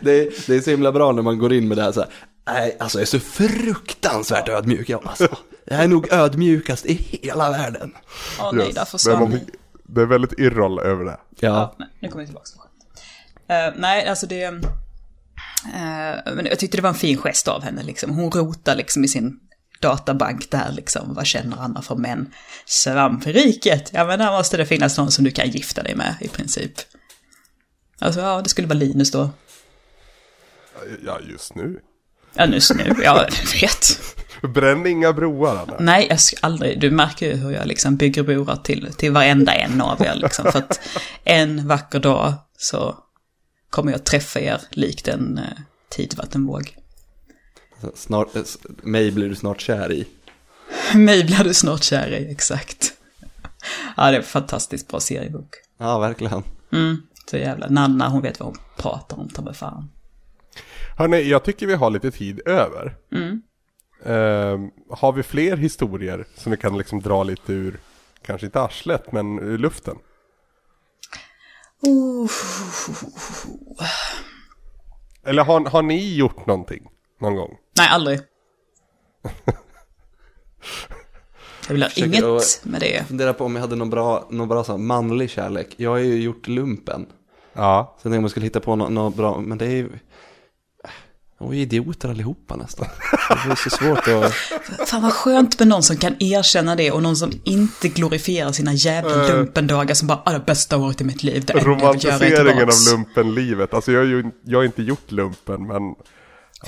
Det 0.00 0.10
är, 0.20 0.46
det 0.46 0.56
är 0.56 0.60
så 0.60 0.70
himla 0.70 0.92
bra 0.92 1.12
när 1.12 1.22
man 1.22 1.38
går 1.38 1.52
in 1.52 1.68
med 1.68 1.76
det 1.78 1.82
här 1.82 1.92
så 1.92 2.00
här. 2.00 2.08
Nej, 2.46 2.76
alltså 2.80 2.98
jag 2.98 3.02
är 3.02 3.06
så 3.06 3.20
fruktansvärt 3.20 4.48
ödmjuk 4.48 4.88
jag 4.88 5.06
alltså. 5.06 5.28
Jag 5.64 5.80
är 5.84 5.88
nog 5.88 6.12
ödmjukast 6.12 6.86
i 6.86 6.92
hela 6.94 7.50
världen. 7.50 7.94
Åh 8.40 8.52
nej, 8.52 8.66
Yes. 8.66 8.74
där 8.74 8.80
det, 8.80 8.80
är 8.80 8.84
försvann 8.84 9.30
ni. 9.30 9.44
det 9.84 10.00
är 10.02 10.06
väldigt 10.06 10.38
irroll 10.38 10.78
över 10.78 11.04
det. 11.04 11.18
Ja, 11.40 11.74
Ja, 11.78 11.86
nu 12.00 12.08
kommer 12.08 12.22
vi 12.22 12.26
tillbaka 12.26 12.46
till 12.46 12.58
skämt. 12.60 13.74
Uh, 13.74 13.80
nej, 13.80 14.08
alltså 14.08 14.26
det... 14.26 14.42
eh, 14.44 16.34
men 16.34 16.46
jag 16.46 16.58
tyckte 16.58 16.76
det 16.76 16.82
var 16.82 16.88
en 16.90 16.94
fin 16.94 17.16
gest 17.18 17.48
av 17.48 17.62
henne 17.62 17.82
liksom. 17.82 18.10
Hon 18.10 18.30
rotar 18.30 18.76
liksom 18.76 19.04
i 19.04 19.08
sin 19.08 19.40
databank 19.80 20.50
där 20.50 20.72
liksom. 20.72 21.14
Vad 21.14 21.26
känner 21.26 21.56
Anna 21.56 21.82
för 21.82 21.94
män? 21.94 22.32
Svampriket! 22.66 23.90
Ja 23.92 24.04
men 24.04 24.18
där 24.18 24.30
måste 24.32 24.56
det 24.56 24.66
finnas 24.66 24.98
någon 24.98 25.10
som 25.10 25.24
du 25.24 25.30
kan 25.30 25.50
gifta 25.50 25.82
dig 25.82 25.94
med 25.94 26.14
i 26.20 26.28
princip. 26.28 26.72
Alltså 27.98 28.20
ja, 28.20 28.42
det 28.42 28.48
skulle 28.48 28.68
vara 28.68 28.78
Linus 28.78 29.10
då. 29.10 29.30
Ja, 31.04 31.20
just 31.20 31.54
nu. 31.54 31.80
Ja, 32.36 32.46
nu. 32.46 32.60
Ja, 33.02 33.26
jag 33.42 33.60
vet. 33.60 34.00
Bränn 34.54 34.86
inga 34.86 35.12
broar, 35.12 35.56
Anna. 35.56 35.76
Nej, 35.80 36.06
jag 36.10 36.20
ska 36.20 36.36
aldrig. 36.40 36.80
Du 36.80 36.90
märker 36.90 37.26
ju 37.26 37.34
hur 37.34 37.50
jag 37.50 37.66
liksom 37.66 37.96
bygger 37.96 38.22
broar 38.22 38.56
till, 38.56 38.92
till 38.96 39.12
varenda 39.12 39.54
en 39.54 39.80
av 39.80 40.02
er 40.02 40.14
liksom. 40.14 40.52
För 40.52 40.58
att 40.58 40.80
en 41.24 41.68
vacker 41.68 42.00
dag 42.00 42.34
så 42.58 42.96
kommer 43.70 43.92
jag 43.92 44.04
träffa 44.04 44.40
er 44.40 44.60
likt 44.70 45.08
en 45.08 45.38
eh, 45.38 45.44
tidvattenvåg. 45.90 46.76
snart, 47.94 48.36
eh, 48.36 48.42
mig 48.82 49.10
blir 49.10 49.28
du 49.28 49.34
snart 49.34 49.60
kär 49.60 49.92
i. 49.92 50.06
Mig 50.94 51.24
blir 51.24 51.44
du 51.44 51.54
snart 51.54 51.82
kär 51.82 52.08
i, 52.12 52.30
exakt. 52.30 52.92
Ja, 53.96 54.04
det 54.10 54.16
är 54.16 54.20
en 54.20 54.22
fantastiskt 54.22 54.88
bra 54.88 55.00
seriebok. 55.00 55.48
Ja, 55.78 55.98
verkligen. 55.98 56.42
Mm, 56.72 57.02
så 57.30 57.36
jävla. 57.36 57.68
Nanna, 57.68 58.08
hon 58.08 58.22
vet 58.22 58.40
vad 58.40 58.46
hon 58.48 58.58
pratar 58.76 59.18
om, 59.18 59.28
ta 59.28 59.42
mig 59.42 59.54
fan. 59.54 59.90
Hörni, 60.98 61.22
jag 61.22 61.44
tycker 61.44 61.66
vi 61.66 61.74
har 61.74 61.90
lite 61.90 62.10
tid 62.10 62.48
över. 62.48 62.96
Mm. 63.12 63.42
Ehm, 64.04 64.70
har 64.90 65.12
vi 65.12 65.22
fler 65.22 65.56
historier 65.56 66.26
som 66.34 66.50
vi 66.50 66.58
kan 66.58 66.78
liksom 66.78 67.00
dra 67.00 67.22
lite 67.22 67.52
ur, 67.52 67.78
kanske 68.22 68.46
inte 68.46 68.60
arslet, 68.60 69.12
men 69.12 69.38
ur 69.38 69.58
luften? 69.58 69.96
Oh, 71.82 72.30
Eller 75.24 75.44
har, 75.44 75.60
har 75.60 75.82
ni 75.82 76.14
gjort 76.16 76.46
någonting 76.46 76.88
någon 77.20 77.36
gång? 77.36 77.56
nej, 77.78 77.88
aldrig. 77.90 78.20
Jag 81.68 81.72
vill 81.72 81.82
ha 81.82 81.90
Försöker 81.90 82.18
inget 82.18 82.64
med 82.64 82.80
det. 82.80 82.90
Jag 82.90 83.06
funderar 83.06 83.32
på 83.32 83.44
om 83.44 83.54
jag 83.54 83.60
hade 83.60 83.76
någon 83.76 83.90
bra, 83.90 84.28
någon 84.30 84.48
bra 84.48 84.64
så 84.64 84.72
här, 84.72 84.78
manlig 84.78 85.30
kärlek. 85.30 85.74
Jag 85.76 85.90
har 85.90 85.98
ju 85.98 86.22
gjort 86.22 86.48
lumpen. 86.48 87.06
Ja. 87.52 87.96
Sen 87.96 88.02
tänkte 88.02 88.14
jag 88.14 88.18
om 88.18 88.24
jag 88.24 88.30
skulle 88.30 88.46
hitta 88.46 88.60
på 88.60 88.76
något, 88.76 88.92
något 88.92 89.14
bra, 89.14 89.40
men 89.40 89.58
det 89.58 89.66
är 89.66 89.70
ju... 89.70 89.88
De 91.38 91.50
är 91.50 91.54
ju 91.54 91.60
idioter 91.60 92.08
allihopa 92.08 92.56
nästan. 92.56 92.86
Det 93.28 93.50
är 93.50 93.54
så 93.54 93.70
svårt 93.70 94.08
att... 94.08 94.32
Fan 94.88 95.02
vad 95.02 95.12
skönt 95.12 95.58
med 95.58 95.68
någon 95.68 95.82
som 95.82 95.96
kan 95.96 96.16
erkänna 96.18 96.76
det 96.76 96.90
och 96.90 97.02
någon 97.02 97.16
som 97.16 97.32
inte 97.44 97.88
glorifierar 97.88 98.52
sina 98.52 98.72
jävla 98.72 99.28
lumpendagar 99.28 99.94
som 99.94 100.08
bara, 100.08 100.22
ah, 100.24 100.32
det 100.32 100.46
bästa 100.46 100.76
året 100.76 101.00
i 101.00 101.04
mitt 101.04 101.22
liv, 101.22 101.44
det 101.44 101.52
Romantiseringen 101.52 102.68
av 102.68 102.74
lumpenlivet. 102.92 103.74
Alltså 103.74 103.92
jag 103.92 104.00
har 104.00 104.06
ju 104.06 104.30
jag 104.44 104.58
har 104.58 104.64
inte 104.64 104.82
gjort 104.82 105.10
lumpen, 105.12 105.66
men... 105.66 105.94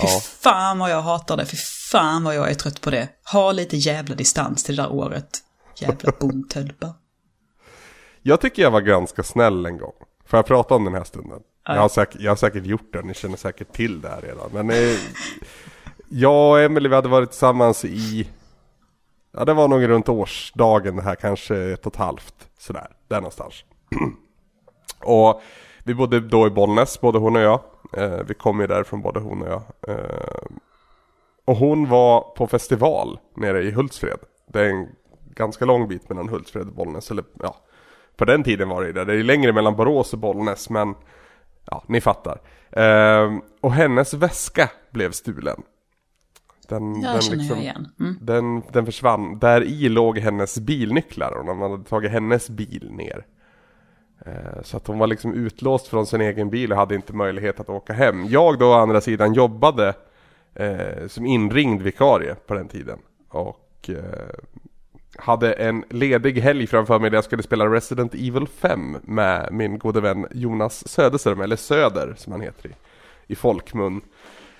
Fy 0.01 0.07
Ja. 0.07 0.21
fan 0.23 0.79
vad 0.79 0.91
jag 0.91 1.01
hatar 1.01 1.37
det, 1.37 1.45
fy 1.45 1.57
fan 1.91 2.23
vad 2.23 2.35
jag 2.35 2.49
är 2.49 2.53
trött 2.53 2.81
på 2.81 2.89
det. 2.89 3.09
Ha 3.31 3.51
lite 3.51 3.77
jävla 3.77 4.15
distans 4.15 4.63
till 4.63 4.75
det 4.75 4.81
där 4.81 4.91
året. 4.91 5.29
Jävla 5.75 6.11
bondtölpar. 6.19 6.93
Jag 8.21 8.41
tycker 8.41 8.61
jag 8.61 8.71
var 8.71 8.81
ganska 8.81 9.23
snäll 9.23 9.65
en 9.65 9.77
gång. 9.77 9.93
Får 10.27 10.37
jag 10.37 10.45
prata 10.45 10.75
om 10.75 10.85
den 10.85 10.93
här 10.93 11.03
stunden? 11.03 11.39
Ja. 11.65 11.73
Jag, 11.73 11.81
har 11.81 11.89
säkert, 11.89 12.21
jag 12.21 12.31
har 12.31 12.35
säkert 12.35 12.65
gjort 12.65 12.93
det, 12.93 13.01
ni 13.01 13.13
känner 13.13 13.37
säkert 13.37 13.73
till 13.73 14.01
det 14.01 14.09
här 14.09 14.21
redan. 14.21 14.49
Men 14.53 14.69
eh, 14.69 14.97
jag 16.09 16.51
och 16.51 16.59
Emily 16.59 16.89
vi 16.89 16.95
hade 16.95 17.09
varit 17.09 17.29
tillsammans 17.29 17.85
i... 17.85 18.29
Ja 19.31 19.45
det 19.45 19.53
var 19.53 19.67
nog 19.67 19.87
runt 19.89 20.09
årsdagen 20.09 20.95
det 20.95 21.01
här, 21.01 21.15
kanske 21.15 21.55
ett 21.55 21.85
och 21.85 21.93
ett 21.93 21.99
halvt. 21.99 22.35
Sådär, 22.57 22.87
där 23.07 23.17
någonstans. 23.17 23.63
och 25.03 25.41
vi 25.83 25.93
bodde 25.93 26.19
då 26.19 26.47
i 26.47 26.49
Bollnäs, 26.49 27.01
både 27.01 27.19
hon 27.19 27.35
och 27.35 27.41
jag. 27.41 27.61
Eh, 27.97 28.19
vi 28.27 28.33
kom 28.33 28.59
ju 28.59 28.67
därifrån 28.67 29.01
både 29.01 29.19
hon 29.19 29.41
och 29.41 29.47
jag. 29.47 29.61
Eh, 29.87 30.59
och 31.45 31.55
hon 31.55 31.89
var 31.89 32.21
på 32.21 32.47
festival 32.47 33.19
nere 33.35 33.63
i 33.63 33.71
Hultsfred. 33.71 34.19
Det 34.47 34.59
är 34.59 34.69
en 34.69 34.87
ganska 35.35 35.65
lång 35.65 35.87
bit 35.87 36.09
mellan 36.09 36.29
Hultsfred 36.29 36.67
och 36.67 36.73
Bollnäs. 36.73 37.11
Eller 37.11 37.23
ja, 37.43 37.55
på 38.15 38.25
den 38.25 38.43
tiden 38.43 38.69
var 38.69 38.83
det 38.83 38.91
det. 38.91 39.05
Det 39.05 39.13
är 39.13 39.23
längre 39.23 39.53
mellan 39.53 39.75
Borås 39.75 40.13
och 40.13 40.19
Bollnäs 40.19 40.69
men 40.69 40.95
ja, 41.71 41.83
ni 41.87 42.01
fattar. 42.01 42.41
Ehm, 42.71 43.41
och 43.61 43.73
hennes 43.73 44.13
väska 44.13 44.69
blev 44.91 45.11
stulen. 45.11 45.63
Den, 46.67 47.01
den, 47.01 47.57
igen. 47.57 47.87
Mm. 47.99 48.17
den, 48.21 48.61
den 48.71 48.85
försvann. 48.85 49.39
Där 49.39 49.63
i 49.63 49.89
låg 49.89 50.17
hennes 50.17 50.59
bilnycklar 50.59 51.31
och 51.31 51.45
de 51.45 51.61
hade 51.61 51.83
tagit 51.83 52.11
hennes 52.11 52.49
bil 52.49 52.91
ner. 52.91 53.25
Eh, 54.25 54.61
Så 54.63 54.77
att 54.77 54.87
hon 54.87 54.99
var 54.99 55.07
liksom 55.07 55.33
utlåst 55.33 55.87
från 55.87 56.05
sin 56.05 56.21
egen 56.21 56.49
bil 56.49 56.71
och 56.71 56.77
hade 56.77 56.95
inte 56.95 57.13
möjlighet 57.13 57.59
att 57.59 57.69
åka 57.69 57.93
hem. 57.93 58.25
Jag 58.25 58.59
då 58.59 58.67
å 58.67 58.73
andra 58.73 59.01
sidan 59.01 59.33
jobbade 59.33 59.93
eh, 60.53 61.07
som 61.07 61.25
inringd 61.25 61.81
vikarie 61.81 62.35
på 62.35 62.53
den 62.53 62.67
tiden. 62.67 62.99
Och 63.29 63.89
eh, 63.89 64.29
hade 65.17 65.53
en 65.53 65.85
ledig 65.89 66.39
helg 66.39 66.67
framför 66.67 66.99
mig 66.99 67.09
där 67.09 67.17
jag 67.17 67.23
skulle 67.23 67.43
spela 67.43 67.65
Resident 67.65 68.13
Evil 68.13 68.47
5 68.47 68.97
med 69.01 69.49
min 69.51 69.79
gode 69.79 70.01
vän 70.01 70.27
Jonas 70.31 70.87
Söderström, 70.87 71.41
eller 71.41 71.55
Söder 71.55 72.13
som 72.17 72.31
han 72.31 72.41
heter 72.41 72.69
i, 72.69 72.73
i 73.27 73.35
folkmun. 73.35 74.01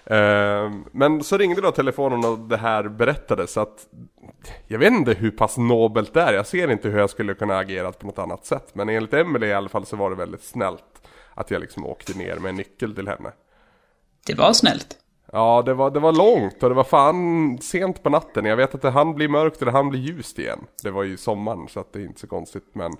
Ehm, 0.06 0.86
men 0.92 1.24
så 1.24 1.38
ringde 1.38 1.62
då 1.62 1.72
telefonen 1.72 2.26
och 2.26 2.40
det 2.40 2.58
här 2.58 2.84
berättades 2.84 3.58
att 3.58 3.88
jag 4.68 4.80
vet 4.80 4.94
inte 4.94 5.14
hur 5.14 5.32
pass 5.32 5.58
nobelt 5.58 6.14
det 6.14 6.22
är, 6.22 6.34
jag 6.34 6.48
ser 6.48 6.72
inte 6.72 6.90
hur 6.90 7.00
jag 7.00 7.10
skulle 7.10 7.34
kunna 7.34 7.58
agera 7.58 7.92
på 7.92 8.08
något 8.08 8.20
annat 8.20 8.46
sätt. 8.46 8.70
Men 8.74 8.90
enligt 8.90 9.14
Emelie 9.14 9.50
i 9.50 9.54
alla 9.54 9.70
fall 9.70 9.86
så 9.86 9.96
var 9.96 10.10
det 10.10 10.16
väldigt 10.16 10.44
snällt 10.44 11.08
att 11.34 11.52
jag 11.52 11.62
liksom 11.62 11.86
åkte 11.86 12.18
ner 12.18 12.36
med 12.36 12.50
en 12.50 12.56
nyckel 12.56 12.96
till 12.96 13.08
henne. 13.08 13.32
Det 14.26 14.34
var 14.34 14.54
snällt. 14.54 14.98
Ja, 15.32 15.62
det 15.66 15.74
var, 15.74 15.92
det 15.92 16.00
var 16.00 16.12
långt 16.14 16.64
och 16.64 16.70
det 16.70 16.76
var 16.76 16.84
fan 16.84 17.58
sent 17.62 18.04
på 18.04 18.10
natten. 18.10 18.46
Jag 18.46 18.58
vet 18.58 18.76
att 18.76 18.82
det 18.82 18.90
hann 18.90 19.16
bli 19.16 19.28
mörkt 19.28 19.60
och 19.60 19.66
det 19.66 19.72
hann 19.72 19.90
bli 19.90 20.00
ljust 20.00 20.40
igen. 20.40 20.60
Det 20.84 20.92
var 20.92 21.04
ju 21.04 21.18
sommaren 21.18 21.68
så 21.70 21.80
att 21.80 21.94
det 21.94 22.00
är 22.00 22.04
inte 22.04 22.20
så 22.20 22.28
konstigt 22.28 22.66
men... 22.74 22.92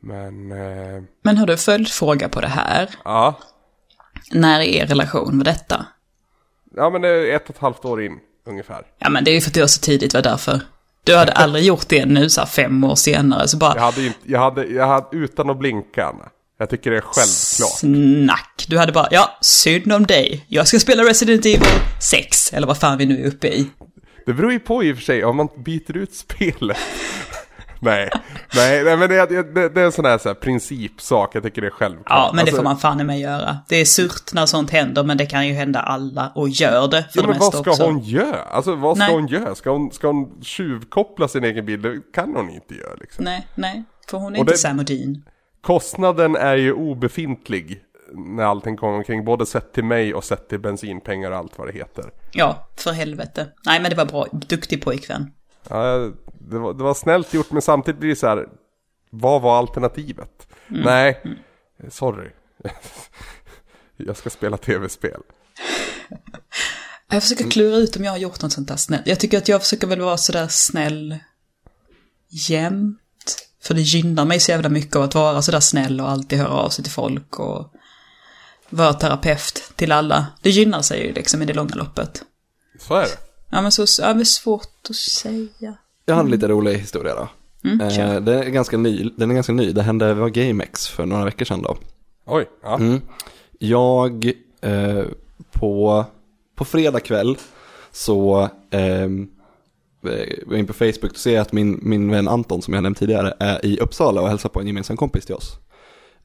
Men... 0.00 0.52
Eh, 0.52 1.02
Men 1.22 1.38
har 1.38 1.46
du 1.46 1.56
följdfråga 1.56 2.28
på 2.28 2.40
det 2.40 2.48
här? 2.48 2.90
ja. 3.04 3.34
När 4.32 4.60
i 4.60 4.76
er 4.76 4.86
relation 4.86 5.38
var 5.38 5.44
detta? 5.44 5.86
Ja 6.76 6.90
men 6.90 7.02
det 7.02 7.08
är 7.08 7.36
ett 7.36 7.44
och 7.48 7.54
ett 7.54 7.60
halvt 7.62 7.84
år 7.84 8.02
in 8.02 8.18
ungefär. 8.46 8.86
Ja, 8.98 9.10
men 9.10 9.24
det 9.24 9.30
är 9.30 9.34
ju 9.34 9.40
för 9.40 9.50
att 9.50 9.54
det 9.54 9.60
var 9.60 9.66
så 9.66 9.80
tidigt, 9.80 10.14
var 10.14 10.22
därför. 10.22 10.60
Du 11.04 11.16
hade 11.16 11.32
aldrig 11.32 11.64
gjort 11.64 11.88
det 11.88 12.06
nu 12.06 12.30
så 12.30 12.40
här 12.40 12.48
fem 12.48 12.84
år 12.84 12.94
senare, 12.94 13.48
så 13.48 13.56
bara... 13.56 13.74
Jag 13.74 13.82
hade 13.82 14.06
inte, 14.06 14.18
jag 14.24 14.40
hade, 14.40 14.66
jag 14.66 14.86
hade 14.86 15.16
utan 15.16 15.50
att 15.50 15.58
blinka 15.58 16.06
Anna. 16.06 16.28
Jag 16.58 16.70
tycker 16.70 16.90
det 16.90 16.96
är 16.96 17.00
självklart. 17.00 17.78
Snack. 17.78 18.64
Du 18.68 18.78
hade 18.78 18.92
bara, 18.92 19.08
ja, 19.10 19.38
synd 19.40 19.92
om 19.92 20.06
dig. 20.06 20.44
Jag 20.48 20.68
ska 20.68 20.78
spela 20.78 21.02
Resident 21.02 21.46
Evil 21.46 21.68
6, 22.10 22.52
eller 22.52 22.66
vad 22.66 22.78
fan 22.78 22.98
vi 22.98 23.06
nu 23.06 23.22
är 23.24 23.26
uppe 23.28 23.48
i. 23.48 23.66
Det 24.26 24.32
beror 24.34 24.52
ju 24.52 24.58
på 24.60 24.84
i 24.84 24.92
och 24.92 24.96
för 24.96 25.02
sig 25.02 25.24
om 25.24 25.36
man 25.36 25.48
byter 25.64 25.96
ut 25.96 26.14
spelet. 26.14 26.76
nej, 27.80 28.10
nej, 28.54 28.84
nej, 28.84 28.96
men 28.96 29.08
det, 29.08 29.26
det, 29.54 29.68
det 29.68 29.80
är 29.80 29.84
en 29.84 29.92
sån 29.92 30.04
här, 30.04 30.18
så 30.18 30.28
här 30.28 30.34
principsak. 30.34 31.30
Jag 31.34 31.42
tycker 31.42 31.60
det 31.62 31.66
är 31.68 31.70
självklart. 31.70 32.06
Ja, 32.08 32.30
men 32.34 32.36
det 32.36 32.42
Alltså, 32.50 32.56
får 32.56 32.64
man 32.64 32.78
fan 32.78 33.00
i 33.00 33.04
mig 33.04 33.20
göra. 33.20 33.58
Det 33.68 33.76
är 33.76 33.84
surt 33.84 34.32
när 34.32 34.46
sånt 34.46 34.70
händer, 34.70 35.04
men 35.04 35.16
det 35.16 35.26
kan 35.26 35.48
ju 35.48 35.54
hända 35.54 35.80
alla, 35.80 36.32
och 36.34 36.48
gör 36.48 36.88
det 36.88 37.02
för 37.12 37.18
Ja, 37.20 37.22
det 37.22 37.28
men 37.28 37.38
vad 37.38 37.54
ska 37.54 37.70
också. 37.70 37.84
hon 37.84 37.98
göra? 37.98 38.42
Alltså 38.42 38.74
vad 38.74 38.96
ska 38.96 39.06
Nej. 39.06 39.14
hon 39.14 39.26
göra? 39.26 39.54
Ska 39.54 39.70
hon, 39.70 39.90
ska 39.90 40.06
hon 40.06 40.42
tjuvkoppla 40.42 41.28
sin 41.28 41.44
egen 41.44 41.66
bil? 41.66 41.82
Det 41.82 42.00
kan 42.14 42.34
hon 42.36 42.50
inte 42.50 42.74
göra 42.74 42.94
liksom. 43.00 43.24
Nej, 43.24 43.46
nej, 43.54 43.84
för 44.10 44.18
hon 44.18 44.34
är 44.34 44.38
Och 44.38 44.40
inte 44.40 44.52
det- 44.52 44.58
Sam. 44.58 44.84
Kostnaden 45.66 46.36
är 46.36 46.56
ju 46.56 46.72
obefintlig 46.72 47.82
när 48.12 48.42
allting 48.42 48.76
kommer 48.76 48.94
omkring. 48.94 49.24
Både 49.24 49.46
sett 49.46 49.72
till 49.72 49.84
mig 49.84 50.14
och 50.14 50.24
sett 50.24 50.48
till 50.48 50.58
bensinpengar 50.58 51.30
och 51.30 51.36
allt 51.36 51.58
vad 51.58 51.68
det 51.68 51.72
heter. 51.72 52.10
Ja, 52.32 52.68
för 52.76 52.92
helvete. 52.92 53.46
Nej, 53.64 53.80
men 53.80 53.90
det 53.90 53.96
var 53.96 54.04
bra. 54.04 54.26
Duktig 54.32 54.84
pojkvän. 54.84 55.32
Ja, 55.68 56.10
det, 56.38 56.58
var, 56.58 56.74
det 56.74 56.84
var 56.84 56.94
snällt 56.94 57.34
gjort 57.34 57.50
men 57.50 57.62
samtidigt 57.62 58.00
blir 58.00 58.10
det 58.10 58.16
så 58.16 58.26
här. 58.26 58.48
Vad 59.10 59.42
var 59.42 59.58
alternativet? 59.58 60.48
Nej, 60.66 61.22
sorry. 61.90 62.30
Jag 63.96 64.16
ska 64.16 64.30
spela 64.30 64.56
tv-spel. 64.56 65.20
Jag 67.08 67.22
försöker 67.22 67.50
klura 67.50 67.76
ut 67.76 67.96
om 67.96 68.04
jag 68.04 68.12
har 68.12 68.18
gjort 68.18 68.42
något 68.42 68.52
sånt 68.52 68.68
där 68.68 68.76
snällt. 68.76 69.06
Jag 69.06 69.20
tycker 69.20 69.38
att 69.38 69.48
jag 69.48 69.62
försöker 69.62 69.86
väl 69.86 70.00
vara 70.00 70.16
sådär 70.16 70.46
snäll 70.48 71.18
jämt. 72.28 73.00
För 73.66 73.74
det 73.74 73.80
gynnar 73.80 74.24
mig 74.24 74.40
så 74.40 74.50
jävla 74.50 74.68
mycket 74.68 74.96
av 74.96 75.02
att 75.02 75.14
vara 75.14 75.42
sådär 75.42 75.60
snäll 75.60 76.00
och 76.00 76.10
alltid 76.10 76.38
höra 76.38 76.50
av 76.50 76.68
sig 76.68 76.84
till 76.84 76.92
folk 76.92 77.38
och 77.38 77.72
vara 78.70 78.92
terapeut 78.92 79.72
till 79.76 79.92
alla. 79.92 80.26
Det 80.42 80.50
gynnar 80.50 80.82
sig 80.82 81.06
ju 81.06 81.12
liksom 81.12 81.42
i 81.42 81.44
det 81.44 81.54
långa 81.54 81.74
loppet. 81.74 82.22
Så 82.80 82.94
är 82.94 83.02
det. 83.02 83.18
Ja 83.50 83.62
men 83.62 83.72
så, 83.72 83.86
ja, 84.02 84.14
men 84.14 84.26
svårt 84.26 84.90
att 84.90 84.96
säga. 84.96 85.74
Jag 86.04 86.14
har 86.14 86.24
en 86.24 86.30
lite 86.30 86.48
rolig 86.48 86.78
historia 86.78 87.14
då. 87.14 87.28
Mm. 87.68 87.80
Eh, 87.80 88.20
den, 88.20 88.38
är 88.38 88.44
ganska 88.44 88.76
ny, 88.76 89.10
den 89.16 89.30
är 89.30 89.34
ganska 89.34 89.52
ny, 89.52 89.72
det 89.72 89.82
hände, 89.82 90.06
det 90.06 90.14
var 90.14 90.28
GameX 90.28 90.88
för 90.88 91.06
några 91.06 91.24
veckor 91.24 91.44
sedan 91.44 91.62
då. 91.62 91.76
Oj, 92.26 92.48
ja. 92.62 92.74
Mm. 92.74 93.00
Jag, 93.58 94.32
eh, 94.60 95.04
på, 95.52 96.04
på 96.54 96.64
fredag 96.64 97.00
kväll 97.00 97.36
så 97.92 98.48
eh, 98.70 99.08
Eh, 100.08 100.26
gå 100.46 100.56
in 100.56 100.66
på 100.66 100.72
Facebook 100.72 101.10
och 101.10 101.16
se 101.16 101.36
att 101.36 101.52
min, 101.52 101.80
min 101.82 102.10
vän 102.10 102.28
Anton 102.28 102.62
som 102.62 102.74
jag 102.74 102.82
nämnde 102.82 102.98
tidigare 102.98 103.34
är 103.38 103.66
i 103.66 103.78
Uppsala 103.78 104.20
och 104.20 104.28
hälsar 104.28 104.48
på 104.48 104.60
en 104.60 104.66
gemensam 104.66 104.96
kompis 104.96 105.26
till 105.26 105.34
oss. 105.34 105.58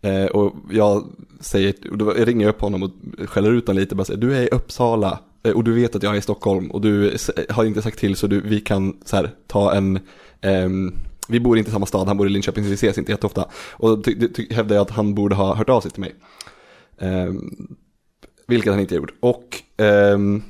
Eh, 0.02 0.26
och 0.26 0.56
jag 0.72 1.06
säger, 1.40 1.76
och 1.92 1.98
då 1.98 2.12
ringer 2.12 2.46
jag 2.46 2.56
upp 2.56 2.62
honom 2.62 2.84
och 2.84 2.92
skäller 3.30 3.52
ut 3.52 3.68
honom 3.68 3.80
lite 3.80 3.96
bara 3.96 4.06
säger 4.06 4.20
du 4.20 4.38
är 4.38 4.42
i 4.42 4.48
Uppsala 4.48 5.20
eh, 5.44 5.52
och 5.52 5.64
du 5.64 5.74
vet 5.74 5.96
att 5.96 6.04
jag 6.04 6.14
är 6.14 6.18
i 6.18 6.22
Stockholm 6.22 6.72
och 6.72 6.82
du 6.82 7.18
har 7.50 7.66
inte 7.66 7.82
sagt 7.82 8.00
till 8.00 8.16
så 8.16 8.28
du, 8.28 8.42
vi 8.42 8.60
kan 8.60 8.98
så 9.06 9.16
här, 9.16 9.32
ta 9.48 9.74
en 9.74 10.00
ehm, 10.42 10.94
vi 11.28 11.40
bor 11.40 11.58
inte 11.58 11.70
i 11.70 11.74
samma 11.74 11.86
stad, 11.86 12.08
han 12.08 12.18
bor 12.18 12.28
i 12.28 12.30
Linköping 12.30 12.64
så 12.64 12.70
vi 12.70 12.74
ses 12.74 12.98
inte 12.98 13.12
jätteofta. 13.12 13.46
Och 13.72 14.04
ty, 14.04 14.28
ty, 14.28 14.48
hävdade 14.54 14.76
jag 14.76 14.82
att 14.82 14.92
han 14.92 15.16
borde 15.16 15.36
ha 15.36 15.56
hört 15.56 15.70
av 15.70 15.82
sig 15.82 15.92
till 15.92 16.02
mig. 16.02 16.16
Ehm, 17.00 17.52
vilket 18.48 18.72
han 18.72 18.80
inte 18.80 18.96
gjorde. 18.96 19.14
Och 19.20 19.64
ehm, 19.78 20.44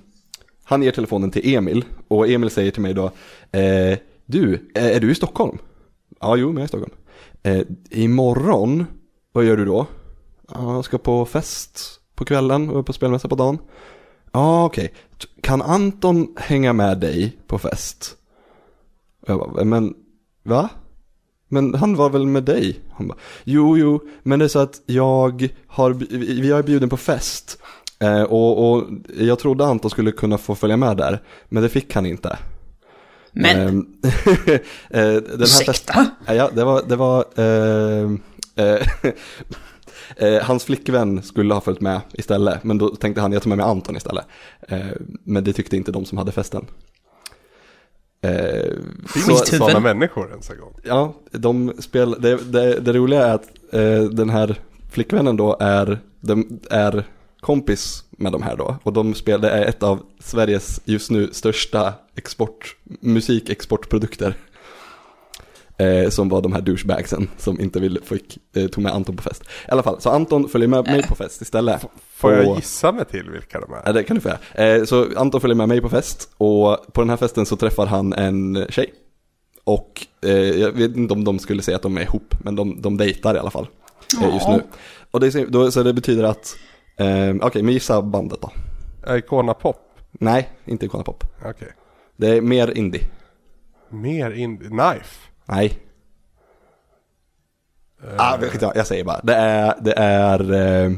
han 0.63 0.83
ger 0.83 0.91
telefonen 0.91 1.31
till 1.31 1.55
Emil 1.55 1.85
och 2.11 2.29
Emil 2.29 2.49
säger 2.49 2.71
till 2.71 2.81
mig 2.81 2.93
då 2.93 3.05
eh, 3.51 3.97
Du, 4.25 4.71
eh, 4.75 4.95
är, 4.95 4.99
du 4.99 5.11
i 5.11 5.15
Stockholm? 5.15 5.57
Ja, 6.19 6.35
jo, 6.35 6.47
men 6.47 6.55
jag 6.55 6.61
är 6.61 6.65
i 6.65 6.67
Stockholm. 6.67 6.93
Eh, 7.43 7.61
imorgon, 7.89 8.85
vad 9.31 9.43
gör 9.43 9.57
du 9.57 9.65
då? 9.65 9.85
Ja, 10.53 10.73
jag 10.73 10.85
ska 10.85 10.97
på 10.97 11.25
fest 11.25 11.99
på 12.15 12.25
kvällen 12.25 12.69
och 12.69 12.79
är 12.79 12.83
på 12.83 12.93
spelmässa 12.93 13.27
på 13.27 13.35
dagen. 13.35 13.57
Ja, 14.31 14.65
okej. 14.65 14.85
Okay. 14.85 15.29
Kan 15.41 15.61
Anton 15.61 16.35
hänga 16.37 16.73
med 16.73 16.99
dig 16.99 17.37
på 17.47 17.59
fest? 17.59 18.15
Och 19.21 19.29
jag 19.29 19.39
bara, 19.39 19.63
men 19.63 19.93
va? 20.43 20.69
Men 21.47 21.73
han 21.73 21.95
var 21.95 22.09
väl 22.09 22.25
med 22.25 22.43
dig? 22.43 22.79
Han 22.91 23.07
bara, 23.07 23.17
jo, 23.43 23.77
jo, 23.77 23.99
men 24.23 24.39
det 24.39 24.45
är 24.45 24.49
så 24.49 24.59
att 24.59 24.81
jag 24.85 25.49
har, 25.67 25.93
vi 26.41 26.51
har 26.51 26.63
bjuden 26.63 26.89
på 26.89 26.97
fest. 26.97 27.61
Eh, 28.01 28.23
och, 28.23 28.71
och 28.71 28.87
jag 29.17 29.39
trodde 29.39 29.65
Anton 29.65 29.91
skulle 29.91 30.11
kunna 30.11 30.37
få 30.37 30.55
följa 30.55 30.77
med 30.77 30.97
där, 30.97 31.21
men 31.49 31.63
det 31.63 31.69
fick 31.69 31.95
han 31.95 32.05
inte. 32.05 32.37
Men, 33.31 33.67
Ehm, 33.67 33.85
eh, 34.89 35.13
den 35.13 35.39
här 35.39 35.65
festen, 35.65 35.71
ursäkta? 35.71 36.05
ja, 36.27 36.49
det 36.55 36.63
var, 36.63 36.81
det 36.87 36.95
var 36.95 37.25
ehm, 37.35 38.19
eh, 38.55 38.87
eh, 40.27 40.43
hans 40.43 40.63
flickvän 40.65 41.23
skulle 41.23 41.53
ha 41.53 41.61
följt 41.61 41.81
med 41.81 42.01
istället, 42.13 42.63
men 42.63 42.77
då 42.77 42.95
tänkte 42.95 43.21
han 43.21 43.31
jag 43.31 43.41
tar 43.43 43.49
med 43.49 43.57
mig 43.57 43.67
Anton 43.67 43.97
istället. 43.97 44.25
Eh, 44.67 44.79
men 45.23 45.43
det 45.43 45.53
tyckte 45.53 45.77
inte 45.77 45.91
de 45.91 46.05
som 46.05 46.17
hade 46.17 46.31
festen. 46.31 46.65
Eh, 48.21 48.73
Finns 49.07 49.47
sådana 49.47 49.79
människor 49.79 50.29
ens 50.29 50.49
en 50.49 50.59
gång? 50.59 50.73
Ja, 50.83 51.13
de 51.31 51.73
spel, 51.79 52.15
det, 52.19 52.37
det, 52.37 52.79
det 52.79 52.93
roliga 52.93 53.25
är 53.25 53.33
att 53.33 53.49
eh, 53.71 54.03
den 54.03 54.29
här 54.29 54.55
flickvännen 54.91 55.37
då 55.37 55.57
är, 55.59 55.99
de, 56.21 56.59
är 56.69 57.05
kompis 57.41 58.03
med 58.11 58.31
de 58.31 58.41
här 58.41 58.55
då. 58.55 58.77
Och 58.83 58.93
de 58.93 59.13
spel, 59.13 59.41
det 59.41 59.49
är 59.49 59.65
ett 59.65 59.83
av 59.83 59.99
Sveriges 60.19 60.81
just 60.85 61.11
nu 61.11 61.29
största 61.33 61.93
export, 62.15 62.75
musikexportprodukter. 63.01 64.35
Eh, 65.77 66.09
som 66.09 66.29
var 66.29 66.41
de 66.41 66.53
här 66.53 66.61
douchebagsen 66.61 67.29
som 67.37 67.59
inte 67.59 67.79
ville, 67.79 67.99
fick, 68.01 68.37
eh, 68.55 68.67
tog 68.67 68.83
med 68.83 68.93
Anton 68.93 69.15
på 69.15 69.23
fest. 69.23 69.43
I 69.43 69.71
alla 69.71 69.83
fall, 69.83 70.01
så 70.01 70.09
Anton 70.09 70.49
följer 70.49 70.67
med 70.67 70.85
mig 70.85 71.03
på 71.03 71.15
fest 71.15 71.41
istället. 71.41 71.81
Får 72.15 72.33
jag 72.33 72.47
Och- 72.47 72.55
gissa 72.55 72.91
mig 72.91 73.05
till 73.05 73.29
vilka 73.29 73.59
de 73.59 73.73
är? 73.73 73.81
Ja, 73.85 73.91
det 73.93 74.03
kan 74.03 74.15
du 74.15 74.21
få 74.21 74.29
göra. 74.29 74.67
Eh, 74.75 74.83
så 74.83 75.07
Anton 75.17 75.41
följer 75.41 75.55
med 75.55 75.67
mig 75.67 75.81
på 75.81 75.89
fest 75.89 76.29
och 76.37 76.77
på 76.93 77.01
den 77.01 77.09
här 77.09 77.17
festen 77.17 77.45
så 77.45 77.55
träffar 77.55 77.85
han 77.85 78.13
en 78.13 78.65
tjej. 78.69 78.93
Och 79.63 80.07
eh, 80.25 80.31
jag 80.31 80.71
vet 80.71 80.95
inte 80.95 81.13
om 81.13 81.23
de 81.23 81.39
skulle 81.39 81.61
säga 81.61 81.75
att 81.77 81.83
de 81.83 81.97
är 81.97 82.01
ihop, 82.01 82.35
men 82.43 82.55
de, 82.55 82.81
de 82.81 82.97
dejtar 82.97 83.35
i 83.35 83.39
alla 83.39 83.51
fall. 83.51 83.67
Eh, 84.23 84.33
just 84.33 84.47
nu. 84.47 84.63
Och 85.11 85.19
det, 85.19 85.71
så 85.71 85.83
det 85.83 85.93
betyder 85.93 86.23
att, 86.23 86.55
eh, 87.01 87.35
okej 87.41 87.63
men 87.63 87.73
gissa 87.73 88.01
bandet 88.01 88.39
då. 88.41 88.51
Icona 89.15 89.53
Pop? 89.53 89.77
Nej, 90.11 90.49
inte 90.65 90.85
Icona 90.85 91.03
Pop. 91.03 91.23
Okej. 91.45 91.67
Det 92.15 92.27
är 92.37 92.41
mer 92.41 92.77
indie. 92.77 93.01
Mer 93.89 94.31
indie. 94.31 94.67
Knife? 94.67 95.29
Nej. 95.45 95.79
Ah, 98.17 98.37
vet 98.37 98.53
inte, 98.53 98.71
jag 98.75 98.87
säger 98.87 99.03
bara. 99.03 99.19
Det 99.23 99.35
är, 99.35 99.75
det 99.81 99.93
är 99.93 100.53
eh, 100.53 100.91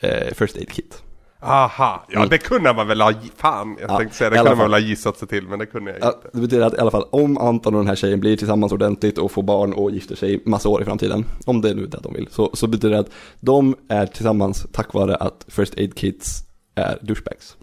eh, 0.00 0.34
First 0.34 0.56
Aid 0.56 0.70
Kit. 0.72 1.02
Aha, 1.40 2.04
ja 2.08 2.26
det 2.26 2.38
kunde 2.38 2.72
man 2.74 2.88
väl 2.88 3.00
ha, 3.00 3.12
fan 3.36 3.76
jag 3.80 3.90
Ja, 3.90 3.98
tänkte 3.98 4.16
säga 4.16 4.30
det 4.30 4.36
kunde 4.36 4.50
man 4.50 4.58
väl 4.70 4.72
ha 4.82 4.88
gissat 4.88 5.18
sig 5.18 5.28
till 5.28 5.48
men 5.48 5.58
det 5.58 5.66
kunde 5.66 5.90
jag 5.90 6.00
Ja, 6.02 6.06
inte. 6.06 6.28
det 6.32 6.40
betyder 6.40 6.66
att 6.66 6.74
i 6.74 6.78
alla 6.78 6.90
fall 6.90 7.06
om 7.10 7.38
Anton 7.38 7.74
och 7.74 7.80
den 7.80 7.88
här 7.88 7.96
tjejen 7.96 8.20
blir 8.20 8.36
tillsammans 8.36 8.72
ordentligt 8.72 9.18
och 9.18 9.32
får 9.32 9.42
barn 9.42 9.72
och 9.72 9.90
gifter 9.90 10.16
sig 10.16 10.42
massa 10.44 10.68
år 10.68 10.82
i 10.82 10.84
framtiden, 10.84 11.24
om 11.46 11.60
det 11.60 11.70
är 11.70 11.74
nu 11.74 11.86
det 11.86 11.98
de 12.02 12.14
vill, 12.14 12.28
så, 12.30 12.50
så 12.54 12.66
betyder 12.66 12.90
det 12.94 12.98
att 13.00 13.10
de 13.40 13.76
är 13.88 14.06
tillsammans 14.06 14.66
tack 14.72 14.94
vare 14.94 15.16
att 15.16 15.44
First 15.48 15.74
Aid 15.78 15.94
Kids 15.96 16.42
är 16.74 16.98
douchebags. 17.02 17.56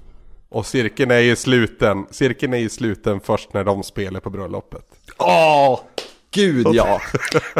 Och 0.49 0.65
cirkeln 0.65 1.11
är 1.11 1.19
ju 1.19 1.35
sluten, 1.35 2.05
cirkeln 2.11 2.53
är 2.53 2.57
ju 2.57 2.69
sluten 2.69 3.19
först 3.19 3.53
när 3.53 3.63
de 3.63 3.83
spelar 3.83 4.19
på 4.19 4.29
bröllopet. 4.29 4.85
Åh, 5.17 5.79
gud 6.31 6.67
ja! 6.73 7.01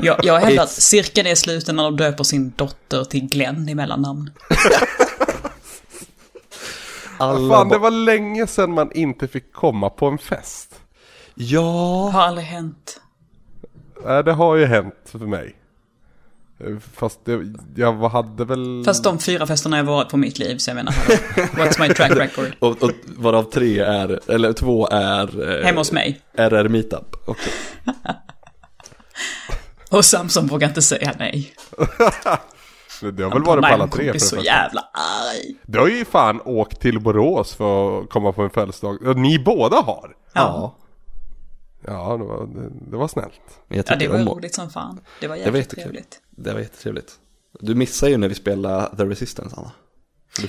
Jag, 0.03 0.20
jag 0.26 0.39
hävdar 0.39 0.63
att 0.63 0.72
cirkeln 0.72 1.28
är 1.28 1.36
sluten 1.36 1.76
när 1.76 1.84
de 1.84 1.97
döper 1.97 2.24
sin 2.24 2.53
dotter 2.55 3.03
till 3.03 3.28
Glenn 3.30 3.70
i 3.70 3.76
mellannamn. 3.76 4.30
Alla 7.18 7.55
Fan 7.55 7.70
det 7.70 7.78
var 7.78 7.91
länge 7.91 8.47
sedan 8.47 8.72
man 8.72 8.91
inte 8.91 9.28
fick 9.28 9.53
komma 9.53 9.89
på 9.89 10.05
en 10.07 10.18
fest. 10.18 10.76
Ja, 11.36 12.09
Har 12.13 12.22
aldrig 12.22 12.47
hänt. 12.47 13.01
Nej 14.05 14.24
det 14.24 14.34
har 14.34 14.55
ju 14.55 14.66
hänt 14.66 14.95
för 15.05 15.20
mig. 15.20 15.55
Fast 16.93 17.26
det, 17.26 17.53
jag 17.76 17.93
hade 18.09 18.45
väl... 18.45 18.84
Fast 18.86 19.03
de 19.03 19.20
fyra 19.20 19.47
festerna 19.47 19.78
jag 19.78 19.84
varit 19.84 20.09
på 20.09 20.18
mitt 20.18 20.39
liv, 20.39 20.57
så 20.57 20.70
jag 20.70 20.76
menar, 20.76 20.91
what's 21.55 21.80
my 21.88 21.93
track 21.93 22.11
record? 22.11 22.51
och, 22.59 22.84
och 22.84 22.91
varav 23.05 23.43
tre 23.43 23.80
är, 23.80 24.32
eller 24.32 24.53
två 24.53 24.88
är... 24.88 25.57
eh, 25.59 25.66
Hemma 25.66 25.80
hos 25.80 25.91
mig. 25.91 26.22
RR 26.34 26.68
Meetup 26.70 27.16
också. 27.30 27.49
Och 29.91 30.05
Samson 30.05 30.47
vågar 30.47 30.68
inte 30.68 30.82
säga 30.82 31.13
nej. 31.20 31.53
Det 33.02 33.24
har 33.24 33.32
väl 33.32 33.43
varit 33.43 33.62
på 33.62 33.74
alla 33.74 33.88
tre 33.88 34.12
för 34.12 34.20
så 34.20 34.36
det 34.36 34.41
jävla 34.41 34.82
arg. 34.82 35.56
Du 35.66 35.80
har 35.80 35.88
ju 35.88 36.06
fan 36.06 36.41
åkt 36.46 36.82
till 36.82 37.00
Borås 37.00 37.56
för 37.56 38.00
att 38.00 38.10
komma 38.10 38.32
på 38.32 38.41
en 38.41 38.50
födelsedag. 38.50 39.18
Ni 39.18 39.39
båda 39.39 39.76
har. 39.76 40.16
Ja. 40.34 40.76
Ja, 41.88 42.18
det 42.18 42.24
var, 42.24 42.48
det, 42.48 42.91
det 42.91 42.98
var 42.98 43.08
snällt. 43.08 43.41
Ja, 43.68 43.96
det 43.96 44.08
var 44.08 44.20
om 44.20 44.30
roligt 44.30 44.56
som 44.56 44.70
fan. 44.70 45.00
Det 45.22 45.28
var 45.28 45.36
Det 45.36 45.41
var 45.41 45.46
jävligt 45.46 45.70
trevligt. 45.70 46.20
Det 46.30 46.54
var 46.54 46.60
jättetrevligt. 46.60 47.12
Du 47.60 47.76
missade 47.76 48.12
ju 48.12 48.18
när 48.18 48.28
vi 48.28 48.36
spelade 48.36 48.98
The 48.98 49.04
Resistance, 49.04 49.56
Anna. 49.58 49.72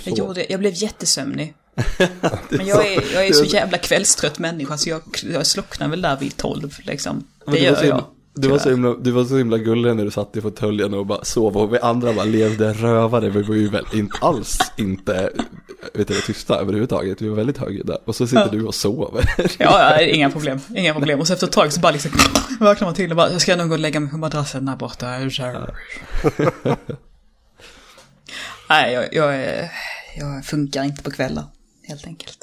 Jag 0.05 0.19
gjorde, 0.19 0.47
jag 0.49 0.61
blev 0.61 0.73
jättesömnig. 0.75 1.55
Men 2.49 2.67
jag 2.67 2.87
är, 2.87 3.15
jag 3.15 3.27
är 3.27 3.33
så 3.33 3.45
jävla 3.45 3.79
kvällstrött 3.79 4.39
människa 4.39 4.79
så 4.79 4.91
jag, 4.91 5.03
jag 5.33 5.47
slocknar 5.47 5.89
väl 5.89 6.03
där 6.03 6.17
vid 6.17 6.37
tolv 6.37 6.75
liksom. 6.85 7.27
Det 7.45 7.51
var 7.51 7.59
gör 7.59 7.85
jag. 7.85 8.05
Du, 8.37 8.49
var 8.49 8.59
så 8.59 8.70
himla, 8.70 8.95
du 8.95 9.11
var 9.11 9.24
så 9.24 9.37
himla 9.37 9.59
gullig 9.59 9.97
när 9.97 10.05
du 10.05 10.11
satt 10.11 10.37
i 10.37 10.41
fåtöljen 10.41 10.95
och 10.95 11.07
bara 11.07 11.24
sov 11.24 11.57
och 11.57 11.74
vi 11.74 11.78
andra 11.78 12.12
bara 12.12 12.24
levde 12.24 12.72
rövare. 12.72 13.30
Vi 13.30 13.43
var 13.43 13.55
ju 13.55 13.68
väl 13.68 13.84
inte 13.93 14.18
alls 14.20 14.59
inte 14.76 15.30
vet 15.95 16.09
du, 16.09 16.20
tysta 16.20 16.61
överhuvudtaget. 16.61 17.22
Vi 17.22 17.28
var 17.28 17.37
väldigt 17.37 17.59
högljudda. 17.59 17.99
Och 18.05 18.16
så 18.16 18.26
sitter 18.26 18.43
Ja. 18.43 18.49
du 18.51 18.64
och 18.64 18.74
sover. 18.74 19.24
Ja, 19.39 19.47
ja, 19.59 20.01
inga 20.01 20.30
problem. 20.30 20.61
Inga 20.76 20.93
problem. 20.93 21.20
Och 21.20 21.26
så 21.26 21.32
efter 21.32 21.47
ett 21.47 21.53
tag 21.53 21.72
så 21.72 21.80
bara 21.80 21.93
liksom 21.93 22.11
vaknar 22.61 22.89
man 22.89 22.95
till 22.95 23.11
och 23.11 23.16
bara, 23.16 23.32
jag 23.32 23.41
ska 23.41 23.57
nog 23.57 23.68
gå 23.68 23.74
och 23.74 23.80
lägga 23.80 24.01
mig 24.01 24.11
på 24.11 24.16
madrassen 24.16 24.66
där 24.66 24.76
borta. 24.76 25.07
Nej, 28.68 28.93
jag, 28.93 29.14
jag, 29.14 29.59
jag 30.16 30.45
funkar 30.45 30.84
inte 30.84 31.03
på 31.03 31.11
kvällar, 31.11 31.45
helt 31.89 32.07
enkelt. 32.07 32.39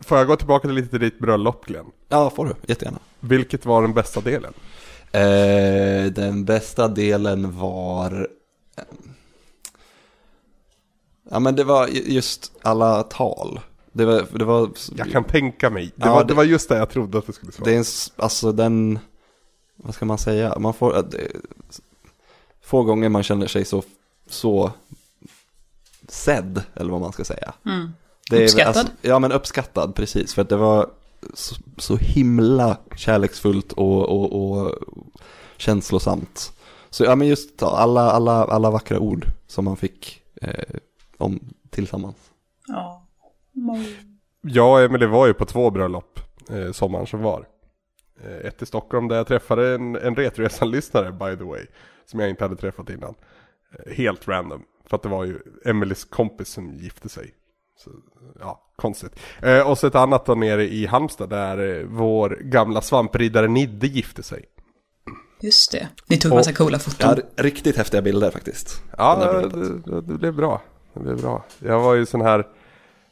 Får 0.00 0.18
jag 0.18 0.26
gå 0.26 0.36
tillbaka 0.36 0.68
lite 0.68 0.88
till 0.88 1.00
ditt 1.00 1.18
bröllop 1.18 1.66
Glenn? 1.66 1.86
Ja, 2.08 2.30
får 2.30 2.44
du. 2.46 2.54
Jättegärna. 2.66 2.98
Vilket 3.20 3.66
var 3.66 3.82
den 3.82 3.94
bästa 3.94 4.20
delen? 4.20 4.52
Eh, 5.12 6.12
den 6.12 6.44
bästa 6.44 6.88
delen 6.88 7.58
var... 7.58 8.28
eh, 8.76 8.84
Ja 11.30 11.38
men 11.38 11.56
det 11.56 11.64
var 11.64 11.86
ju- 11.88 12.02
just 12.12 12.52
alla 12.62 13.02
tal. 13.02 13.60
Det 13.92 14.04
var, 14.04 14.26
det 14.32 14.44
var, 14.44 14.70
Jag 14.96 15.10
kan 15.10 15.24
tänka 15.24 15.70
mig. 15.70 15.92
Det, 15.96 16.06
Ja, 16.06 16.14
var, 16.14 16.20
det- 16.24 16.28
det 16.28 16.34
var 16.34 16.44
just 16.44 16.68
det 16.68 16.76
jag 16.76 16.90
trodde 16.90 17.18
att 17.18 17.26
det 17.26 17.32
skulle 17.32 17.52
svara. 17.52 17.64
det 17.70 17.74
är 17.74 17.78
en, 17.78 17.84
alltså 18.16 18.52
den, 18.52 18.98
vad 19.76 19.94
ska 19.94 20.04
man 20.04 20.18
säga, 20.18 20.58
man 20.58 20.74
får, 20.74 20.96
eh, 20.96 21.02
det, 21.02 21.28
få 22.62 22.82
gånger 22.82 23.08
man 23.08 23.22
känner 23.22 23.46
sig 23.46 23.64
så, 23.64 23.82
så 24.28 24.72
sedd, 26.08 26.62
eller 26.74 26.90
vad 26.90 27.00
man 27.00 27.12
ska 27.12 27.24
säga. 27.24 27.54
Mm. 27.66 27.92
Det 28.30 28.36
är, 28.36 28.42
Uppskattad? 28.42 28.76
Alltså, 28.76 28.92
ja 29.00 29.18
men 29.18 29.32
uppskattad, 29.32 29.94
precis. 29.94 30.34
För 30.34 30.42
att 30.42 30.48
det 30.48 30.56
var 30.56 30.90
så, 31.34 31.54
så 31.78 31.96
himla 31.96 32.76
kärleksfullt 32.96 33.72
och, 33.72 34.08
och, 34.08 34.50
och 34.50 34.74
känslosamt. 35.56 36.52
Så 36.90 37.04
ja 37.04 37.16
men 37.16 37.28
just 37.28 37.62
alla, 37.62 38.10
alla, 38.10 38.44
alla 38.44 38.70
vackra 38.70 38.98
ord 38.98 39.26
som 39.46 39.64
man 39.64 39.76
fick 39.76 40.22
eh, 40.42 40.76
om 41.18 41.40
tillsammans. 41.70 42.16
Ja. 42.66 43.06
Ja, 44.40 44.88
men 44.90 45.00
det 45.00 45.06
var 45.06 45.26
ju 45.26 45.34
på 45.34 45.44
två 45.44 45.70
bröllop 45.70 46.20
eh, 46.50 46.72
sommaren 46.72 47.06
som 47.06 47.22
var. 47.22 47.46
Eh, 48.24 48.46
ett 48.46 48.62
i 48.62 48.66
Stockholm 48.66 49.08
där 49.08 49.16
jag 49.16 49.26
träffade 49.26 49.74
en, 49.74 49.96
en 49.96 50.16
Retresan-lyssnare 50.16 51.12
by 51.12 51.36
the 51.36 51.44
way. 51.44 51.66
Som 52.06 52.20
jag 52.20 52.30
inte 52.30 52.44
hade 52.44 52.56
träffat 52.56 52.90
innan. 52.90 53.14
Eh, 53.78 53.92
helt 53.94 54.28
random. 54.28 54.62
För 54.84 54.96
att 54.96 55.02
det 55.02 55.08
var 55.08 55.24
ju 55.24 55.38
Emelies 55.64 56.04
kompis 56.04 56.48
som 56.48 56.74
gifte 56.74 57.08
sig. 57.08 57.34
Så, 57.84 57.90
ja, 58.40 58.62
konstigt. 58.76 59.12
Eh, 59.42 59.60
och 59.60 59.78
så 59.78 59.86
ett 59.86 59.94
annat 59.94 60.26
då 60.26 60.34
nere 60.34 60.64
i 60.68 60.86
Halmstad 60.86 61.28
där 61.30 61.78
eh, 61.80 61.86
vår 61.86 62.30
gamla 62.40 62.80
svampriddare 62.82 63.48
Nidde 63.48 63.86
gifte 63.86 64.22
sig. 64.22 64.44
Just 65.40 65.72
det. 65.72 65.88
Ni 66.06 66.16
tog 66.18 66.32
Och- 66.32 66.36
massa 66.38 66.52
coola 66.52 66.72
Ja, 66.76 66.78
foton. 66.78 67.10
r- 67.10 67.22
riktigt 67.36 67.76
häftiga 67.76 68.02
bilder 68.02 68.30
faktiskt. 68.30 68.82
Ja, 68.98 69.14
på 69.42 69.48
det 69.56 70.00
det, 70.00 70.02
blev 70.18 70.34
bra. 70.34 70.62
Det 70.94 71.00
blev 71.00 71.20
bra. 71.20 71.44
Jag 71.58 71.80
var 71.80 71.94
ju 71.94 72.06
sån 72.06 72.20
här 72.20 72.46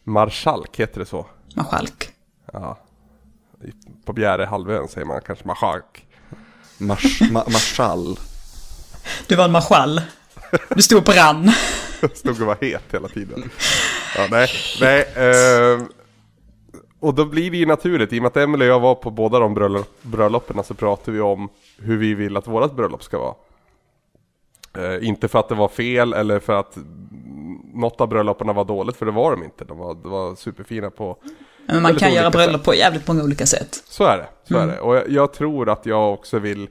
marskalk, 0.04 0.80
heter 0.80 1.00
det 1.00 1.06
så? 1.06 1.26
Marskalk. 1.56 2.12
Ja. 2.52 2.78
I- 3.64 3.72
På 4.04 4.12
Bjärehalvön 4.12 4.88
säger 4.88 5.06
man 5.06 5.20
kanske 5.26 5.46
marskalk. 5.48 6.06
Mars, 6.78 7.20
ma, 7.32 7.44
marschall. 7.52 8.18
Du 9.26 9.36
var 9.36 9.44
en 9.44 9.52
marschall. 9.52 10.00
Du 10.68 10.82
stod 10.82 10.98
och 10.98 11.04
brann. 11.04 11.50
Stod 12.14 12.40
och 12.40 12.46
var 12.46 12.56
het 12.60 12.82
hela 12.92 13.08
tiden. 13.08 13.50
Ja, 14.16 14.26
nej, 14.30 14.48
nej. 14.80 15.06
Eh, 15.16 15.82
och 17.00 17.14
då 17.14 17.24
blir 17.24 17.50
det 17.50 17.56
ju 17.56 17.66
naturligt, 17.66 18.12
i 18.12 18.18
och 18.18 18.22
med 18.22 18.28
att 18.28 18.36
Emelie 18.36 18.68
och 18.68 18.74
jag 18.74 18.80
var 18.80 18.94
på 18.94 19.10
båda 19.10 19.38
de 19.38 19.54
bröllop, 19.54 20.02
bröllopen 20.02 20.64
så 20.64 20.74
pratar 20.74 21.12
vi 21.12 21.20
om 21.20 21.48
hur 21.78 21.96
vi 21.96 22.14
vill 22.14 22.36
att 22.36 22.46
vårat 22.46 22.76
bröllop 22.76 23.02
ska 23.02 23.18
vara. 23.18 23.34
Eh, 24.78 25.08
inte 25.08 25.28
för 25.28 25.38
att 25.38 25.48
det 25.48 25.54
var 25.54 25.68
fel 25.68 26.12
eller 26.12 26.38
för 26.38 26.52
att 26.52 26.76
mm, 26.76 27.58
något 27.74 28.00
av 28.00 28.08
bröllopen 28.08 28.54
var 28.54 28.64
dåligt, 28.64 28.96
för 28.96 29.06
det 29.06 29.12
var 29.12 29.30
de 29.30 29.44
inte. 29.44 29.64
De 29.64 29.78
var, 29.78 29.94
de 29.94 30.10
var 30.10 30.34
superfina 30.34 30.90
på... 30.90 31.16
Men 31.66 31.82
man 31.82 31.96
kan 31.96 32.14
göra 32.14 32.30
bröllop 32.30 32.64
på 32.64 32.74
jävligt 32.74 33.08
många 33.08 33.22
olika 33.22 33.46
sätt. 33.46 33.82
Så 33.88 34.04
är 34.04 34.16
det, 34.16 34.28
så 34.48 34.58
är 34.58 34.66
det. 34.66 34.80
Och 34.80 34.96
jag, 34.96 35.10
jag 35.10 35.32
tror 35.32 35.68
att 35.68 35.86
jag 35.86 36.12
också 36.12 36.38
vill 36.38 36.68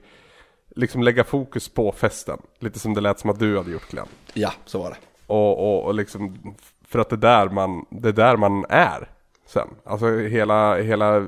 liksom 0.76 1.04
lägga 1.04 1.24
fokus 1.24 1.70
på 1.70 1.92
festen. 1.92 2.38
Lite 2.60 2.80
som 2.80 2.94
det 2.94 3.02
lät 3.02 3.20
som 3.20 3.30
att 3.30 3.40
du 3.40 3.58
hade 3.58 3.72
gjort 3.72 3.90
Glenn. 3.90 4.08
Ja, 4.34 4.54
så 4.66 4.80
var 4.80 4.90
det. 4.90 4.98
Och, 5.28 5.60
och, 5.60 5.86
och 5.86 5.94
liksom, 5.94 6.56
för 6.94 7.00
att 7.00 7.10
det 7.10 7.16
är 7.16 7.18
där 7.18 7.50
man, 7.50 7.86
det 7.90 8.10
är 8.10 8.14
där 8.14 8.38
man 8.38 8.66
är 8.70 9.10
sen. 9.54 9.68
Alltså 9.86 10.18
hela, 10.18 10.76
hela 10.78 11.28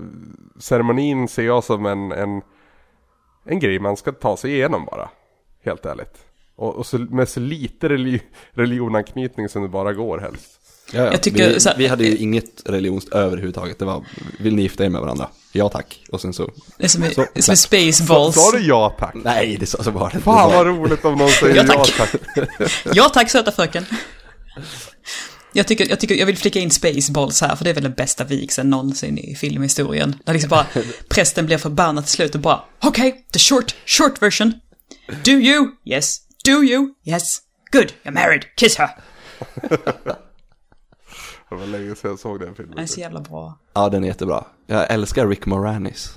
ceremonin 0.60 1.28
ser 1.28 1.44
jag 1.46 1.64
som 1.64 1.86
en, 1.86 2.12
en, 2.12 2.42
en 3.46 3.60
grej 3.60 3.80
man 3.80 3.98
ska 3.98 4.12
ta 4.12 4.38
sig 4.38 4.52
igenom 4.54 4.86
bara. 4.86 5.10
Helt 5.64 5.86
ärligt. 5.86 6.16
Och, 6.56 6.76
och 6.76 6.86
så, 6.86 6.98
med 6.98 7.30
så 7.30 7.40
lite 7.40 7.90
reli, 7.90 8.22
religionanknytning 8.52 9.50
som 9.50 9.62
det 9.62 9.68
bara 9.68 9.94
går 9.94 10.18
helst. 10.18 10.60
Ja, 10.94 11.00
ja. 11.04 11.12
Jag 11.12 11.24
tycker 11.24 11.50
vi, 11.54 11.60
så 11.60 11.70
här- 11.70 11.78
vi 11.78 11.88
hade 11.88 12.04
ju 12.04 12.18
inget 12.18 12.62
religions 12.70 13.08
överhuvudtaget. 13.10 13.80
Det 13.80 13.86
var, 13.86 14.06
vill 14.40 14.56
ni 14.56 14.62
gifta 14.62 14.86
er 14.86 14.90
med 14.90 15.02
varandra? 15.02 15.28
Ja 15.54 15.70
tack. 15.70 16.04
Och 16.12 16.22
sen 16.22 16.34
så, 16.34 16.52
Det 16.78 16.84
är 16.84 16.88
som, 16.88 17.04
Så, 17.04 17.22
det 17.34 17.40
är 17.40 17.42
som 17.42 17.56
Sa, 17.56 17.68
Spaceballs. 17.68 18.36
sa 18.36 18.58
du 18.58 18.68
ja 18.68 18.96
tack? 19.00 19.14
nej 19.16 19.58
det 19.60 19.66
så, 19.66 19.84
så 19.84 19.92
var 19.92 20.10
det. 20.14 20.20
Fan 20.20 20.50
Det 20.50 20.56
var- 20.58 20.66
vad 20.66 20.78
roligt 20.78 21.06
om 21.06 21.16
någon 21.18 21.30
säger 21.30 21.56
Ja, 21.56 21.64
ja 21.68 21.86
tack. 21.86 22.12
tack. 22.38 22.72
Ja 22.96 23.10
tack 23.14 23.30
söta 23.30 23.52
fröken. 23.52 23.86
Jag 25.58 25.68
tycker, 25.68 25.90
jag 25.90 26.00
tycker, 26.00 26.16
jag 26.16 26.26
vill 26.26 26.38
flika 26.38 26.60
in 26.60 26.72
Spaceballs 26.72 27.42
här, 27.42 27.56
för 27.56 27.64
det 27.64 27.70
är 27.70 27.74
väl 27.74 27.84
den 27.84 27.94
bästa 27.94 28.24
vigseln 28.24 28.70
någonsin 28.70 29.18
i 29.18 29.36
filmhistorien. 29.36 30.16
Där 30.26 30.34
liksom 30.34 30.50
bara, 30.50 30.66
prästen 31.10 31.46
blir 31.46 31.58
förbannad 31.58 32.04
till 32.04 32.14
slut 32.14 32.36
och 32.36 32.42
bara, 32.42 32.62
okej, 32.80 33.10
okay, 33.10 33.22
the 33.32 33.40
short, 33.40 33.76
short 33.86 34.22
version. 34.22 34.54
Do 35.24 35.32
you? 35.32 35.68
Yes. 35.86 36.18
Do 36.46 36.64
you? 36.64 36.94
Yes. 37.06 37.42
Good, 37.72 37.94
you're 38.04 38.12
married. 38.12 38.46
Kiss 38.56 38.78
her. 38.78 38.90
Det 41.50 41.56
var 41.56 41.66
länge 41.66 41.96
sedan 41.96 42.12
jag 42.12 42.20
såg 42.20 42.40
den 42.40 42.48
Den 42.48 42.54
är 42.54 42.68
filmen. 42.68 42.88
så 42.88 43.00
jävla 43.00 43.22
bra. 43.22 43.60
Ja, 43.74 43.90
den 43.90 44.04
är 44.04 44.08
jättebra. 44.08 44.46
Jag 44.68 44.92
älskar 44.92 45.28
Rick 45.28 45.46
Moranis. 45.46 46.10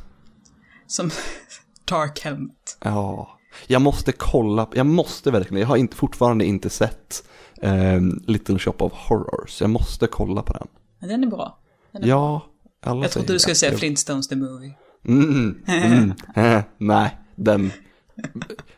Som 0.86 1.10
Dark 1.84 2.20
Helmet. 2.20 2.78
Ja, 2.80 3.37
jag 3.66 3.82
måste 3.82 4.12
kolla, 4.12 4.68
jag 4.74 4.86
måste 4.86 5.30
verkligen, 5.30 5.60
jag 5.60 5.68
har 5.68 5.76
inte, 5.76 5.96
fortfarande 5.96 6.44
inte 6.44 6.70
sett 6.70 7.24
ehm, 7.62 8.24
Little 8.26 8.58
Shop 8.58 8.74
of 8.78 8.92
Horrors. 8.92 9.60
Jag 9.60 9.70
måste 9.70 10.06
kolla 10.06 10.42
på 10.42 10.52
den. 10.52 10.68
Men 10.98 11.08
den 11.08 11.24
är 11.24 11.28
bra. 11.28 11.58
Den 11.92 12.02
är 12.02 12.08
Ja, 12.08 12.46
alla 12.82 13.02
Jag 13.02 13.10
trodde 13.10 13.32
du 13.32 13.38
skulle 13.38 13.54
säga 13.54 13.78
Flintstones 13.78 14.28
the 14.28 14.36
Movie. 14.36 14.74
Mm, 15.08 15.62
mm, 15.66 16.12
eh, 16.36 16.62
nej, 16.78 17.18
den 17.36 17.72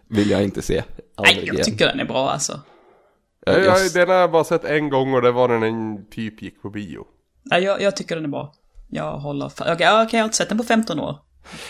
vill 0.08 0.30
jag 0.30 0.44
inte 0.44 0.62
se. 0.62 0.82
Nej, 1.18 1.36
jag 1.36 1.54
igen. 1.54 1.64
tycker 1.64 1.86
den 1.86 2.00
är 2.00 2.04
bra 2.04 2.30
alltså. 2.30 2.60
Jag, 3.46 3.58
Jag, 3.58 3.64
jag, 3.64 3.92
den 3.92 4.08
har 4.08 4.14
jag 4.14 4.32
bara 4.32 4.44
sett 4.44 4.64
en 4.64 4.88
gång 4.88 5.14
och 5.14 5.22
det 5.22 5.32
var 5.32 5.48
när 5.48 5.60
den 5.60 6.06
typ 6.10 6.42
gick 6.42 6.62
på 6.62 6.70
bio. 6.70 7.04
Nej, 7.42 7.62
jag, 7.62 7.82
jag 7.82 7.96
tycker 7.96 8.14
den 8.14 8.24
är 8.24 8.28
bra. 8.28 8.52
Jag 8.88 9.18
håller 9.18 9.48
fa- 9.48 9.62
Okej, 9.62 9.74
okay, 9.74 9.86
jag 9.86 10.20
har 10.20 10.24
inte 10.24 10.36
sett 10.36 10.48
den 10.48 10.58
på 10.58 10.64
15 10.64 11.00
år. 11.00 11.18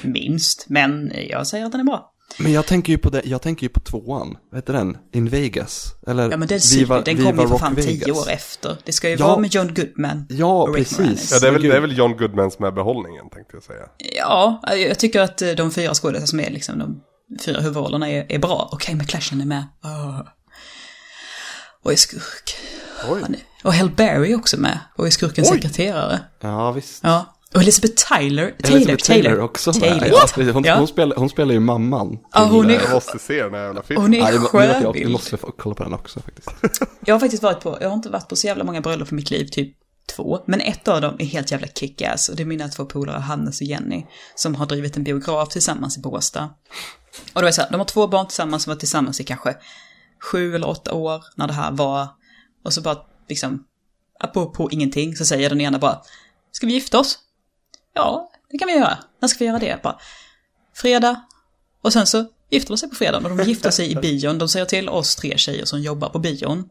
Minst, 0.03 0.67
men 0.69 1.13
jag 1.29 1.47
säger 1.47 1.67
att 1.67 1.73
den 1.73 1.81
är 1.81 1.85
bra. 1.85 2.13
Men 2.39 2.53
jag 2.53 2.67
tänker 2.67 2.93
ju 2.93 2.99
på 2.99 3.11
det, 3.11 3.23
jag 3.25 3.43
tänker 3.43 3.63
ju 3.63 3.69
på 3.69 3.81
tvåan. 3.81 4.37
Vad 4.51 4.59
heter 4.59 4.73
den? 4.73 4.97
In 5.13 5.29
Vegas? 5.29 5.95
Eller 6.07 6.31
Ja, 6.31 6.37
men 6.37 6.49
den, 6.49 6.61
Viva, 6.73 7.01
den 7.01 7.17
Viva 7.17 7.31
kom 7.31 7.41
ju 7.41 7.49
för 7.49 7.59
fan 7.59 7.77
10 7.77 7.87
Vegas. 7.87 8.19
år 8.27 8.31
efter. 8.31 8.77
Det 8.85 8.93
ska 8.93 9.09
ju 9.11 9.17
Ja. 9.17 9.27
vara 9.27 9.39
med 9.39 9.55
John 9.55 9.75
Goodman. 9.75 10.27
Ja, 10.29 10.63
och 10.63 10.75
precis. 10.75 10.99
Moranis. 10.99 11.33
Ja, 11.33 11.39
det 11.41 11.49
är 11.49 11.53
väl, 11.53 11.63
det 11.63 11.77
är 11.77 11.81
väl 11.81 11.99
John 11.99 12.17
Goodman 12.17 12.51
som 12.51 12.65
är 12.65 12.71
behållningen 12.71 13.31
tänkte 13.31 13.57
jag 13.57 13.63
säga. 13.63 13.87
Ja, 14.17 14.61
jag 14.77 14.99
tycker 14.99 15.21
att 15.21 15.43
eh, 15.43 15.51
de 15.51 15.71
fyra 15.71 15.95
skådespelarna 15.95 16.27
som 16.27 16.41
är 16.41 16.51
liksom 16.51 16.79
de 16.79 17.01
fyra 17.45 17.61
huvudrollerna 17.61 18.09
är, 18.11 18.27
är 18.33 18.39
bra. 18.39 18.69
Okej, 18.73 18.95
McClashen 18.95 19.41
är 19.41 19.47
med. 19.47 19.65
Oh. 19.83 20.21
Och 21.83 21.93
är 21.93 21.97
skurk. 21.97 22.57
Oj. 23.11 23.23
Och 23.65 23.73
Hell 23.73 23.91
Berry 23.91 24.35
också 24.35 24.61
med. 24.61 24.79
Och 24.97 25.07
är 25.07 25.11
skurkens 25.11 25.51
Oj. 25.51 25.57
sekreterare. 25.57 26.21
Ja, 26.41 26.73
visst. 26.73 27.01
Ja. 27.03 27.37
Och 27.55 27.61
Elizabeth 27.63 27.95
Tyler. 28.15 28.51
Taylor. 28.63 28.77
Elizabeth 28.77 29.05
Taylor, 29.07 29.39
också 29.41 29.71
med. 29.71 29.81
Taylor. 29.81 30.19
Ja, 30.37 30.53
hon, 30.53 30.65
Ja. 30.65 30.77
hon, 30.79 30.87
spelar, 30.89 31.17
hon 31.17 31.29
spelar 31.29 31.53
ju 31.55 31.61
mamman. 31.61 32.19
Ja, 32.33 32.45
hon 32.45 32.67
till, 32.67 32.75
är- 32.75 32.79
eh, 32.79 32.85
Jag 32.85 32.93
måste 32.95 33.19
se 33.19 33.43
den 33.43 33.55
här 33.55 33.63
jävla 33.65 33.83
filmen. 33.83 34.03
Hon 34.03 34.15
är 34.15 34.39
måste 34.39 34.99
jag, 35.01 35.11
måste 35.11 35.37
kolla 35.59 35.75
på 35.75 35.83
den 35.85 35.95
också 35.95 36.21
faktiskt. 36.21 36.49
Jag 37.05 37.15
har 37.15 37.21
faktiskt 37.21 37.43
varit 37.43 37.61
på, 37.61 37.79
jag 37.81 37.89
har 37.89 37.97
inte 37.97 38.09
varit 38.09 38.29
på 38.29 38.37
så 38.37 38.47
jävla 38.47 38.65
många 38.65 38.81
bröllop 38.81 39.13
i 39.13 39.15
mitt 39.15 39.31
liv, 39.31 39.47
typ 39.47 39.77
två. 40.17 40.39
Men 40.47 40.61
ett 40.61 40.89
av 40.89 41.01
dem 41.01 41.17
är 41.19 41.25
helt 41.25 41.51
jävla 41.51 41.67
kick-ass 41.67 42.29
och 42.29 42.37
det 42.37 42.43
är 42.43 42.47
mina 42.47 42.69
två 42.69 42.85
polare, 42.85 43.19
Hannes 43.19 43.61
och 43.61 43.67
Jenny, 43.67 44.07
som 44.35 44.55
har 44.55 44.67
drivit 44.67 44.97
en 44.97 45.05
biograf 45.05 45.49
tillsammans 45.49 45.97
i 45.99 46.01
Båstad. 46.01 46.45
Och 47.33 47.41
då 47.41 47.41
är 47.41 47.45
det 47.45 47.53
så 47.53 47.63
här, 47.63 47.71
de 47.71 47.77
har 47.81 47.85
två 47.85 48.07
barn 48.07 48.27
tillsammans 48.27 48.63
som 48.63 48.71
var 48.71 48.79
tillsammans 48.79 49.21
i 49.21 49.25
kanske 49.25 49.57
sju 50.33 50.55
eller 50.55 50.69
åtta 50.69 50.93
år 50.95 51.25
när 51.37 51.47
det 51.47 51.53
här 51.53 51.73
var. 51.73 52.09
Och 52.65 52.73
så 52.73 52.81
bara 52.81 52.97
liksom, 53.29 53.65
apropå 54.21 54.69
ingenting, 54.71 55.17
så 55.17 55.25
säger 55.25 55.49
den 55.51 55.61
ena 55.61 55.79
bara, 55.79 55.99
ska 56.53 56.67
vi 56.67 56.73
gifta 56.73 56.99
oss? 56.99 57.19
Ja, 57.95 58.31
det 58.51 58.59
kan 58.59 58.69
vi 58.69 58.75
göra. 58.75 58.99
När 59.21 59.29
ska 59.29 59.39
vi 59.39 59.45
göra 59.45 59.59
det? 59.59 59.81
Bara, 59.83 59.99
fredag. 60.75 61.25
Och 61.83 61.93
sen 61.93 62.07
så 62.07 62.27
gifter 62.51 62.69
de 62.69 62.79
sig 62.79 62.89
på 62.89 62.95
fredagen 62.95 63.33
och 63.33 63.37
de 63.37 63.45
gifter 63.45 63.71
sig 63.71 63.91
i 63.91 63.95
bion. 63.95 64.39
De 64.39 64.49
säger 64.49 64.67
till 64.67 64.89
oss 64.89 65.17
tre 65.17 65.39
tjejer 65.39 65.65
som 65.65 65.81
jobbar 65.81 66.09
på 66.09 66.19
bion. 66.19 66.69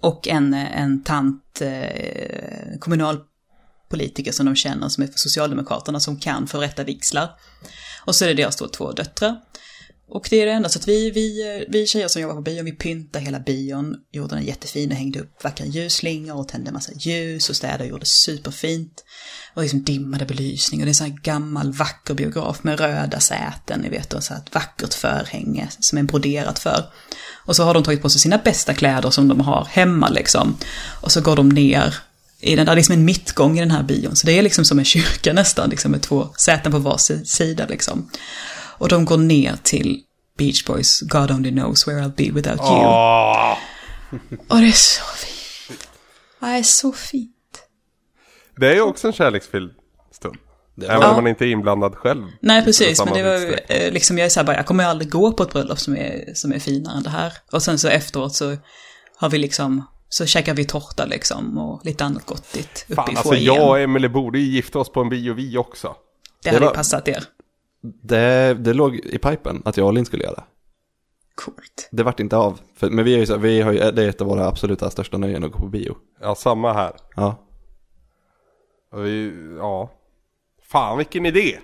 Och 0.00 0.28
en, 0.28 0.54
en 0.54 1.02
tant, 1.02 1.60
eh, 1.60 2.78
kommunalpolitiker 2.80 4.32
som 4.32 4.46
de 4.46 4.56
känner 4.56 4.88
som 4.88 5.04
är 5.04 5.08
för 5.08 5.18
Socialdemokraterna 5.18 6.00
som 6.00 6.20
kan 6.20 6.46
förrätta 6.46 6.84
vigslar. 6.84 7.30
Och 8.04 8.14
så 8.14 8.24
är 8.24 8.28
det 8.28 8.34
deras 8.34 8.56
då 8.56 8.68
två 8.68 8.92
döttrar. 8.92 9.40
Och 10.14 10.26
det 10.30 10.42
är 10.42 10.46
det 10.46 10.52
enda, 10.52 10.68
så 10.68 10.78
att 10.78 10.88
vi, 10.88 11.10
vi, 11.10 11.64
vi 11.68 11.86
tjejer 11.86 12.08
som 12.08 12.22
jobbar 12.22 12.34
på 12.34 12.40
bion, 12.40 12.64
vi 12.64 12.72
pyntade 12.72 13.24
hela 13.24 13.40
bion, 13.40 13.96
gjorde 14.12 14.34
den 14.34 14.44
jättefin 14.44 14.90
och 14.90 14.96
hängde 14.96 15.20
upp 15.20 15.44
vackra 15.44 15.66
ljusslingor 15.66 16.36
och 16.36 16.48
tände 16.48 16.72
massa 16.72 16.92
ljus 16.92 17.50
och 17.50 17.56
städade 17.56 17.84
och 17.84 17.90
gjorde 17.90 18.06
superfint. 18.06 19.04
Och 19.54 19.62
liksom 19.62 19.82
dimmade 19.82 20.24
belysning 20.24 20.80
och 20.80 20.84
det 20.84 20.88
är 20.88 20.90
en 20.90 20.94
sån 20.94 21.10
här 21.10 21.18
gammal 21.22 21.72
vacker 21.72 22.14
biograf 22.14 22.64
med 22.64 22.80
röda 22.80 23.20
säten, 23.20 23.80
ni 23.80 23.88
vet, 23.88 24.12
och 24.12 24.22
så 24.22 24.34
här 24.34 24.40
ett 24.40 24.54
vackert 24.54 24.94
förhänge 24.94 25.68
som 25.80 25.98
är 25.98 26.02
broderat 26.02 26.58
för. 26.58 26.84
Och 27.44 27.56
så 27.56 27.64
har 27.64 27.74
de 27.74 27.82
tagit 27.82 28.02
på 28.02 28.10
sig 28.10 28.20
sina 28.20 28.38
bästa 28.38 28.74
kläder 28.74 29.10
som 29.10 29.28
de 29.28 29.40
har 29.40 29.68
hemma 29.70 30.08
liksom. 30.08 30.56
Och 31.00 31.12
så 31.12 31.20
går 31.20 31.36
de 31.36 31.48
ner 31.48 31.94
i 32.40 32.56
den 32.56 32.66
där, 32.66 32.76
liksom 32.76 32.92
en 32.92 33.04
mittgång 33.04 33.58
i 33.58 33.60
den 33.60 33.70
här 33.70 33.82
bion. 33.82 34.16
Så 34.16 34.26
det 34.26 34.38
är 34.38 34.42
liksom 34.42 34.64
som 34.64 34.78
en 34.78 34.84
kyrka 34.84 35.32
nästan, 35.32 35.70
liksom 35.70 35.90
med 35.90 36.02
två 36.02 36.28
säten 36.38 36.72
på 36.72 36.78
var 36.78 37.24
sida 37.24 37.66
liksom. 37.68 38.10
Och 38.82 38.88
de 38.88 39.04
går 39.04 39.16
ner 39.18 39.56
till 39.62 40.00
Beach 40.38 40.64
Boys, 40.64 41.00
God 41.00 41.30
only 41.30 41.50
knows 41.50 41.88
where 41.88 42.00
I'll 42.02 42.14
be 42.16 42.30
without 42.34 42.60
you. 42.60 42.80
Åh! 42.86 43.56
Och 44.48 44.56
det 44.58 44.66
är 44.66 44.72
så 44.72 45.02
fint. 45.16 45.88
Ja, 46.40 46.46
Det 46.46 46.52
är 46.58 46.62
så 46.62 46.92
fint. 46.92 47.30
Det 48.56 48.68
är 48.70 48.74
ju 48.74 48.80
också 48.80 49.06
en 49.06 49.12
kärleksfylld 49.12 49.70
stund. 50.12 50.36
Även 50.82 51.00
var- 51.00 51.08
om 51.08 51.14
man 51.14 51.26
inte 51.26 51.44
är 51.44 51.48
inblandad 51.48 51.94
själv. 51.94 52.22
Nej, 52.40 52.62
i 52.62 52.64
precis, 52.64 53.04
men 53.04 53.14
det 53.14 53.22
var 53.22 53.60
eh, 53.68 53.92
liksom, 53.92 54.18
jag 54.18 54.24
är 54.24 54.28
så 54.28 54.40
här 54.40 54.46
bara, 54.46 54.56
jag 54.56 54.66
kommer 54.66 54.84
aldrig 54.84 55.10
gå 55.10 55.32
på 55.32 55.42
ett 55.42 55.52
bröllop 55.52 55.78
som 55.78 55.96
är, 55.96 56.34
som 56.34 56.52
är 56.52 56.58
finare 56.58 56.96
än 56.96 57.02
det 57.02 57.10
här. 57.10 57.32
Och 57.52 57.62
sen 57.62 57.78
så 57.78 57.88
efteråt 57.88 58.34
så 58.34 58.56
har 59.16 59.28
vi 59.30 59.38
liksom, 59.38 59.86
så 60.08 60.26
käkar 60.26 60.54
vi 60.54 60.64
tårta 60.64 61.04
liksom 61.04 61.58
och 61.58 61.80
lite 61.84 62.04
annat 62.04 62.26
gottigt 62.26 62.84
uppe 62.88 62.94
Fan, 62.94 63.08
i 63.12 63.16
alltså 63.16 63.28
foajén. 63.28 63.44
jag 63.54 63.68
och 63.68 63.80
Emily 63.80 64.08
borde 64.08 64.38
ju 64.38 64.44
gifta 64.54 64.78
oss 64.78 64.92
på 64.92 65.00
en 65.00 65.08
bio 65.08 65.34
vi 65.34 65.56
också. 65.58 65.88
Det 65.88 66.50
det 66.50 66.56
hade 66.56 66.66
var- 66.66 66.74
passat 66.74 67.08
er. 67.08 67.24
Det, 67.82 68.54
det 68.54 68.72
låg 68.72 68.96
i 68.96 69.18
pipen 69.18 69.62
att 69.64 69.76
jag 69.76 69.86
och 69.86 69.92
Linn 69.92 70.04
skulle 70.04 70.24
göra 70.24 70.34
det. 70.34 70.44
Coolt. 71.34 71.88
Det 71.90 72.02
vart 72.02 72.20
inte 72.20 72.36
av. 72.36 72.60
För, 72.76 72.90
men 72.90 73.04
vi 73.04 73.14
är 73.14 73.18
ju 73.18 73.26
så, 73.26 73.36
vi 73.36 73.60
har 73.60 73.72
ju, 73.72 73.78
det 73.78 74.04
är 74.04 74.08
ett 74.08 74.20
av 74.20 74.26
våra 74.26 74.46
absoluta 74.46 74.90
största 74.90 75.18
nöjen 75.18 75.44
att 75.44 75.52
gå 75.52 75.58
på 75.58 75.68
bio. 75.68 75.96
Ja, 76.20 76.34
samma 76.34 76.72
här. 76.72 76.92
Ja. 77.16 77.46
Och 78.92 79.06
vi, 79.06 79.32
ja. 79.58 79.90
Fan 80.62 80.98
vilken 80.98 81.26
idé! 81.26 81.58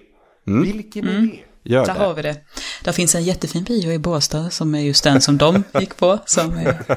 Mm. 0.46 0.62
Vilken 0.62 1.08
idé! 1.08 1.38
Gör 1.62 1.86
Där 1.86 1.94
det. 1.94 2.00
har 2.00 2.14
vi 2.14 2.22
det. 2.22 2.36
Där 2.84 2.92
finns 2.92 3.14
en 3.14 3.24
jättefin 3.24 3.64
bio 3.64 3.92
i 3.92 3.98
Båstad 3.98 4.50
som 4.50 4.74
är 4.74 4.80
just 4.80 5.04
den 5.04 5.20
som 5.20 5.38
de 5.38 5.64
gick 5.80 5.96
på. 5.96 6.18
Som 6.26 6.56
är... 6.56 6.96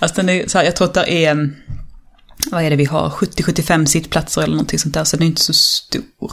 Alltså 0.00 0.16
den 0.16 0.28
är 0.28 0.48
så 0.48 0.58
här, 0.58 0.64
jag 0.64 0.76
tror 0.76 0.88
att 0.88 0.94
det 0.94 1.24
är, 1.24 1.30
mm, 1.30 1.56
vad 2.50 2.62
är 2.62 2.70
det 2.70 2.76
vi 2.76 2.84
har, 2.84 3.10
70-75 3.10 3.84
sittplatser 3.84 4.42
eller 4.42 4.54
någonting 4.54 4.78
sånt 4.78 4.94
där, 4.94 5.04
så 5.04 5.16
den 5.16 5.22
är 5.24 5.26
inte 5.26 5.40
så 5.40 5.52
stor. 5.52 6.32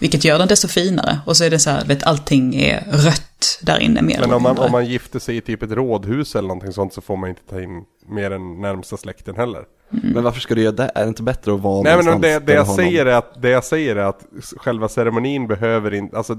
Vilket 0.00 0.24
gör 0.24 0.38
den 0.38 0.48
desto 0.48 0.68
finare. 0.68 1.20
Och 1.26 1.36
så 1.36 1.44
är 1.44 1.50
det 1.50 1.58
så 1.58 1.70
här, 1.70 1.84
vet, 1.84 2.02
allting 2.02 2.54
är 2.54 2.84
rött 2.90 3.58
där 3.62 3.78
inne 3.78 4.02
mer 4.02 4.20
Men 4.20 4.32
om 4.32 4.42
man, 4.42 4.58
om 4.58 4.72
man 4.72 4.86
gifter 4.86 5.18
sig 5.18 5.36
i 5.36 5.40
typ 5.40 5.62
ett 5.62 5.70
rådhus 5.70 6.36
eller 6.36 6.48
någonting 6.48 6.72
sånt 6.72 6.94
så 6.94 7.00
får 7.00 7.16
man 7.16 7.28
inte 7.28 7.42
ta 7.50 7.60
in 7.60 7.84
mer 8.08 8.30
än 8.30 8.60
närmsta 8.60 8.96
släkten 8.96 9.36
heller. 9.36 9.64
Men 9.90 10.22
varför 10.22 10.40
ska 10.40 10.54
du 10.54 10.62
göra 10.62 10.72
det? 10.72 10.90
Är 10.94 11.02
det 11.02 11.08
inte 11.08 11.22
bättre 11.22 11.54
att 11.54 11.60
vara 11.60 11.82
Nej 11.82 12.04
men 12.04 12.20
det, 12.20 12.38
det, 12.38 12.52
jag 12.52 12.66
säger 12.66 13.06
är 13.06 13.14
att, 13.14 13.42
det 13.42 13.48
jag 13.48 13.64
säger 13.64 13.96
är 13.96 14.04
att 14.04 14.24
själva 14.56 14.88
ceremonin 14.88 15.46
behöver 15.46 15.94
inte, 15.94 16.16
alltså 16.16 16.36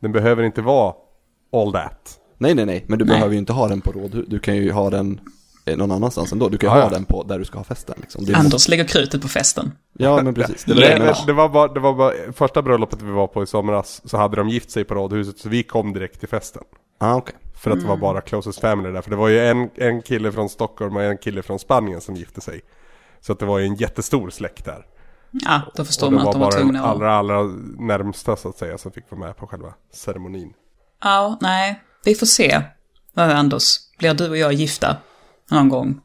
den 0.00 0.12
behöver 0.12 0.42
inte 0.42 0.62
vara 0.62 0.94
all 1.52 1.72
that. 1.72 2.18
Nej, 2.38 2.54
nej, 2.54 2.66
nej. 2.66 2.84
Men 2.88 2.98
du 2.98 3.04
Nej. 3.04 3.14
behöver 3.14 3.32
ju 3.32 3.38
inte 3.38 3.52
ha 3.52 3.68
den 3.68 3.80
på 3.80 3.92
rådhus. 3.92 4.26
Du 4.28 4.38
kan 4.38 4.56
ju 4.56 4.72
ha 4.72 4.90
den 4.90 5.20
någon 5.66 5.92
annanstans 5.92 6.32
ändå. 6.32 6.48
Du 6.48 6.58
kan 6.58 6.70
ju 6.70 6.76
Ja, 6.76 6.82
ha 6.82 6.90
ja. 6.90 6.94
den 6.94 7.04
på 7.04 7.22
där 7.22 7.38
du 7.38 7.44
ska 7.44 7.58
ha 7.58 7.64
festen. 7.64 7.94
Liksom. 8.00 8.24
Det 8.24 8.34
Anders 8.34 8.68
lägger 8.68 8.84
krutet 8.84 9.22
på 9.22 9.28
festen. 9.28 9.72
Ja, 9.98 10.22
men 10.22 10.34
precis. 10.34 10.64
Det 10.64 10.74
Det, 10.74 10.80
var 10.80 10.98
det 10.98 11.04
jag 11.06 11.16
det, 11.16 11.26
det, 11.26 11.32
var 11.32 11.48
bara, 11.48 11.68
det 11.68 11.80
var 11.80 11.94
bara, 11.94 12.12
första 12.32 12.62
bröllopet 12.62 13.02
vi 13.02 13.10
var 13.10 13.26
på 13.26 13.42
i 13.42 13.46
somras 13.46 14.02
så 14.04 14.16
hade 14.16 14.36
de 14.36 14.48
gift 14.48 14.70
sig 14.70 14.84
på 14.84 14.94
rådhuset 14.94 15.38
så 15.38 15.48
vi 15.48 15.62
kom 15.62 15.92
direkt 15.92 16.20
till 16.20 16.28
festen. 16.28 16.62
Ah, 16.98 17.14
okej. 17.14 17.34
För 17.54 17.70
att 17.70 17.80
det 17.80 17.86
var 17.86 17.96
bara 17.96 18.20
closest 18.20 18.60
family 18.60 18.90
där. 18.90 19.02
För 19.02 19.10
det 19.10 19.16
var 19.16 19.28
ju 19.28 19.40
en, 19.48 19.70
en 19.74 20.02
kille 20.02 20.32
från 20.32 20.48
Stockholm 20.48 20.96
och 20.96 21.02
en 21.02 21.18
kille 21.18 21.42
från 21.42 21.58
Spanien 21.58 22.00
som 22.00 22.14
gifte 22.16 22.40
sig. 22.40 22.60
Så 23.20 23.32
att 23.32 23.38
det 23.38 23.46
var 23.46 23.58
ju 23.58 23.64
en 23.64 23.74
jättestor 23.74 24.30
släkt 24.30 24.64
där. 24.64 24.86
Ja, 25.30 25.60
då 25.74 25.84
förstår 25.84 26.06
och 26.06 26.12
det 26.12 26.16
man 26.18 26.26
att 26.26 26.32
de 26.32 26.40
var 26.40 26.50
bara 26.50 26.56
den 26.58 26.66
tvungna 26.66 26.84
att... 26.84 26.90
allra, 26.90 27.14
allra 27.14 27.42
närmsta 27.78 28.36
så 28.36 28.48
att 28.48 28.58
säga 28.58 28.78
som 28.78 28.92
fick 28.92 29.10
vara 29.10 29.20
med 29.20 29.36
på 29.36 29.46
själva 29.46 29.74
ceremonin. 29.92 30.52
Ja, 31.02 31.38
nej, 31.40 31.82
vi 32.04 32.14
får 32.14 32.26
se. 32.26 32.62
Anders, 33.14 33.76
blir 33.98 34.14
du 34.14 34.28
och 34.28 34.36
jag 34.36 34.52
gifta 34.52 34.96
någon 35.50 35.68
gång? 35.68 36.00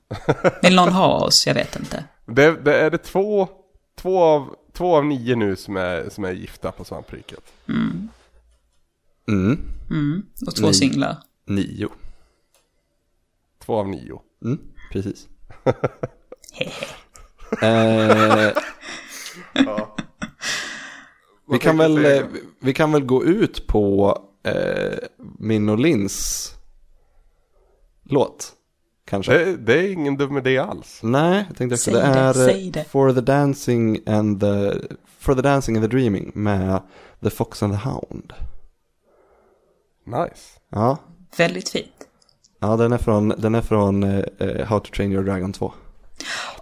Vill 0.62 0.76
någon 0.76 0.94
ha 0.94 1.26
oss? 1.26 1.48
Jag 1.48 1.54
vet 1.54 1.76
inte. 1.76 2.04
Det, 2.26 2.52
det 2.66 2.76
är 2.76 2.92
det 2.92 2.98
två, 2.98 3.48
två, 3.96 4.24
av, 4.24 4.56
två 4.74 4.96
av 4.96 5.06
nio 5.06 5.36
nu 5.36 5.56
som 5.56 5.78
är, 5.78 6.10
som 6.10 6.24
är 6.24 6.32
gifta 6.32 6.72
på 6.72 6.84
svampriket. 6.84 7.54
Mm. 7.68 8.10
Mm. 9.28 10.26
Och 10.48 10.56
två 10.56 10.66
Nej. 10.66 10.74
singlar. 10.74 11.18
Nio. 11.46 11.90
Två 13.66 13.76
av 13.76 13.88
nio. 13.88 14.22
Mm, 14.44 14.60
precis. 14.92 15.28
eh, 17.62 18.52
vi, 21.52 21.60
kan 21.60 21.78
väl, 21.78 22.06
eh, 22.06 22.24
vi 22.60 22.74
kan 22.74 22.92
väl 22.92 23.06
gå 23.06 23.26
ut 23.26 23.68
på 23.68 24.20
eh, 24.44 24.98
min 25.40 25.70
och 25.70 25.80
Lins 25.80 26.52
låt. 28.04 28.55
Kanske. 29.06 29.34
Det, 29.34 29.58
det 29.58 29.74
är 29.74 29.92
ingen 29.92 30.18
dum 30.18 30.38
idé 30.38 30.58
alls. 30.58 31.00
Nej, 31.04 31.46
jag 31.48 31.58
tänkte 31.58 31.74
också 31.74 31.92
Säg 31.92 31.94
det 31.94 32.00
det, 32.00 32.20
är 32.20 32.28
eh, 32.28 32.34
säg 32.34 32.72
det. 32.72 32.84
For 32.84 33.14
the 33.14 33.22
Dancing 33.22 34.00
and 34.08 34.40
the 34.40 34.72
For 35.20 35.36
the 35.36 35.42
Dancing 35.42 35.78
and 35.78 35.86
the 35.86 35.98
Dreaming 35.98 36.32
med 36.36 36.82
The 37.24 37.30
Fox 37.30 37.64
and 37.64 37.74
the 37.74 37.90
Hound. 37.90 38.34
Nice. 40.06 40.60
Ja, 40.70 40.98
Väldigt 41.38 41.70
fint. 41.70 41.92
ja 42.60 42.78
den 42.78 42.94
är 42.94 42.98
från, 42.98 43.30
den 43.38 43.56
är 43.56 43.62
från 43.62 44.04
eh, 44.04 44.66
How 44.68 44.80
to 44.80 44.92
Train 44.96 45.12
Your 45.12 45.24
Dragon 45.24 45.54
2. 45.54 45.74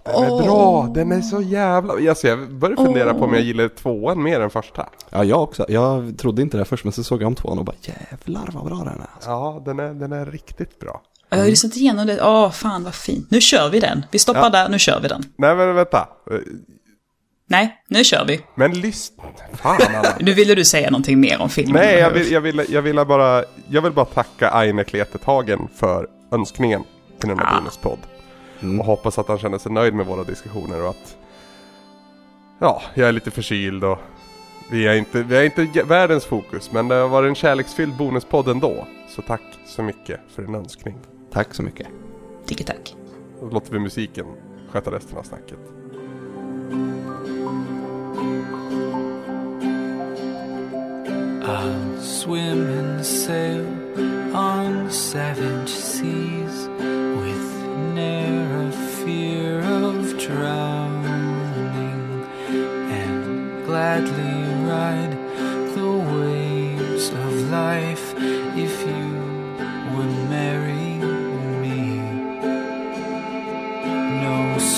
Den 0.04 0.14
är 0.24 0.42
bra, 0.42 0.90
den 0.94 1.12
är 1.12 1.20
så 1.20 1.40
jävla... 1.40 1.92
Alltså 2.10 2.28
jag 2.28 2.54
börjar 2.54 2.76
fundera 2.76 3.14
på 3.14 3.24
om 3.24 3.32
jag 3.34 3.42
gillar 3.42 3.68
tvåan 3.68 4.22
mer 4.22 4.40
än 4.40 4.50
första. 4.50 4.88
Ja, 5.10 5.24
jag 5.24 5.42
också. 5.42 5.66
Jag 5.68 6.18
trodde 6.18 6.42
inte 6.42 6.56
det 6.56 6.64
först, 6.64 6.84
men 6.84 6.92
så 6.92 7.04
såg 7.04 7.22
jag 7.22 7.26
om 7.26 7.34
tvåan 7.34 7.58
och 7.58 7.64
bara 7.64 7.76
jävlar 7.80 8.50
vad 8.52 8.64
bra 8.64 8.76
den 8.76 8.86
är. 9.00 9.08
Alltså. 9.14 9.30
Ja, 9.30 9.62
den 9.64 9.78
är, 9.80 9.94
den 9.94 10.12
är 10.12 10.26
riktigt 10.26 10.78
bra. 10.78 11.02
Jag 11.28 11.38
har 11.38 11.44
ju 11.44 11.50
lyssnat 11.50 11.76
igenom 11.76 12.06
det. 12.06 12.22
Åh, 12.22 12.50
fan 12.50 12.84
vad 12.84 12.94
fint. 12.94 13.30
Nu 13.30 13.40
kör 13.40 13.68
vi 13.70 13.80
den. 13.80 14.06
Vi 14.10 14.18
stoppar 14.18 14.42
Ja. 14.42 14.48
där, 14.50 14.68
nu 14.68 14.78
kör 14.78 15.00
vi 15.00 15.08
den. 15.08 15.22
Nej 15.38 15.56
men 15.56 15.74
vänta. 15.74 16.08
Nej, 17.48 17.82
nu 17.88 18.04
kör 18.04 18.24
vi. 18.24 18.40
Men 18.54 18.80
lyssna. 18.80 19.22
Fan 19.52 19.78
Anna. 19.88 20.08
Nu 20.20 20.32
ville 20.32 20.54
du 20.54 20.64
säga 20.64 20.90
någonting 20.90 21.20
mer 21.20 21.40
om 21.40 21.48
filmen. 21.50 21.74
Nej, 21.82 21.88
eller 21.94 22.00
jag 22.02 22.10
hur? 22.10 22.18
vill, 22.18 22.32
jag, 22.32 22.40
vill, 22.40 22.64
jag, 22.68 22.82
vill 22.82 22.96
bara, 23.06 23.44
jag 23.68 23.82
vill 23.82 23.92
bara 23.92 24.04
tacka 24.04 24.50
Aine 24.50 24.84
Kletethagen 24.84 25.68
för 25.76 26.08
önskningen 26.32 26.82
till 27.20 27.28
denna 27.28 27.42
Ah. 27.42 27.58
bonuspodd. 27.60 27.98
Mm. 28.62 28.80
Och 28.80 28.86
hoppas 28.86 29.18
att 29.18 29.28
han 29.28 29.38
känner 29.38 29.58
sig 29.58 29.72
nöjd 29.72 29.94
med 29.94 30.06
våra 30.06 30.24
diskussioner 30.24 30.82
och 30.82 30.90
att 30.90 31.16
Ja, 32.60 32.82
jag 32.94 33.08
är 33.08 33.12
lite 33.12 33.30
förkyld 33.30 33.84
och 33.84 33.98
vi 34.70 34.86
är 34.86 34.94
inte, 34.94 35.22
vi 35.22 35.36
är 35.36 35.42
inte 35.44 35.82
världens 35.82 36.24
fokus 36.24 36.72
men 36.72 36.88
det 36.88 36.94
har 36.94 37.08
varit 37.08 37.28
en 37.28 37.34
kärleksfylld 37.34 37.96
bonuspodd 37.96 38.48
ändå. 38.48 38.86
Så 39.16 39.22
tack 39.22 39.42
så 39.66 39.82
mycket 39.82 40.20
för 40.34 40.42
din 40.42 40.54
önskning. 40.54 40.94
Tack 41.34 41.54
så 41.54 41.62
mycket. 41.62 41.86
Tiki 42.46 42.64
tack. 42.64 42.96
Då 43.40 43.48
låter 43.48 43.72
vi 43.72 43.78
musiken 43.78 44.26
sköta 44.68 44.90
resten 44.90 45.18
av 45.18 45.22
snacket. 45.22 45.58
I'll 51.46 52.00
swim 52.00 52.66
and 52.78 53.06
sail 53.06 53.66
on 54.34 54.90
savage 54.90 55.68
seas 55.68 56.68
with 57.22 57.48
ne'er 57.94 58.68
a 58.68 58.72
fear 58.72 59.58
of 59.58 60.18
drowning 60.26 62.24
and 62.90 63.66
gladly 63.66 64.44
ride 64.70 65.16
the 65.74 65.90
waves 66.18 67.10
of 67.10 67.50
life 67.50 68.14
if 68.56 68.73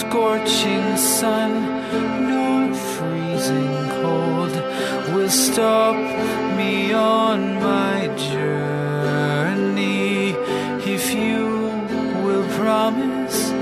scorching 0.09 0.96
sun, 0.96 1.52
nor 2.28 2.74
freezing 2.74 3.88
cold 4.00 4.54
will 5.12 5.28
stop 5.30 5.96
me 6.57 6.92
on 6.92 7.54
my 7.57 8.09
journey. 8.30 10.07
If 10.94 11.04
you 11.12 11.44
will 12.24 12.46
promise 12.61 13.55